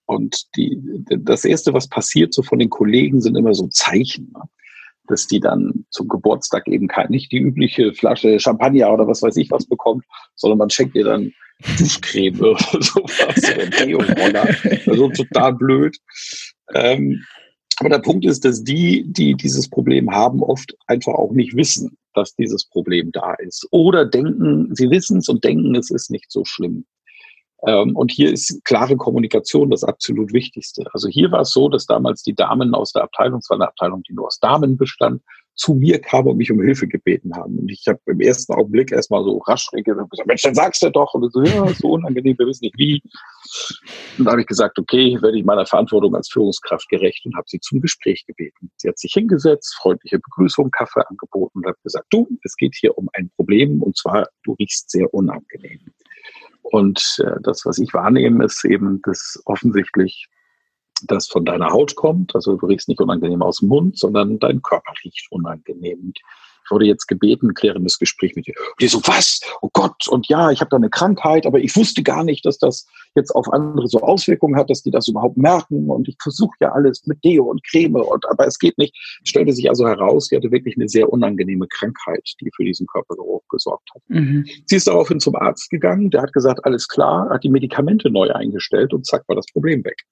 und 0.06 0.44
die, 0.56 0.78
das 1.08 1.44
Erste, 1.44 1.72
was 1.72 1.88
passiert 1.88 2.34
so 2.34 2.42
von 2.42 2.58
den 2.58 2.70
Kollegen, 2.70 3.20
sind 3.20 3.36
immer 3.36 3.54
so 3.54 3.68
Zeichen, 3.68 4.32
ne? 4.34 4.42
dass 5.06 5.26
die 5.26 5.40
dann 5.40 5.84
zum 5.90 6.08
Geburtstag 6.08 6.66
eben 6.66 6.88
kein, 6.88 7.10
nicht 7.10 7.30
die 7.30 7.38
übliche 7.38 7.92
Flasche 7.92 8.40
Champagner 8.40 8.92
oder 8.92 9.06
was 9.06 9.22
weiß 9.22 9.36
ich 9.36 9.50
was 9.50 9.66
bekommt, 9.66 10.04
sondern 10.34 10.58
man 10.58 10.70
schenkt 10.70 10.94
ihr 10.94 11.04
dann 11.04 11.32
Duschcreme 11.78 12.40
oder 12.40 12.82
sowas 12.82 13.54
oder 13.54 13.66
Deo-Roller. 13.66 14.48
Also 14.86 15.08
total 15.10 15.54
blöd. 15.54 15.96
Ähm, 16.74 17.22
aber 17.78 17.88
der 17.88 17.98
Punkt 17.98 18.24
ist, 18.24 18.44
dass 18.44 18.62
die, 18.62 19.04
die 19.06 19.34
dieses 19.34 19.68
Problem 19.68 20.10
haben, 20.10 20.42
oft 20.42 20.76
einfach 20.86 21.14
auch 21.14 21.32
nicht 21.32 21.56
wissen, 21.56 21.96
dass 22.14 22.34
dieses 22.36 22.64
Problem 22.66 23.10
da 23.12 23.34
ist. 23.34 23.66
Oder 23.70 24.06
denken, 24.06 24.74
sie 24.74 24.90
wissen 24.90 25.18
es 25.18 25.28
und 25.28 25.42
denken, 25.44 25.74
es 25.74 25.90
ist 25.90 26.10
nicht 26.10 26.30
so 26.30 26.44
schlimm. 26.44 26.86
Ähm, 27.66 27.96
und 27.96 28.10
hier 28.10 28.32
ist 28.32 28.64
klare 28.64 28.96
Kommunikation 28.96 29.70
das 29.70 29.84
absolut 29.84 30.32
Wichtigste. 30.32 30.84
Also 30.92 31.08
hier 31.08 31.30
war 31.32 31.40
es 31.40 31.50
so, 31.50 31.68
dass 31.68 31.86
damals 31.86 32.22
die 32.22 32.34
Damen 32.34 32.74
aus 32.74 32.92
der 32.92 33.04
Abteilung, 33.04 33.38
es 33.38 33.50
war 33.50 33.56
eine 33.56 33.68
Abteilung, 33.68 34.02
die 34.02 34.12
nur 34.12 34.26
aus 34.26 34.38
Damen 34.38 34.76
bestand, 34.76 35.22
zu 35.56 35.74
mir 35.74 36.00
kamen 36.00 36.28
und 36.28 36.36
mich 36.36 36.50
um 36.50 36.60
Hilfe 36.60 36.88
gebeten 36.88 37.32
haben. 37.34 37.58
Und 37.58 37.70
ich 37.70 37.86
habe 37.86 38.00
im 38.06 38.20
ersten 38.20 38.52
Augenblick 38.52 38.90
erstmal 38.90 39.22
so 39.22 39.38
rasch 39.38 39.68
reagiert 39.72 39.98
und 39.98 40.10
gesagt, 40.10 40.26
Mensch, 40.26 40.42
dann 40.42 40.54
sagst 40.54 40.82
du 40.82 40.90
doch. 40.90 41.14
Und 41.14 41.32
so, 41.32 41.42
ja, 41.42 41.66
so 41.74 41.92
unangenehm, 41.92 42.36
wir 42.38 42.46
wissen 42.46 42.64
nicht 42.64 42.78
wie. 42.78 43.02
Und 44.18 44.24
da 44.24 44.32
habe 44.32 44.40
ich 44.40 44.46
gesagt, 44.46 44.78
okay, 44.78 45.16
werde 45.22 45.38
ich 45.38 45.44
meiner 45.44 45.66
Verantwortung 45.66 46.14
als 46.16 46.28
Führungskraft 46.28 46.88
gerecht 46.88 47.24
und 47.24 47.36
habe 47.36 47.46
sie 47.48 47.60
zum 47.60 47.80
Gespräch 47.80 48.24
gebeten. 48.26 48.70
Sie 48.76 48.88
hat 48.88 48.98
sich 48.98 49.12
hingesetzt, 49.12 49.76
freundliche 49.80 50.18
Begrüßung, 50.18 50.70
Kaffee 50.70 51.06
angeboten 51.08 51.58
und 51.58 51.66
habe 51.66 51.78
gesagt, 51.84 52.06
du, 52.10 52.26
es 52.42 52.56
geht 52.56 52.74
hier 52.74 52.98
um 52.98 53.08
ein 53.12 53.30
Problem 53.36 53.80
und 53.82 53.96
zwar, 53.96 54.26
du 54.42 54.54
riechst 54.54 54.90
sehr 54.90 55.12
unangenehm. 55.14 55.80
Und 56.64 57.18
äh, 57.22 57.40
das, 57.42 57.64
was 57.66 57.78
ich 57.78 57.92
wahrnehme, 57.92 58.44
ist 58.44 58.64
eben 58.64 59.00
das 59.02 59.40
offensichtlich, 59.44 60.28
das 61.02 61.28
von 61.28 61.44
deiner 61.44 61.70
Haut 61.70 61.94
kommt. 61.94 62.34
Also 62.34 62.56
du 62.56 62.66
riechst 62.66 62.88
nicht 62.88 63.00
unangenehm 63.00 63.42
aus 63.42 63.58
dem 63.58 63.68
Mund, 63.68 63.98
sondern 63.98 64.38
dein 64.38 64.62
Körper 64.62 64.92
riecht 65.04 65.26
unangenehm. 65.30 66.12
Ich 66.64 66.70
wurde 66.70 66.86
jetzt 66.86 67.08
gebeten, 67.08 67.52
klärendes 67.52 67.98
Gespräch 67.98 68.34
mit 68.36 68.46
dir. 68.46 68.54
Und 68.56 68.80
die 68.80 68.88
so, 68.88 69.00
was? 69.04 69.40
Oh 69.60 69.68
Gott, 69.72 70.08
und 70.08 70.28
ja, 70.28 70.50
ich 70.50 70.60
habe 70.60 70.70
da 70.70 70.78
eine 70.78 70.88
Krankheit, 70.88 71.44
aber 71.44 71.58
ich 71.58 71.76
wusste 71.76 72.02
gar 72.02 72.24
nicht, 72.24 72.46
dass 72.46 72.58
das 72.58 72.86
jetzt 73.14 73.32
auf 73.32 73.52
andere 73.52 73.86
so 73.86 74.00
Auswirkungen 74.00 74.56
hat, 74.56 74.70
dass 74.70 74.82
die 74.82 74.90
das 74.90 75.06
überhaupt 75.06 75.36
merken. 75.36 75.90
Und 75.90 76.08
ich 76.08 76.16
versuche 76.22 76.56
ja 76.60 76.72
alles 76.72 77.06
mit 77.06 77.22
Deo 77.22 77.44
und 77.44 77.62
Creme, 77.64 77.96
und 77.96 78.26
aber 78.30 78.46
es 78.46 78.58
geht 78.58 78.78
nicht. 78.78 78.96
Es 79.22 79.28
stellte 79.28 79.52
sich 79.52 79.68
also 79.68 79.86
heraus, 79.86 80.28
die 80.28 80.36
hatte 80.36 80.50
wirklich 80.50 80.76
eine 80.76 80.88
sehr 80.88 81.12
unangenehme 81.12 81.66
Krankheit, 81.68 82.32
die 82.40 82.50
für 82.56 82.64
diesen 82.64 82.86
Körpergeruch 82.86 83.42
gesorgt 83.50 83.90
hat. 83.94 84.02
Mhm. 84.08 84.46
Sie 84.64 84.76
ist 84.76 84.86
daraufhin 84.86 85.20
zum 85.20 85.36
Arzt 85.36 85.68
gegangen, 85.68 86.10
der 86.10 86.22
hat 86.22 86.32
gesagt, 86.32 86.64
alles 86.64 86.88
klar, 86.88 87.28
hat 87.28 87.44
die 87.44 87.50
Medikamente 87.50 88.10
neu 88.10 88.30
eingestellt 88.32 88.94
und 88.94 89.04
zack 89.04 89.24
war 89.28 89.36
das 89.36 89.46
Problem 89.52 89.84
weg. 89.84 90.02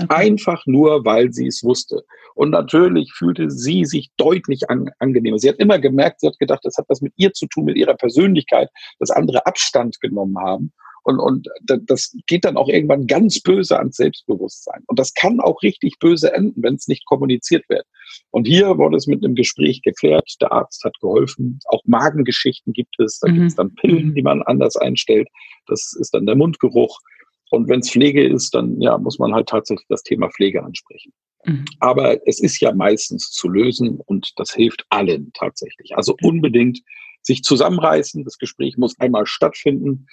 Okay. 0.00 0.12
Einfach 0.12 0.64
nur, 0.66 1.04
weil 1.04 1.32
sie 1.32 1.46
es 1.46 1.62
wusste. 1.62 2.04
Und 2.34 2.50
natürlich 2.50 3.12
fühlte 3.12 3.50
sie 3.50 3.84
sich 3.84 4.10
deutlich 4.16 4.68
an, 4.68 4.90
angenehmer. 4.98 5.38
Sie 5.38 5.48
hat 5.48 5.56
immer 5.56 5.78
gemerkt, 5.78 6.20
sie 6.20 6.26
hat 6.26 6.38
gedacht, 6.38 6.60
das 6.64 6.76
hat 6.76 6.86
was 6.88 7.00
mit 7.00 7.12
ihr 7.16 7.32
zu 7.32 7.46
tun, 7.46 7.64
mit 7.64 7.76
ihrer 7.76 7.94
Persönlichkeit, 7.94 8.68
dass 8.98 9.10
andere 9.10 9.46
Abstand 9.46 10.00
genommen 10.00 10.38
haben. 10.38 10.72
Und, 11.04 11.18
und 11.20 11.48
das 11.86 12.16
geht 12.26 12.46
dann 12.46 12.56
auch 12.56 12.68
irgendwann 12.68 13.06
ganz 13.06 13.38
böse 13.40 13.78
ans 13.78 13.96
Selbstbewusstsein. 13.96 14.82
Und 14.86 14.98
das 14.98 15.12
kann 15.12 15.38
auch 15.38 15.62
richtig 15.62 15.98
böse 16.00 16.32
enden, 16.32 16.62
wenn 16.62 16.76
es 16.76 16.88
nicht 16.88 17.04
kommuniziert 17.04 17.68
wird. 17.68 17.84
Und 18.30 18.46
hier 18.46 18.78
wurde 18.78 18.96
es 18.96 19.06
mit 19.06 19.22
einem 19.22 19.34
Gespräch 19.34 19.82
geklärt. 19.82 20.28
Der 20.40 20.50
Arzt 20.50 20.82
hat 20.82 20.98
geholfen. 21.00 21.58
Auch 21.66 21.82
Magengeschichten 21.84 22.72
gibt 22.72 22.98
es. 22.98 23.20
Da 23.20 23.30
mhm. 23.30 23.34
gibt 23.34 23.46
es 23.48 23.54
dann 23.54 23.74
Pillen, 23.74 24.14
die 24.14 24.22
man 24.22 24.42
anders 24.42 24.76
einstellt. 24.76 25.28
Das 25.66 25.94
ist 26.00 26.14
dann 26.14 26.24
der 26.24 26.36
Mundgeruch. 26.36 26.98
Und 27.54 27.68
wenn 27.68 27.80
es 27.80 27.90
Pflege 27.90 28.26
ist, 28.26 28.54
dann 28.54 28.80
ja, 28.80 28.98
muss 28.98 29.18
man 29.18 29.34
halt 29.34 29.48
tatsächlich 29.48 29.86
das 29.88 30.02
Thema 30.02 30.30
Pflege 30.30 30.62
ansprechen. 30.62 31.12
Mhm. 31.44 31.64
Aber 31.80 32.26
es 32.26 32.40
ist 32.40 32.60
ja 32.60 32.74
meistens 32.74 33.30
zu 33.30 33.48
lösen 33.48 34.00
und 34.06 34.32
das 34.36 34.52
hilft 34.52 34.84
allen 34.88 35.30
tatsächlich. 35.34 35.96
Also 35.96 36.16
unbedingt 36.22 36.80
sich 37.22 37.42
zusammenreißen. 37.42 38.24
Das 38.24 38.38
Gespräch 38.38 38.76
muss 38.76 38.98
einmal 39.00 39.26
stattfinden 39.26 40.06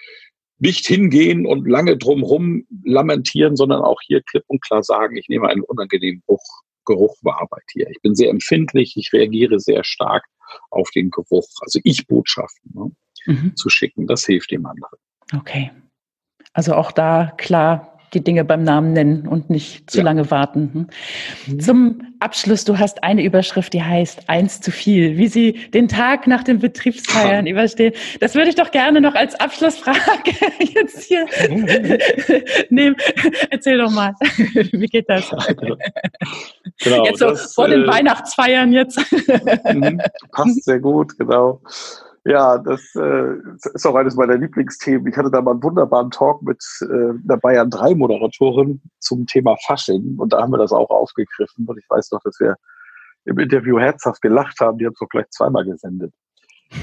nicht 0.62 0.86
hingehen 0.86 1.47
und 1.47 1.67
lange 1.67 1.97
drumherum 1.97 2.65
lamentieren, 2.84 3.56
sondern 3.56 3.82
auch 3.82 3.99
hier 4.06 4.21
klipp 4.21 4.43
und 4.47 4.62
klar 4.62 4.84
sagen, 4.84 5.17
ich 5.17 5.27
nehme 5.27 5.49
einen 5.49 5.63
unangenehmen 5.63 6.21
Geruch, 6.27 6.45
Geruch 6.86 7.17
wahr 7.23 7.47
bei 7.49 7.58
dir. 7.73 7.89
Ich 7.89 7.99
bin 8.01 8.13
sehr 8.13 8.30
empfindlich, 8.30 8.95
ich 8.95 9.12
reagiere 9.12 9.60
sehr 9.60 9.84
stark 9.84 10.23
auf 10.69 10.91
den 10.91 11.10
Geruch. 11.10 11.49
Also 11.62 11.80
ich 11.84 12.06
Botschaften 12.06 12.71
ne, 12.75 12.91
mhm. 13.25 13.56
zu 13.56 13.69
schicken, 13.69 14.06
das 14.06 14.25
hilft 14.25 14.51
dem 14.51 14.65
anderen. 14.67 14.99
Okay. 15.36 15.71
Also 16.54 16.76
auch 16.76 16.92
da 16.92 17.32
klar 17.38 17.92
die 18.14 18.24
Dinge 18.24 18.44
beim 18.44 18.64
Namen 18.64 18.92
nennen 18.94 19.28
und 19.28 19.50
nicht 19.50 19.90
zu 19.90 20.00
ja. 20.00 20.04
lange 20.04 20.30
warten. 20.32 20.72
Hm? 20.74 20.88
Mhm. 21.48 21.60
Zum 21.60 22.02
Abschluss, 22.20 22.66
du 22.66 22.78
hast 22.78 23.04
eine 23.04 23.24
Überschrift, 23.24 23.74
die 23.74 23.82
heißt 23.82 24.30
eins 24.30 24.60
zu 24.60 24.72
viel, 24.72 25.18
wie 25.18 25.28
Sie 25.28 25.54
den 25.74 25.88
Tag 25.88 26.28
nach 26.28 26.44
den 26.44 26.60
Betriebsfeiern 26.60 27.48
überstehen. 27.48 27.94
Das 28.20 28.36
würde 28.36 28.50
ich 28.50 28.56
doch 28.56 28.72
gerne 28.72 29.00
noch 29.00 29.16
als 29.16 29.40
Abschlussfrage 29.40 30.32
jetzt 30.60 31.04
hier 31.04 31.26
nehmen. 32.70 32.96
Erzähl 33.50 33.78
doch 33.78 33.92
mal, 33.92 34.14
wie 34.54 34.88
geht 34.88 35.10
das? 35.10 35.30
Genau, 36.84 37.06
jetzt 37.06 37.20
so 37.20 37.30
das, 37.30 37.54
vor 37.54 37.70
den 37.70 37.84
äh, 37.84 37.88
Weihnachtsfeiern 37.88 38.74
jetzt. 38.74 39.00
Mhm. 39.72 40.02
passt 40.32 40.66
sehr 40.66 40.80
gut, 40.80 41.18
genau. 41.18 41.62
Ja, 42.23 42.60
das 42.60 42.93
äh, 42.95 43.36
ist 43.73 43.86
auch 43.88 43.95
eines 43.95 44.15
meiner 44.15 44.38
Lieblingsthemen. 44.38 45.07
Ich 45.07 45.17
hatte 45.17 45.31
da 45.31 45.41
mal 45.41 45.51
einen 45.51 45.63
wunderbaren 45.63 46.12
Talk 46.12 46.43
mit 46.43 46.63
äh, 46.81 47.13
der 47.23 47.38
Bayern 47.38 47.71
3 47.71 47.95
Moderatorin 47.95 48.79
zum 48.99 49.25
Thema 49.25 49.57
Fasching 49.65 50.17
und 50.19 50.31
da 50.31 50.41
haben 50.41 50.51
wir 50.51 50.60
das 50.60 50.71
auch 50.71 50.91
aufgegriffen 50.91 51.65
und 51.65 51.79
ich 51.79 51.89
weiß 51.89 52.12
noch, 52.12 52.21
dass 52.23 52.39
wir 52.39 52.57
im 53.25 53.39
Interview 53.39 53.79
herzhaft 53.79 54.21
gelacht 54.21 54.60
haben. 54.60 54.77
Die 54.77 54.86
haben 54.86 54.93
es 54.93 55.01
auch 55.01 55.10
gleich 55.10 55.29
zweimal 55.29 55.65
gesendet. 55.65 56.13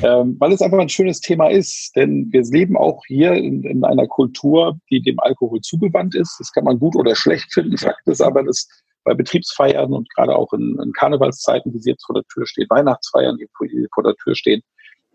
Ähm, 0.03 0.37
weil 0.39 0.53
es 0.53 0.61
einfach 0.61 0.79
ein 0.79 0.89
schönes 0.89 1.21
Thema 1.21 1.49
ist, 1.51 1.97
denn 1.97 2.29
wir 2.31 2.43
leben 2.43 2.77
auch 2.77 3.03
hier 3.07 3.33
in, 3.33 3.63
in 3.63 3.85
einer 3.85 4.07
Kultur, 4.07 4.79
die 4.91 5.01
dem 5.01 5.19
Alkohol 5.21 5.61
zugewandt 5.61 6.15
ist. 6.15 6.37
Das 6.39 6.53
kann 6.53 6.65
man 6.65 6.79
gut 6.79 6.95
oder 6.95 7.15
schlecht 7.15 7.53
finden. 7.53 7.79
Fakt 7.79 8.07
ist 8.07 8.21
aber, 8.21 8.43
dass 8.43 8.69
bei 9.05 9.15
Betriebsfeiern 9.15 9.93
und 9.93 10.09
gerade 10.15 10.37
auch 10.37 10.53
in, 10.53 10.79
in 10.83 10.93
Karnevalszeiten, 10.93 11.73
wie 11.73 11.79
sie 11.79 11.91
jetzt 11.91 12.05
vor 12.05 12.15
der 12.15 12.25
Tür 12.25 12.47
steht, 12.47 12.69
Weihnachtsfeiern, 12.69 13.39
die 13.39 13.49
vor 13.95 14.03
der 14.03 14.15
Tür 14.17 14.35
stehen, 14.35 14.63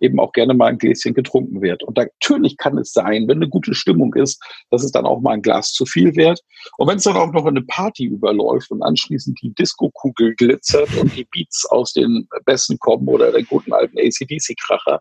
eben 0.04 0.20
auch 0.20 0.34
gerne 0.34 0.54
mal 0.54 0.68
ein 0.68 0.78
Gläschen 0.78 1.14
getrunken 1.14 1.62
wird. 1.62 1.82
Und 1.84 1.98
natürlich 1.98 2.58
kann 2.58 2.78
es 2.78 2.92
sein, 2.92 3.28
wenn 3.28 3.38
eine 3.38 3.50
gute 3.50 3.74
Stimmung 3.74 4.14
ist, 4.16 4.44
dass 4.70 4.84
es 4.84 4.92
dann 4.92 5.06
auch 5.06 5.22
mal 5.22 5.32
ein 5.32 5.42
Glas 5.42 5.72
zu 5.72 5.86
viel 5.86 6.16
wird. 6.16 6.42
Und 6.78 6.90
wenn 6.90 6.98
es 6.98 7.04
dann 7.04 7.18
auch 7.18 7.32
noch 7.32 7.46
in 7.46 7.58
eine 7.58 7.66
Party 7.66 8.06
überläuft 8.06 8.70
und 8.72 8.84
anschließend 8.84 9.40
die 9.42 9.54
Disco-Kugel 9.54 10.36
glitzert 10.36 10.94
und 10.98 11.16
die 11.16 11.26
Beats 11.32 11.66
aus 11.66 11.94
den 11.94 12.28
Besten 12.46 12.78
kommen 12.80 13.08
oder 13.08 13.32
der 13.32 13.44
guten 13.44 13.72
alten 13.74 13.98
ACDC-Kracher, 13.98 15.00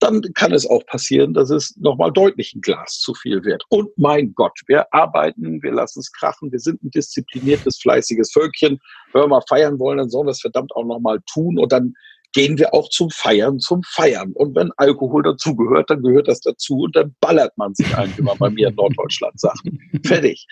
dann 0.00 0.22
kann 0.34 0.52
es 0.52 0.66
auch 0.66 0.84
passieren, 0.86 1.34
dass 1.34 1.50
es 1.50 1.76
nochmal 1.76 2.10
deutlich 2.10 2.54
ein 2.54 2.62
Glas 2.62 3.00
zu 3.00 3.12
viel 3.12 3.44
wird. 3.44 3.62
Und 3.68 3.90
mein 3.98 4.34
Gott, 4.34 4.58
wir 4.66 4.92
arbeiten, 4.94 5.62
wir 5.62 5.72
lassen 5.72 6.00
es 6.00 6.10
krachen, 6.10 6.50
wir 6.50 6.58
sind 6.58 6.82
ein 6.82 6.90
diszipliniertes, 6.90 7.78
fleißiges 7.82 8.32
Völkchen. 8.32 8.80
Wenn 9.12 9.22
wir 9.22 9.28
mal 9.28 9.42
feiern 9.46 9.78
wollen, 9.78 9.98
dann 9.98 10.08
sollen 10.08 10.26
wir 10.26 10.32
es 10.32 10.40
verdammt 10.40 10.74
auch 10.74 10.86
nochmal 10.86 11.20
tun. 11.30 11.58
Und 11.58 11.70
dann 11.70 11.92
gehen 12.32 12.58
wir 12.58 12.72
auch 12.74 12.88
zum 12.88 13.10
Feiern, 13.10 13.58
zum 13.58 13.82
Feiern. 13.82 14.32
Und 14.34 14.54
wenn 14.54 14.70
Alkohol 14.76 15.22
dazugehört, 15.22 15.90
dann 15.90 16.02
gehört 16.02 16.28
das 16.28 16.40
dazu 16.40 16.80
und 16.80 16.94
dann 16.94 17.14
ballert 17.20 17.56
man 17.56 17.74
sich 17.74 17.96
ein, 17.96 18.12
wie 18.16 18.22
man 18.22 18.38
bei 18.38 18.50
mir 18.50 18.68
in 18.68 18.74
Norddeutschland 18.74 19.38
sagt. 19.38 19.62
Fertig. 20.06 20.46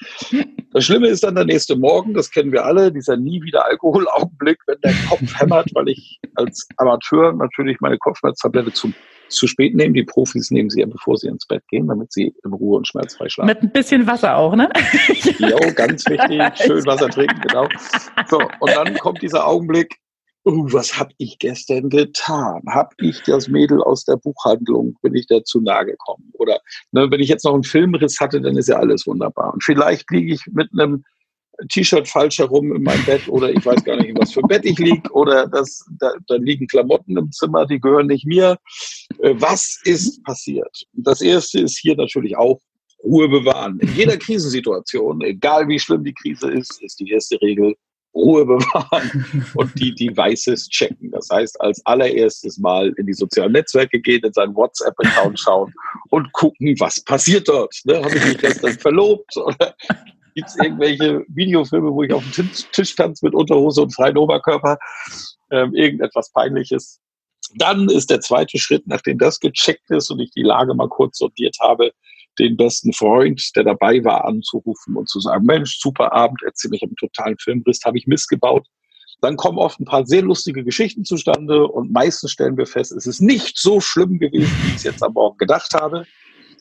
Das 0.73 0.85
Schlimme 0.85 1.09
ist 1.09 1.23
dann 1.25 1.37
der 1.37 1.45
nächste 1.45 1.77
Morgen, 1.77 2.15
das 2.15 2.31
kennen 2.31 2.53
wir 2.53 2.65
alle, 2.65 2.93
dieser 2.93 3.17
nie 3.17 3.43
wieder 3.43 3.65
Alkoholaugenblick, 3.65 4.59
wenn 4.67 4.81
der 4.83 4.95
Kopf 5.09 5.41
hämmert, 5.41 5.71
weil 5.75 5.89
ich 5.89 6.21
als 6.35 6.67
Amateur 6.77 7.33
natürlich 7.33 7.81
meine 7.81 7.99
Kopfschmerztablette 7.99 8.73
zu, 8.73 8.93
zu 9.29 9.47
spät 9.47 9.75
nehme. 9.75 9.95
Die 9.95 10.05
Profis 10.05 10.51
nehmen 10.51 10.71
sie 10.71 10.81
ja, 10.81 10.87
bevor 10.87 11.17
sie 11.17 11.29
ins 11.29 11.47
Bett 11.47 11.63
gehen, 11.69 11.87
damit 11.87 12.13
sie 12.13 12.35
in 12.45 12.53
Ruhe 12.53 12.79
und 12.79 12.89
schmerzfrei 12.89 13.29
schlafen. 13.29 13.49
Mit 13.49 13.63
ein 13.63 13.73
bisschen 13.73 14.07
Wasser 14.07 14.37
auch, 14.37 14.57
ne? 14.57 14.69
jo, 15.39 15.59
ganz 15.75 16.05
wichtig. 16.07 16.43
Schön 16.67 16.85
Wasser 16.87 17.09
trinken, 17.09 17.41
genau. 17.41 17.69
So, 18.29 18.39
und 18.39 18.75
dann 18.75 18.95
kommt 18.99 19.23
dieser 19.23 19.47
Augenblick, 19.47 19.97
oh, 20.45 20.67
was 20.73 20.99
habe 20.99 21.13
ich 21.19 21.39
gestern 21.39 21.91
getan? 21.91 22.63
Habe 22.69 22.95
ich 22.99 23.23
das 23.23 23.49
Mädel 23.49 23.83
aus 23.83 24.05
der 24.05 24.17
Buchhandlung, 24.17 24.97
bin 25.03 25.15
ich 25.15 25.27
da 25.27 25.43
zu 25.45 25.61
nahe 25.61 25.87
gekommen? 25.87 26.31
Oder 26.35 26.61
ne, 26.93 27.11
wenn 27.11 27.21
ich 27.21 27.29
jetzt 27.29 27.45
noch 27.45 27.55
einen 27.55 27.65
Filmriss 27.65 28.19
hatte, 28.21 28.41
dann 28.41 28.57
ist 28.57 28.69
ja 28.69 28.77
alles 28.77 29.07
wunderbar. 29.07 29.53
Und 29.53 29.63
vielleicht 29.63 30.11
liege 30.11 30.35
ich 30.35 30.47
mit 30.53 30.69
einem 30.73 31.05
T-Shirt 31.71 32.07
falsch 32.07 32.39
herum 32.39 32.75
in 32.75 32.83
meinem 32.83 33.05
Bett 33.05 33.29
oder 33.29 33.51
ich 33.51 33.65
weiß 33.67 33.83
gar 33.83 33.97
nicht, 33.97 34.11
in 34.11 34.19
was 34.19 34.33
für 34.33 34.43
Bett 34.43 34.65
ich 34.65 34.79
liege 34.79 35.11
oder 35.11 35.47
das, 35.49 35.85
da, 35.99 36.13
da 36.29 36.37
liegen 36.37 36.69
Klamotten 36.69 37.17
im 37.17 37.33
Zimmer, 37.33 37.67
die 37.67 37.81
gehören 37.81 38.07
nicht 38.07 38.25
mir. 38.25 38.57
Äh, 39.19 39.35
was 39.39 39.81
ist 39.85 40.23
passiert? 40.23 40.85
Das 40.93 41.21
erste 41.21 41.61
ist 41.61 41.79
hier 41.79 41.97
natürlich 41.97 42.37
auch 42.37 42.61
Ruhe 43.03 43.29
bewahren. 43.29 43.79
In 43.81 43.95
jeder 43.95 44.17
Krisensituation, 44.17 45.21
egal 45.23 45.69
wie 45.69 45.79
schlimm 45.79 46.05
die 46.05 46.15
Krise 46.15 46.51
ist, 46.51 46.81
ist 46.83 47.01
die 47.01 47.11
erste 47.11 47.41
Regel 47.43 47.75
Ruhe 48.19 48.45
bewahren 48.47 49.47
und 49.55 49.79
die 49.79 49.95
Devices 49.95 50.69
checken. 50.69 51.11
Das 51.11 51.29
heißt, 51.31 51.61
als 51.61 51.85
allererstes 51.87 52.59
mal 52.59 52.93
in 52.99 53.07
die 53.07 53.15
sozialen 53.15 53.53
Netzwerke 53.53 54.01
gehen, 54.01 54.23
in 54.23 54.33
seinen 54.33 54.55
WhatsApp-Account 54.55 55.39
schauen 55.39 55.73
und 56.11 56.33
gucken, 56.33 56.75
was 56.79 57.03
passiert 57.05 57.49
dort. 57.49 57.75
Ne? 57.85 58.03
Habe 58.03 58.17
ich 58.17 58.25
mich 58.25 58.39
gestern 58.39 58.73
verlobt 58.79 59.35
gibt 60.39 60.51
es 60.51 60.57
irgendwelche 60.57 61.25
Videofilme, 61.29 61.93
wo 61.93 62.05
ich 62.05 62.13
auf 62.13 62.23
dem 62.31 62.49
Tisch 62.73 62.95
tanze 62.95 63.27
mit 63.27 63.35
Unterhose 63.35 63.83
und 63.83 63.93
freien 63.93 64.17
Oberkörper? 64.17 64.79
Ähm, 65.51 65.75
irgendetwas 65.75 66.31
Peinliches. 66.31 67.01
Dann 67.57 67.89
ist 67.89 68.09
der 68.09 68.21
zweite 68.21 68.57
Schritt, 68.57 68.87
nachdem 68.87 69.19
das 69.19 69.41
gecheckt 69.41 69.91
ist 69.91 70.11
und 70.13 70.21
ich 70.21 70.31
die 70.31 70.43
Lage 70.43 70.75
mal 70.75 70.89
kurz 70.89 71.19
sortiert 71.19 71.57
habe, 71.61 71.91
den 72.39 72.57
besten 72.57 72.93
Freund, 72.93 73.51
der 73.57 73.65
dabei 73.65 74.05
war, 74.05 74.25
anzurufen 74.25 74.97
und 74.97 75.09
zu 75.09 75.21
sagen, 75.21 75.45
Mensch, 75.45 75.79
super 75.81 76.13
Abend, 76.13 76.41
erzähl 76.45 76.71
mich, 76.71 76.83
ich 76.83 76.89
einen 76.89 76.97
totalen 76.97 77.37
Filmriss, 77.39 77.81
habe 77.85 77.99
ich 77.99 78.07
missgebaut. 78.07 78.67
Dann 79.21 79.37
kommen 79.37 79.59
oft 79.59 79.81
ein 79.81 79.85
paar 79.85 80.07
sehr 80.07 80.23
lustige 80.23 80.63
Geschichten 80.63 81.05
zustande 81.05 81.67
und 81.67 81.93
meistens 81.93 82.31
stellen 82.31 82.57
wir 82.57 82.67
fest, 82.67 82.93
es 82.93 83.07
ist 83.07 83.21
nicht 83.21 83.59
so 83.59 83.81
schlimm 83.81 84.19
gewesen, 84.19 84.53
wie 84.63 84.69
ich 84.69 84.77
es 84.77 84.85
jetzt 84.85 85.03
am 85.03 85.15
Morgen 85.15 85.39
gedacht 85.39 85.75
habe. 85.75 86.07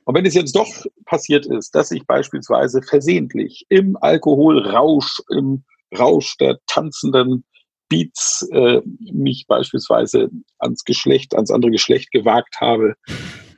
Und 0.06 0.16
wenn 0.16 0.26
es 0.26 0.34
jetzt 0.34 0.56
doch 0.56 0.86
passiert 1.06 1.46
ist, 1.46 1.76
dass 1.76 1.92
ich 1.92 2.06
beispielsweise 2.08 2.82
versehentlich 2.82 3.66
im 3.70 3.98
Alkoholrausch, 3.98 5.22
im 5.30 5.66
Rausch 5.98 6.38
der 6.38 6.58
tanzenden 6.66 7.44
Beats 7.90 8.48
äh, 8.52 8.82
mich 9.00 9.46
beispielsweise 9.48 10.30
ans 10.60 10.84
Geschlecht, 10.84 11.36
ans 11.36 11.52
andere 11.52 11.72
Geschlecht 11.72 12.12
gewagt 12.12 12.56
habe, 12.60 12.96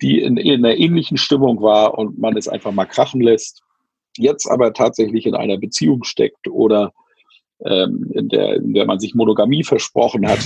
die 0.02 0.22
in, 0.22 0.38
in 0.38 0.66
einer 0.66 0.78
ähnlichen 0.78 1.18
Stimmung 1.18 1.62
war 1.62 1.98
und 1.98 2.18
man 2.18 2.38
es 2.38 2.48
einfach 2.48 2.72
mal 2.72 2.86
krachen 2.86 3.22
lässt, 3.22 3.62
jetzt 4.18 4.50
aber 4.50 4.74
tatsächlich 4.74 5.26
in 5.26 5.36
einer 5.36 5.58
Beziehung 5.58 6.04
steckt 6.04 6.48
oder 6.48 6.94
ähm, 7.66 8.10
in, 8.14 8.30
der, 8.30 8.56
in 8.56 8.74
der 8.74 8.86
man 8.86 9.00
sich 9.00 9.16
Monogamie 9.16 9.64
versprochen 9.64 10.28
hat, 10.28 10.40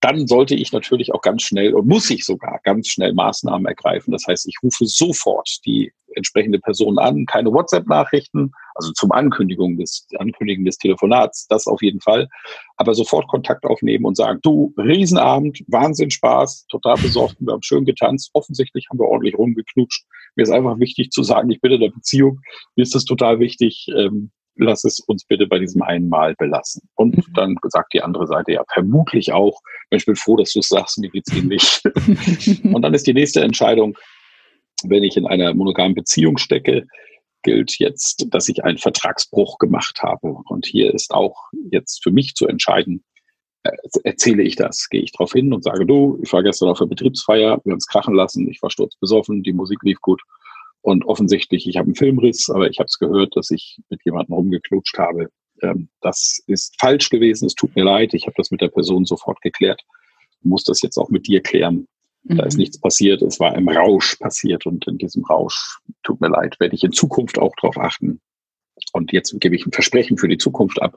dann 0.00 0.26
sollte 0.26 0.54
ich 0.54 0.72
natürlich 0.72 1.12
auch 1.12 1.22
ganz 1.22 1.42
schnell 1.42 1.74
und 1.74 1.88
muss 1.88 2.08
ich 2.10 2.24
sogar 2.24 2.60
ganz 2.62 2.88
schnell 2.88 3.12
Maßnahmen 3.14 3.66
ergreifen. 3.66 4.12
Das 4.12 4.26
heißt, 4.26 4.46
ich 4.46 4.56
rufe 4.62 4.86
sofort 4.86 5.48
die 5.66 5.92
entsprechende 6.14 6.58
Person 6.58 6.98
an, 6.98 7.26
keine 7.26 7.52
WhatsApp-Nachrichten, 7.52 8.52
also 8.74 8.92
zum 8.92 9.12
Ankündigung 9.12 9.76
des, 9.76 10.06
Ankündigen 10.18 10.64
des 10.64 10.78
Telefonats, 10.78 11.46
das 11.48 11.66
auf 11.66 11.82
jeden 11.82 12.00
Fall, 12.00 12.28
aber 12.76 12.94
sofort 12.94 13.28
Kontakt 13.28 13.64
aufnehmen 13.64 14.04
und 14.04 14.16
sagen, 14.16 14.40
du, 14.42 14.72
Riesenabend, 14.78 15.62
Wahnsinn 15.68 16.10
Spaß, 16.10 16.66
total 16.68 16.96
besorgt, 16.96 17.36
wir 17.40 17.52
haben 17.52 17.62
schön 17.62 17.84
getanzt, 17.84 18.30
offensichtlich 18.32 18.86
haben 18.90 18.98
wir 18.98 19.06
ordentlich 19.06 19.36
rumgeknutscht. 19.36 20.06
Mir 20.36 20.42
ist 20.42 20.50
einfach 20.50 20.78
wichtig 20.78 21.10
zu 21.10 21.22
sagen, 21.22 21.50
ich 21.50 21.60
bin 21.60 21.72
in 21.72 21.80
der 21.80 21.90
Beziehung, 21.90 22.40
mir 22.76 22.82
ist 22.82 22.94
das 22.94 23.04
total 23.04 23.40
wichtig, 23.40 23.86
ähm, 23.96 24.30
lass 24.58 24.84
es 24.84 25.00
uns 25.00 25.24
bitte 25.24 25.46
bei 25.46 25.58
diesem 25.58 25.82
einen 25.82 26.08
Mal 26.08 26.34
belassen. 26.36 26.88
Und 26.94 27.16
mhm. 27.16 27.32
dann 27.34 27.56
sagt 27.62 27.94
die 27.94 28.02
andere 28.02 28.26
Seite 28.26 28.52
ja 28.52 28.64
vermutlich 28.72 29.32
auch, 29.32 29.60
ich 29.90 30.04
bin 30.04 30.16
froh, 30.16 30.36
dass 30.36 30.52
du 30.52 30.60
es 30.60 30.68
sagst, 30.68 30.98
mir 30.98 31.10
geht's 31.10 31.32
ähnlich. 31.32 31.80
und 32.64 32.82
dann 32.82 32.94
ist 32.94 33.06
die 33.06 33.14
nächste 33.14 33.40
Entscheidung, 33.40 33.96
wenn 34.84 35.02
ich 35.02 35.16
in 35.16 35.26
einer 35.26 35.54
monogamen 35.54 35.94
Beziehung 35.94 36.38
stecke, 36.38 36.86
gilt 37.42 37.78
jetzt, 37.78 38.26
dass 38.30 38.48
ich 38.48 38.64
einen 38.64 38.78
Vertragsbruch 38.78 39.58
gemacht 39.58 40.02
habe. 40.02 40.36
Und 40.48 40.66
hier 40.66 40.92
ist 40.92 41.12
auch 41.12 41.36
jetzt 41.70 42.02
für 42.02 42.10
mich 42.10 42.34
zu 42.34 42.46
entscheiden, 42.46 43.04
äh, 43.62 43.70
erzähle 44.04 44.42
ich 44.42 44.56
das, 44.56 44.88
gehe 44.88 45.02
ich 45.02 45.12
darauf 45.12 45.32
hin 45.32 45.52
und 45.52 45.64
sage, 45.64 45.86
du, 45.86 46.18
ich 46.22 46.32
war 46.32 46.42
gestern 46.42 46.68
auf 46.68 46.78
der 46.78 46.86
Betriebsfeier, 46.86 47.60
wir 47.64 47.72
haben 47.72 47.78
es 47.78 47.86
krachen 47.86 48.14
lassen, 48.14 48.48
ich 48.48 48.60
war 48.62 48.70
sturzbesoffen, 48.70 49.42
die 49.42 49.52
Musik 49.52 49.78
lief 49.82 50.00
gut 50.00 50.22
und 50.88 51.04
offensichtlich, 51.04 51.68
ich 51.68 51.76
habe 51.76 51.86
einen 51.86 51.94
Filmriss, 51.94 52.48
aber 52.48 52.70
ich 52.70 52.78
habe 52.78 52.86
es 52.86 52.98
gehört, 52.98 53.36
dass 53.36 53.50
ich 53.50 53.78
mit 53.90 54.00
jemandem 54.04 54.34
rumgeklutscht 54.34 54.96
habe. 54.98 55.28
Ähm, 55.60 55.90
das 56.00 56.42
ist 56.46 56.80
falsch 56.80 57.10
gewesen, 57.10 57.44
es 57.44 57.54
tut 57.54 57.76
mir 57.76 57.84
leid, 57.84 58.14
ich 58.14 58.26
habe 58.26 58.34
das 58.38 58.50
mit 58.50 58.62
der 58.62 58.68
Person 58.68 59.04
sofort 59.04 59.40
geklärt, 59.42 59.82
muss 60.42 60.64
das 60.64 60.80
jetzt 60.80 60.96
auch 60.96 61.10
mit 61.10 61.26
dir 61.26 61.42
klären. 61.42 61.86
Da 62.24 62.44
ist 62.44 62.54
mhm. 62.54 62.60
nichts 62.60 62.80
passiert, 62.80 63.22
es 63.22 63.38
war 63.38 63.54
im 63.54 63.68
Rausch 63.68 64.16
passiert 64.16 64.66
und 64.66 64.86
in 64.86 64.98
diesem 64.98 65.24
Rausch, 65.24 65.78
tut 66.02 66.20
mir 66.20 66.28
leid, 66.28 66.58
werde 66.58 66.74
ich 66.74 66.84
in 66.84 66.92
Zukunft 66.92 67.38
auch 67.38 67.54
darauf 67.60 67.78
achten. 67.78 68.20
Und 68.92 69.12
jetzt 69.12 69.38
gebe 69.40 69.56
ich 69.56 69.66
ein 69.66 69.72
Versprechen 69.72 70.16
für 70.16 70.28
die 70.28 70.38
Zukunft 70.38 70.80
ab, 70.80 70.96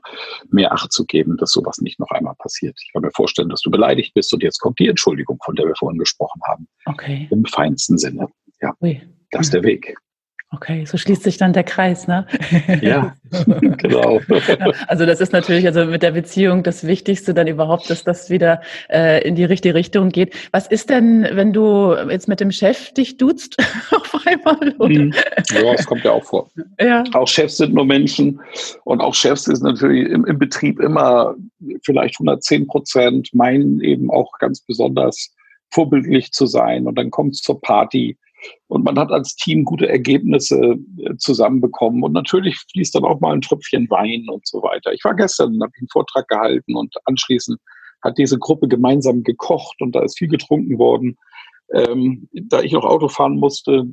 mehr 0.50 0.72
Acht 0.72 0.92
zu 0.92 1.04
geben, 1.04 1.36
dass 1.36 1.52
sowas 1.52 1.78
nicht 1.78 1.98
noch 2.00 2.10
einmal 2.10 2.34
passiert. 2.38 2.78
Ich 2.82 2.92
kann 2.92 3.02
mir 3.02 3.10
vorstellen, 3.10 3.48
dass 3.50 3.60
du 3.60 3.70
beleidigt 3.70 4.14
bist 4.14 4.32
und 4.32 4.42
jetzt 4.42 4.58
kommt 4.58 4.78
die 4.78 4.88
Entschuldigung, 4.88 5.38
von 5.44 5.54
der 5.54 5.66
wir 5.66 5.74
vorhin 5.76 5.98
gesprochen 5.98 6.40
haben. 6.46 6.66
Okay. 6.86 7.28
Im 7.30 7.44
feinsten 7.44 7.98
Sinne. 7.98 8.28
Ja. 8.60 8.74
Ui. 8.80 9.00
Das 9.32 9.46
ist 9.46 9.54
der 9.54 9.64
Weg. 9.64 9.96
Okay, 10.54 10.84
so 10.84 10.98
schließt 10.98 11.22
sich 11.22 11.38
dann 11.38 11.54
der 11.54 11.64
Kreis, 11.64 12.06
ne? 12.06 12.26
Ja, 12.82 13.14
genau. 13.78 14.20
Also 14.86 15.06
das 15.06 15.22
ist 15.22 15.32
natürlich 15.32 15.66
also 15.66 15.86
mit 15.86 16.02
der 16.02 16.10
Beziehung 16.10 16.62
das 16.62 16.86
Wichtigste 16.86 17.32
dann 17.32 17.46
überhaupt, 17.46 17.88
dass 17.88 18.04
das 18.04 18.28
wieder 18.28 18.60
äh, 18.90 19.26
in 19.26 19.34
die 19.34 19.44
richtige 19.44 19.74
Richtung 19.74 20.10
geht. 20.10 20.34
Was 20.52 20.66
ist 20.66 20.90
denn, 20.90 21.26
wenn 21.32 21.54
du 21.54 21.94
jetzt 22.10 22.28
mit 22.28 22.40
dem 22.40 22.52
Chef 22.52 22.92
dich 22.92 23.16
duzt 23.16 23.56
auf 23.90 24.26
einmal? 24.26 24.74
Oder? 24.78 25.16
Ja, 25.52 25.72
das 25.72 25.86
kommt 25.86 26.04
ja 26.04 26.10
auch 26.10 26.24
vor. 26.24 26.50
Ja. 26.78 27.02
Auch 27.14 27.28
Chefs 27.28 27.56
sind 27.56 27.72
nur 27.72 27.86
Menschen 27.86 28.38
und 28.84 29.00
auch 29.00 29.14
Chefs 29.14 29.46
ist 29.46 29.62
natürlich 29.62 30.10
im, 30.10 30.26
im 30.26 30.38
Betrieb 30.38 30.80
immer 30.80 31.34
vielleicht 31.82 32.16
110 32.16 32.66
Prozent, 32.66 33.30
meinen 33.32 33.80
eben 33.80 34.10
auch 34.10 34.30
ganz 34.38 34.60
besonders 34.60 35.34
vorbildlich 35.70 36.32
zu 36.32 36.44
sein 36.44 36.86
und 36.86 36.96
dann 36.96 37.10
kommt 37.10 37.32
es 37.36 37.40
zur 37.40 37.58
Party 37.58 38.18
und 38.68 38.84
man 38.84 38.98
hat 38.98 39.10
als 39.10 39.34
Team 39.36 39.64
gute 39.64 39.88
Ergebnisse 39.88 40.78
äh, 40.98 41.16
zusammenbekommen. 41.16 42.02
Und 42.02 42.12
natürlich 42.12 42.58
fließt 42.72 42.94
dann 42.94 43.04
auch 43.04 43.20
mal 43.20 43.32
ein 43.32 43.40
Tröpfchen 43.40 43.88
Wein 43.90 44.26
und 44.28 44.46
so 44.46 44.62
weiter. 44.62 44.92
Ich 44.92 45.04
war 45.04 45.14
gestern, 45.14 45.62
habe 45.62 45.72
einen 45.78 45.88
Vortrag 45.88 46.28
gehalten 46.28 46.76
und 46.76 46.94
anschließend 47.04 47.58
hat 48.02 48.18
diese 48.18 48.38
Gruppe 48.38 48.68
gemeinsam 48.68 49.22
gekocht 49.22 49.80
und 49.80 49.94
da 49.94 50.02
ist 50.02 50.18
viel 50.18 50.28
getrunken 50.28 50.78
worden. 50.78 51.16
Ähm, 51.72 52.28
da 52.32 52.60
ich 52.60 52.72
noch 52.72 52.84
Auto 52.84 53.08
fahren 53.08 53.36
musste, 53.36 53.86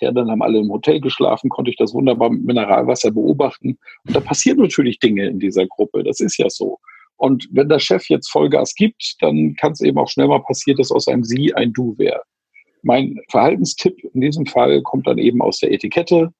ja, 0.00 0.10
dann 0.10 0.30
haben 0.30 0.42
alle 0.42 0.58
im 0.58 0.70
Hotel 0.70 1.00
geschlafen, 1.00 1.48
konnte 1.48 1.70
ich 1.70 1.76
das 1.76 1.94
wunderbar 1.94 2.30
mit 2.30 2.44
Mineralwasser 2.44 3.12
beobachten. 3.12 3.78
Und 4.06 4.16
da 4.16 4.20
passieren 4.20 4.58
natürlich 4.58 4.98
Dinge 4.98 5.26
in 5.26 5.38
dieser 5.38 5.66
Gruppe. 5.66 6.02
Das 6.02 6.20
ist 6.20 6.36
ja 6.36 6.50
so. 6.50 6.78
Und 7.16 7.46
wenn 7.52 7.68
der 7.68 7.78
Chef 7.78 8.08
jetzt 8.08 8.30
Vollgas 8.30 8.74
gibt, 8.74 9.16
dann 9.20 9.54
kann 9.54 9.72
es 9.72 9.80
eben 9.80 9.98
auch 9.98 10.08
schnell 10.08 10.26
mal 10.26 10.42
passieren, 10.42 10.78
dass 10.78 10.90
aus 10.90 11.06
einem 11.06 11.24
Sie 11.24 11.54
ein 11.54 11.72
Du 11.72 11.96
wäre. 11.96 12.22
Mein 12.84 13.18
Verhaltenstipp 13.30 13.96
in 14.12 14.20
diesem 14.20 14.46
Fall 14.46 14.82
kommt 14.82 15.06
dann 15.06 15.18
eben 15.18 15.40
aus 15.40 15.58
der 15.58 15.72
Etikette. 15.72 16.30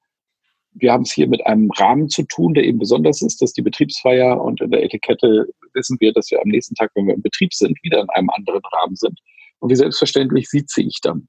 Wir 0.73 0.91
haben 0.91 1.01
es 1.01 1.11
hier 1.11 1.27
mit 1.27 1.45
einem 1.45 1.71
Rahmen 1.71 2.07
zu 2.07 2.23
tun, 2.23 2.53
der 2.53 2.65
eben 2.65 2.77
besonders 2.77 3.21
ist, 3.21 3.41
dass 3.41 3.53
die 3.53 3.63
Betriebsfeier 3.63 4.39
und 4.39 4.61
in 4.61 4.69
der 4.69 4.83
Etikette 4.83 5.47
wissen 5.73 5.97
wir, 5.99 6.13
dass 6.13 6.29
wir 6.29 6.41
am 6.41 6.49
nächsten 6.49 6.75
Tag, 6.75 6.91
wenn 6.93 7.07
wir 7.07 7.15
im 7.15 7.21
Betrieb 7.21 7.53
sind, 7.53 7.77
wieder 7.81 7.99
in 8.01 8.09
einem 8.09 8.29
anderen 8.29 8.61
Rahmen 8.71 8.95
sind. 8.95 9.19
Und 9.59 9.71
wie 9.71 9.75
selbstverständlich 9.75 10.47
sieht 10.47 10.69
ich 10.77 10.99
dann. 11.01 11.27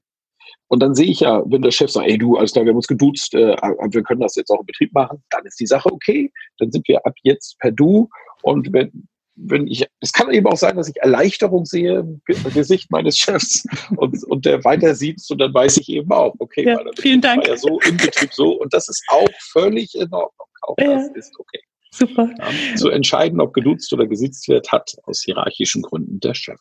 Und 0.67 0.81
dann 0.81 0.93
sehe 0.93 1.07
ich 1.07 1.21
ja, 1.21 1.43
wenn 1.47 1.61
der 1.63 1.71
Chef 1.71 1.89
sagt, 1.89 2.07
ey 2.07 2.17
du, 2.17 2.35
alles 2.35 2.51
klar, 2.51 2.65
wir 2.65 2.71
haben 2.71 2.77
uns 2.77 2.87
geduzt, 2.87 3.33
äh, 3.33 3.55
wir 3.55 4.03
können 4.03 4.21
das 4.21 4.35
jetzt 4.35 4.51
auch 4.51 4.59
im 4.59 4.65
Betrieb 4.65 4.93
machen, 4.93 5.23
dann 5.31 5.45
ist 5.45 5.59
die 5.59 5.65
Sache 5.65 5.91
okay. 5.91 6.31
Dann 6.59 6.71
sind 6.71 6.87
wir 6.87 7.05
ab 7.05 7.15
jetzt 7.23 7.57
per 7.59 7.71
Du. 7.71 8.09
Und 8.43 8.71
wenn, 8.71 9.07
wenn 9.37 9.67
ich, 9.67 9.85
es 10.01 10.11
kann 10.11 10.31
eben 10.31 10.47
auch 10.47 10.57
sein, 10.57 10.75
dass 10.75 10.89
ich 10.89 10.97
Erleichterung 10.97 11.65
sehe 11.65 11.99
im 11.99 12.21
Gesicht 12.53 12.91
meines 12.91 13.17
Chefs 13.17 13.63
und, 13.95 14.23
und 14.25 14.45
der 14.45 14.63
weiter 14.63 14.95
sieht 14.95 15.21
und 15.29 15.37
dann 15.37 15.53
weiß 15.53 15.77
ich 15.77 15.89
eben 15.89 16.11
auch, 16.11 16.33
okay, 16.39 16.65
ja, 16.65 16.79
vielen 16.99 17.21
Dank. 17.21 17.43
War 17.43 17.49
ja 17.49 17.57
so 17.57 17.79
im 17.81 17.97
Betrieb 17.97 18.33
so 18.33 18.53
und 18.59 18.73
das 18.73 18.89
ist 18.89 19.03
auch 19.09 19.29
völlig 19.51 19.95
in 19.95 20.11
Ordnung. 20.11 20.47
Auch 20.61 20.75
ja. 20.79 20.95
das 20.95 21.09
ist 21.15 21.39
okay. 21.39 21.59
Super. 21.91 22.29
Ja, 22.37 22.75
zu 22.75 22.89
entscheiden, 22.89 23.39
ob 23.39 23.53
geduzt 23.53 23.91
oder 23.93 24.05
gesitzt 24.05 24.47
wird, 24.49 24.71
hat 24.71 24.91
aus 25.03 25.23
hierarchischen 25.23 25.81
Gründen 25.81 26.19
der 26.19 26.33
Chef. 26.33 26.59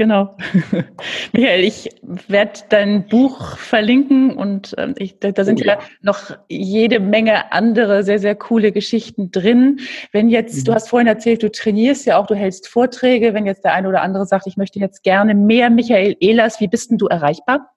Genau. 0.00 0.34
Michael, 1.34 1.62
ich 1.62 1.90
werde 2.00 2.60
dein 2.70 3.06
Buch 3.06 3.58
verlinken 3.58 4.34
und 4.34 4.74
ähm, 4.78 4.94
ich, 4.96 5.18
da, 5.18 5.44
sind 5.44 5.60
oh, 5.60 5.64
ja. 5.66 5.74
ja. 5.74 5.80
noch 6.00 6.38
jede 6.48 7.00
Menge 7.00 7.52
andere 7.52 8.02
sehr, 8.02 8.18
sehr 8.18 8.34
coole 8.34 8.72
Geschichten 8.72 9.30
drin. 9.30 9.80
Wenn 10.10 10.30
jetzt, 10.30 10.56
mhm. 10.56 10.64
du 10.64 10.72
hast 10.74 10.88
vorhin 10.88 11.06
erzählt, 11.06 11.42
du 11.42 11.52
trainierst 11.52 12.06
ja 12.06 12.16
auch, 12.16 12.26
du 12.26 12.34
hältst 12.34 12.66
Vorträge, 12.66 13.34
wenn 13.34 13.44
jetzt 13.44 13.62
der 13.62 13.74
eine 13.74 13.90
oder 13.90 14.00
andere 14.00 14.24
sagt, 14.24 14.46
ich 14.46 14.56
möchte 14.56 14.78
jetzt 14.78 15.02
gerne 15.02 15.34
mehr 15.34 15.68
Michael 15.68 16.16
Ehlers, 16.18 16.60
wie 16.60 16.68
bist 16.68 16.90
denn 16.90 16.96
du 16.96 17.06
erreichbar? 17.06 17.70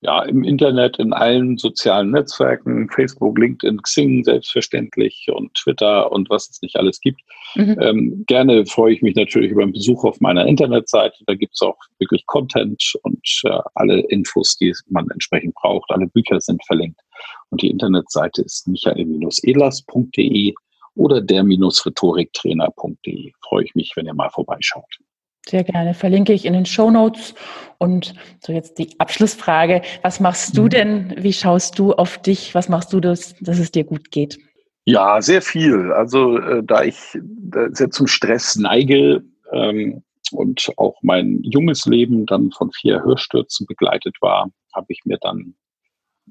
Ja, 0.00 0.22
im 0.22 0.44
Internet, 0.44 0.98
in 0.98 1.12
allen 1.14 1.56
sozialen 1.56 2.10
Netzwerken, 2.10 2.90
Facebook, 2.90 3.38
LinkedIn, 3.38 3.80
Xing 3.80 4.22
selbstverständlich 4.22 5.26
und 5.32 5.54
Twitter 5.54 6.12
und 6.12 6.28
was 6.28 6.50
es 6.50 6.60
nicht 6.60 6.76
alles 6.76 7.00
gibt. 7.00 7.22
Mhm. 7.54 7.78
Ähm, 7.80 8.24
gerne 8.26 8.66
freue 8.66 8.92
ich 8.92 9.00
mich 9.00 9.16
natürlich 9.16 9.50
über 9.50 9.62
einen 9.62 9.72
Besuch 9.72 10.04
auf 10.04 10.20
meiner 10.20 10.46
Internetseite. 10.46 11.24
Da 11.26 11.34
gibt 11.34 11.54
es 11.54 11.62
auch 11.62 11.78
wirklich 11.98 12.26
Content 12.26 12.92
und 13.02 13.26
äh, 13.44 13.58
alle 13.74 14.00
Infos, 14.08 14.58
die 14.58 14.74
man 14.90 15.08
entsprechend 15.10 15.54
braucht. 15.54 15.90
Alle 15.90 16.06
Bücher 16.08 16.38
sind 16.38 16.62
verlinkt. 16.66 17.00
Und 17.48 17.62
die 17.62 17.70
Internetseite 17.70 18.42
ist 18.42 18.68
michael-elas.de 18.68 20.52
oder 20.96 21.20
der-rhetoriktrainer.de. 21.22 23.32
Freue 23.40 23.64
ich 23.64 23.74
mich, 23.74 23.90
wenn 23.96 24.06
ihr 24.06 24.14
mal 24.14 24.30
vorbeischaut. 24.30 24.84
Sehr 25.48 25.64
gerne. 25.64 25.94
Verlinke 25.94 26.32
ich 26.32 26.46
in 26.46 26.54
den 26.54 26.66
Show 26.66 26.90
Notes. 26.90 27.34
Und 27.78 28.14
so 28.40 28.52
jetzt 28.52 28.78
die 28.78 28.98
Abschlussfrage. 28.98 29.82
Was 30.02 30.20
machst 30.20 30.56
du 30.56 30.64
mhm. 30.64 30.70
denn? 30.70 31.14
Wie 31.18 31.32
schaust 31.32 31.78
du 31.78 31.92
auf 31.92 32.18
dich? 32.18 32.54
Was 32.54 32.68
machst 32.68 32.92
du, 32.92 33.00
dass, 33.00 33.34
dass 33.40 33.58
es 33.58 33.70
dir 33.70 33.84
gut 33.84 34.10
geht? 34.10 34.38
Ja, 34.86 35.20
sehr 35.20 35.42
viel. 35.42 35.92
Also 35.92 36.38
äh, 36.38 36.62
da 36.62 36.82
ich 36.82 36.98
sehr 37.72 37.90
zum 37.90 38.06
Stress 38.06 38.56
neige 38.56 39.22
ähm, 39.52 40.02
und 40.32 40.70
auch 40.76 40.96
mein 41.02 41.40
junges 41.42 41.86
Leben 41.86 42.26
dann 42.26 42.50
von 42.50 42.70
vier 42.72 43.02
Hörstürzen 43.02 43.66
begleitet 43.66 44.16
war, 44.20 44.50
habe 44.74 44.86
ich 44.88 45.00
mir 45.04 45.18
dann 45.20 45.54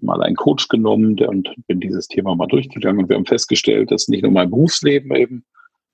mal 0.01 0.21
einen 0.23 0.35
Coach 0.35 0.67
genommen 0.67 1.19
und 1.19 1.49
bin 1.67 1.79
dieses 1.79 2.07
Thema 2.07 2.35
mal 2.35 2.47
durchgegangen 2.47 3.03
und 3.03 3.09
wir 3.09 3.15
haben 3.15 3.25
festgestellt, 3.25 3.91
dass 3.91 4.07
nicht 4.07 4.23
nur 4.23 4.31
mein 4.31 4.49
Berufsleben 4.49 5.15
eben 5.15 5.45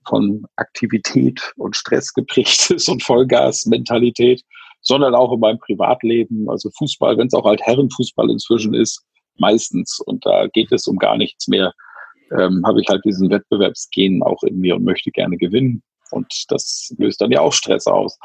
von 0.07 0.43
Aktivität 0.55 1.53
und 1.57 1.75
Stress 1.75 2.13
geprägt 2.13 2.71
ist 2.71 2.89
und 2.89 3.03
Vollgas-Mentalität, 3.03 4.43
sondern 4.81 5.15
auch 5.15 5.33
in 5.33 5.39
meinem 5.39 5.59
Privatleben, 5.59 6.49
also 6.49 6.69
Fußball, 6.77 7.17
wenn 7.17 7.27
es 7.27 7.33
auch 7.33 7.45
halt 7.45 7.61
Herrenfußball 7.61 8.29
inzwischen 8.29 8.73
ist, 8.73 9.03
meistens. 9.37 9.99
Und 10.05 10.25
da 10.25 10.47
geht 10.47 10.71
es 10.71 10.87
um 10.87 10.97
gar 10.97 11.17
nichts 11.17 11.47
mehr. 11.47 11.73
Ähm, 12.31 12.63
habe 12.65 12.81
ich 12.81 12.87
halt 12.87 13.03
diesen 13.05 13.29
Wettbewerbsgen 13.29 14.21
auch 14.23 14.43
in 14.43 14.59
mir 14.59 14.75
und 14.75 14.83
möchte 14.83 15.11
gerne 15.11 15.37
gewinnen. 15.37 15.81
Und 16.11 16.45
das 16.49 16.93
löst 16.97 17.21
dann 17.21 17.31
ja 17.31 17.41
auch 17.41 17.53
Stress 17.53 17.87
aus. 17.87 18.17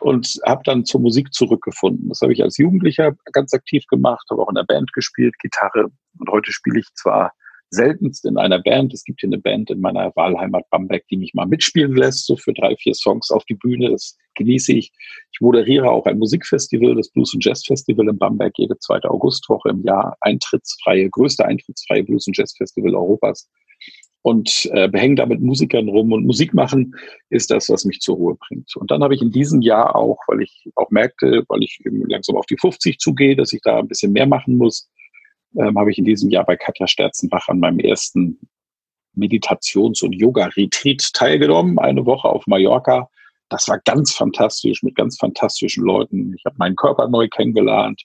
Und 0.00 0.38
habe 0.44 0.62
dann 0.64 0.84
zur 0.84 1.00
Musik 1.00 1.32
zurückgefunden. 1.32 2.08
Das 2.08 2.20
habe 2.20 2.32
ich 2.32 2.42
als 2.42 2.58
Jugendlicher 2.58 3.12
ganz 3.32 3.52
aktiv 3.54 3.84
gemacht, 3.88 4.26
habe 4.30 4.42
auch 4.42 4.48
in 4.48 4.54
der 4.54 4.64
Band 4.64 4.92
gespielt, 4.92 5.34
Gitarre. 5.40 5.86
Und 6.18 6.30
heute 6.30 6.52
spiele 6.52 6.80
ich 6.80 6.86
zwar 6.94 7.32
seltenst 7.70 8.24
in 8.24 8.38
einer 8.38 8.60
Band. 8.60 8.94
Es 8.94 9.04
gibt 9.04 9.20
hier 9.20 9.28
eine 9.28 9.38
Band 9.38 9.70
in 9.70 9.80
meiner 9.80 10.14
Wahlheimat 10.14 10.68
Bamberg, 10.70 11.06
die 11.08 11.16
mich 11.16 11.34
mal 11.34 11.46
mitspielen 11.46 11.94
lässt, 11.94 12.26
so 12.26 12.36
für 12.36 12.52
drei, 12.52 12.76
vier 12.76 12.94
Songs 12.94 13.30
auf 13.30 13.44
die 13.44 13.54
Bühne. 13.54 13.90
Das 13.90 14.16
genieße 14.34 14.72
ich. 14.72 14.92
Ich 15.32 15.40
moderiere 15.40 15.90
auch 15.90 16.06
ein 16.06 16.18
Musikfestival, 16.18 16.94
das 16.94 17.10
Blues 17.10 17.34
und 17.34 17.44
Jazz 17.44 17.64
Festival 17.64 18.08
in 18.08 18.18
Bamberg, 18.18 18.52
jede 18.56 18.78
zweite 18.78 19.10
Augustwoche 19.10 19.70
im 19.70 19.82
Jahr. 19.82 20.16
Eintrittsfreie, 20.20 21.10
größte 21.10 21.44
eintrittsfreie 21.44 22.04
Blues 22.04 22.26
und 22.26 22.36
Jazz 22.36 22.54
Festival 22.56 22.94
Europas. 22.94 23.48
Und 24.22 24.68
äh, 24.72 24.88
behänge 24.88 25.14
damit 25.16 25.40
Musikern 25.40 25.88
rum. 25.88 26.12
Und 26.12 26.26
Musik 26.26 26.52
machen 26.52 26.94
ist 27.30 27.50
das, 27.50 27.68
was 27.68 27.84
mich 27.84 28.00
zur 28.00 28.16
Ruhe 28.16 28.36
bringt. 28.48 28.74
Und 28.76 28.90
dann 28.90 29.02
habe 29.02 29.14
ich 29.14 29.22
in 29.22 29.30
diesem 29.30 29.62
Jahr 29.62 29.94
auch, 29.94 30.18
weil 30.26 30.42
ich 30.42 30.68
auch 30.74 30.90
merkte, 30.90 31.44
weil 31.48 31.62
ich 31.62 31.80
eben 31.84 32.04
langsam 32.08 32.36
auf 32.36 32.46
die 32.46 32.56
50 32.58 32.98
zugehe, 32.98 33.36
dass 33.36 33.52
ich 33.52 33.60
da 33.62 33.78
ein 33.78 33.86
bisschen 33.86 34.12
mehr 34.12 34.26
machen 34.26 34.56
muss, 34.56 34.90
ähm, 35.54 35.78
habe 35.78 35.90
ich 35.90 35.98
in 35.98 36.04
diesem 36.04 36.30
Jahr 36.30 36.44
bei 36.44 36.56
Katja 36.56 36.86
Sterzenbach 36.86 37.48
an 37.48 37.58
meinem 37.58 37.78
ersten 37.78 38.38
Meditations- 39.14 40.02
und 40.02 40.12
Yoga-Retreat 40.12 41.12
teilgenommen, 41.12 41.78
eine 41.78 42.04
Woche 42.04 42.28
auf 42.28 42.46
Mallorca. 42.46 43.08
Das 43.48 43.68
war 43.68 43.78
ganz 43.84 44.12
fantastisch 44.12 44.82
mit 44.82 44.94
ganz 44.94 45.16
fantastischen 45.18 45.84
Leuten. 45.84 46.34
Ich 46.36 46.44
habe 46.44 46.56
meinen 46.58 46.76
Körper 46.76 47.08
neu 47.08 47.28
kennengelernt, 47.28 48.02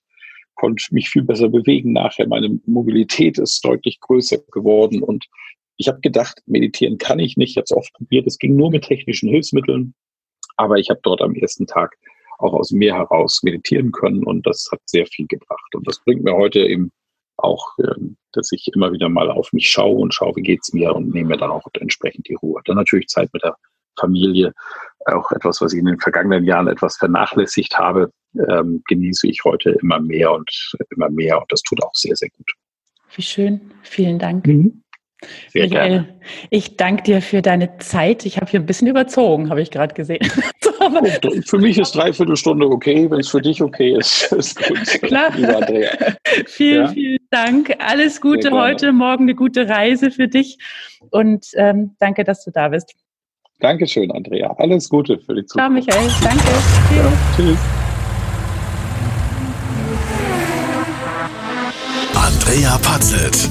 konnte 0.55 0.83
mich 0.91 1.09
viel 1.09 1.23
besser 1.23 1.49
bewegen 1.49 1.93
nachher. 1.93 2.27
Meine 2.27 2.59
Mobilität 2.65 3.37
ist 3.39 3.63
deutlich 3.65 3.99
größer 3.99 4.37
geworden 4.51 5.01
und 5.01 5.25
ich 5.77 5.87
habe 5.87 5.99
gedacht, 6.01 6.41
meditieren 6.45 6.99
kann 6.99 7.19
ich 7.19 7.37
nicht. 7.37 7.51
Ich 7.51 7.57
habe 7.57 7.65
es 7.65 7.71
oft 7.71 7.91
probiert. 7.93 8.27
Es 8.27 8.37
ging 8.37 8.55
nur 8.55 8.69
mit 8.69 8.83
technischen 8.83 9.29
Hilfsmitteln. 9.29 9.95
Aber 10.57 10.77
ich 10.77 10.91
habe 10.91 10.99
dort 11.03 11.21
am 11.21 11.33
ersten 11.33 11.65
Tag 11.65 11.97
auch 12.37 12.53
aus 12.53 12.71
Meer 12.71 12.95
heraus 12.95 13.41
meditieren 13.43 13.91
können 13.91 14.23
und 14.23 14.45
das 14.45 14.67
hat 14.71 14.81
sehr 14.85 15.05
viel 15.07 15.27
gebracht. 15.27 15.75
Und 15.75 15.87
das 15.87 16.03
bringt 16.03 16.23
mir 16.23 16.35
heute 16.35 16.59
eben 16.59 16.91
auch, 17.43 17.77
ähm, 17.79 18.17
dass 18.33 18.51
ich 18.51 18.69
immer 18.73 18.91
wieder 18.91 19.09
mal 19.09 19.29
auf 19.29 19.51
mich 19.53 19.69
schaue 19.69 19.97
und 19.97 20.13
schaue, 20.13 20.35
wie 20.35 20.41
geht's 20.41 20.73
mir 20.73 20.95
und 20.95 21.13
nehme 21.13 21.37
dann 21.37 21.51
auch 21.51 21.65
entsprechend 21.73 22.27
die 22.27 22.35
Ruhe. 22.35 22.61
Dann 22.65 22.77
natürlich 22.77 23.07
Zeit 23.07 23.29
mit 23.33 23.43
der 23.43 23.55
Familie, 23.99 24.53
auch 25.05 25.31
etwas, 25.31 25.61
was 25.61 25.73
ich 25.73 25.79
in 25.79 25.85
den 25.85 25.99
vergangenen 25.99 26.45
Jahren 26.45 26.67
etwas 26.67 26.97
vernachlässigt 26.97 27.77
habe, 27.77 28.11
ähm, 28.49 28.81
genieße 28.87 29.27
ich 29.27 29.43
heute 29.43 29.71
immer 29.81 29.99
mehr 29.99 30.31
und 30.31 30.49
immer 30.91 31.09
mehr 31.09 31.37
und 31.39 31.51
das 31.51 31.61
tut 31.61 31.83
auch 31.83 31.93
sehr, 31.93 32.15
sehr 32.15 32.29
gut. 32.29 32.51
Wie 33.15 33.21
schön. 33.21 33.59
Vielen 33.83 34.19
Dank. 34.19 34.47
Mhm. 34.47 34.83
Sehr 35.49 35.67
Michael, 35.67 35.89
gerne. 35.89 36.19
ich 36.49 36.77
danke 36.77 37.03
dir 37.03 37.21
für 37.21 37.41
deine 37.41 37.77
Zeit. 37.77 38.25
Ich 38.25 38.37
habe 38.37 38.49
hier 38.49 38.59
ein 38.59 38.65
bisschen 38.65 38.87
überzogen, 38.87 39.49
habe 39.49 39.61
ich 39.61 39.71
gerade 39.71 39.93
gesehen. 39.93 40.19
für 41.45 41.57
mich 41.57 41.77
ist 41.77 41.95
dreiviertel 41.95 42.35
Stunde 42.35 42.67
okay, 42.67 43.09
wenn 43.09 43.19
es 43.19 43.29
für 43.29 43.41
dich 43.41 43.61
okay 43.61 43.95
ist. 43.97 44.31
ist 44.31 44.57
gut. 44.61 45.01
Klar. 45.01 45.31
vielen, 46.47 46.85
ja? 46.85 46.87
vielen 46.87 47.19
Dank. 47.29 47.75
Alles 47.79 48.19
Gute 48.21 48.51
heute, 48.51 48.91
morgen 48.91 49.25
eine 49.25 49.35
gute 49.35 49.69
Reise 49.69 50.11
für 50.11 50.27
dich 50.27 50.57
und 51.11 51.47
ähm, 51.55 51.95
danke, 51.99 52.23
dass 52.23 52.43
du 52.43 52.51
da 52.51 52.69
bist. 52.69 52.93
Dankeschön, 53.59 54.11
Andrea. 54.11 54.55
Alles 54.57 54.89
Gute 54.89 55.19
für 55.19 55.35
die 55.35 55.45
Zukunft. 55.45 55.53
Ciao, 55.53 55.69
Michael. 55.69 56.09
Danke. 56.23 56.43
Ja, 56.95 57.13
tschüss. 57.35 57.59
Andrea 62.15 62.77
Patzelt, 62.79 63.49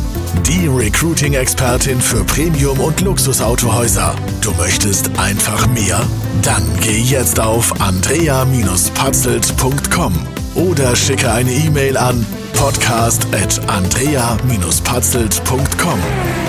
die 0.51 0.67
Recruiting-Expertin 0.67 2.01
für 2.01 2.25
Premium- 2.25 2.81
und 2.81 3.03
Luxusautohäuser. 3.03 4.17
Du 4.41 4.51
möchtest 4.55 5.17
einfach 5.19 5.69
mehr? 5.69 6.01
Dann 6.43 6.65
geh 6.81 6.99
jetzt 6.99 7.39
auf 7.39 7.81
andrea-patzelt.com 7.81 10.27
oder 10.57 10.97
schicke 10.97 11.31
eine 11.31 11.53
E-Mail 11.53 11.97
an 11.97 12.27
podcast 12.55 13.29
at 13.33 13.61
andrea-patzelt.com. 13.69 16.01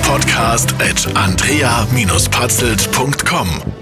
Podcast 0.03 0.73
at 0.79 1.15
andrea-patzelt.com 1.15 3.80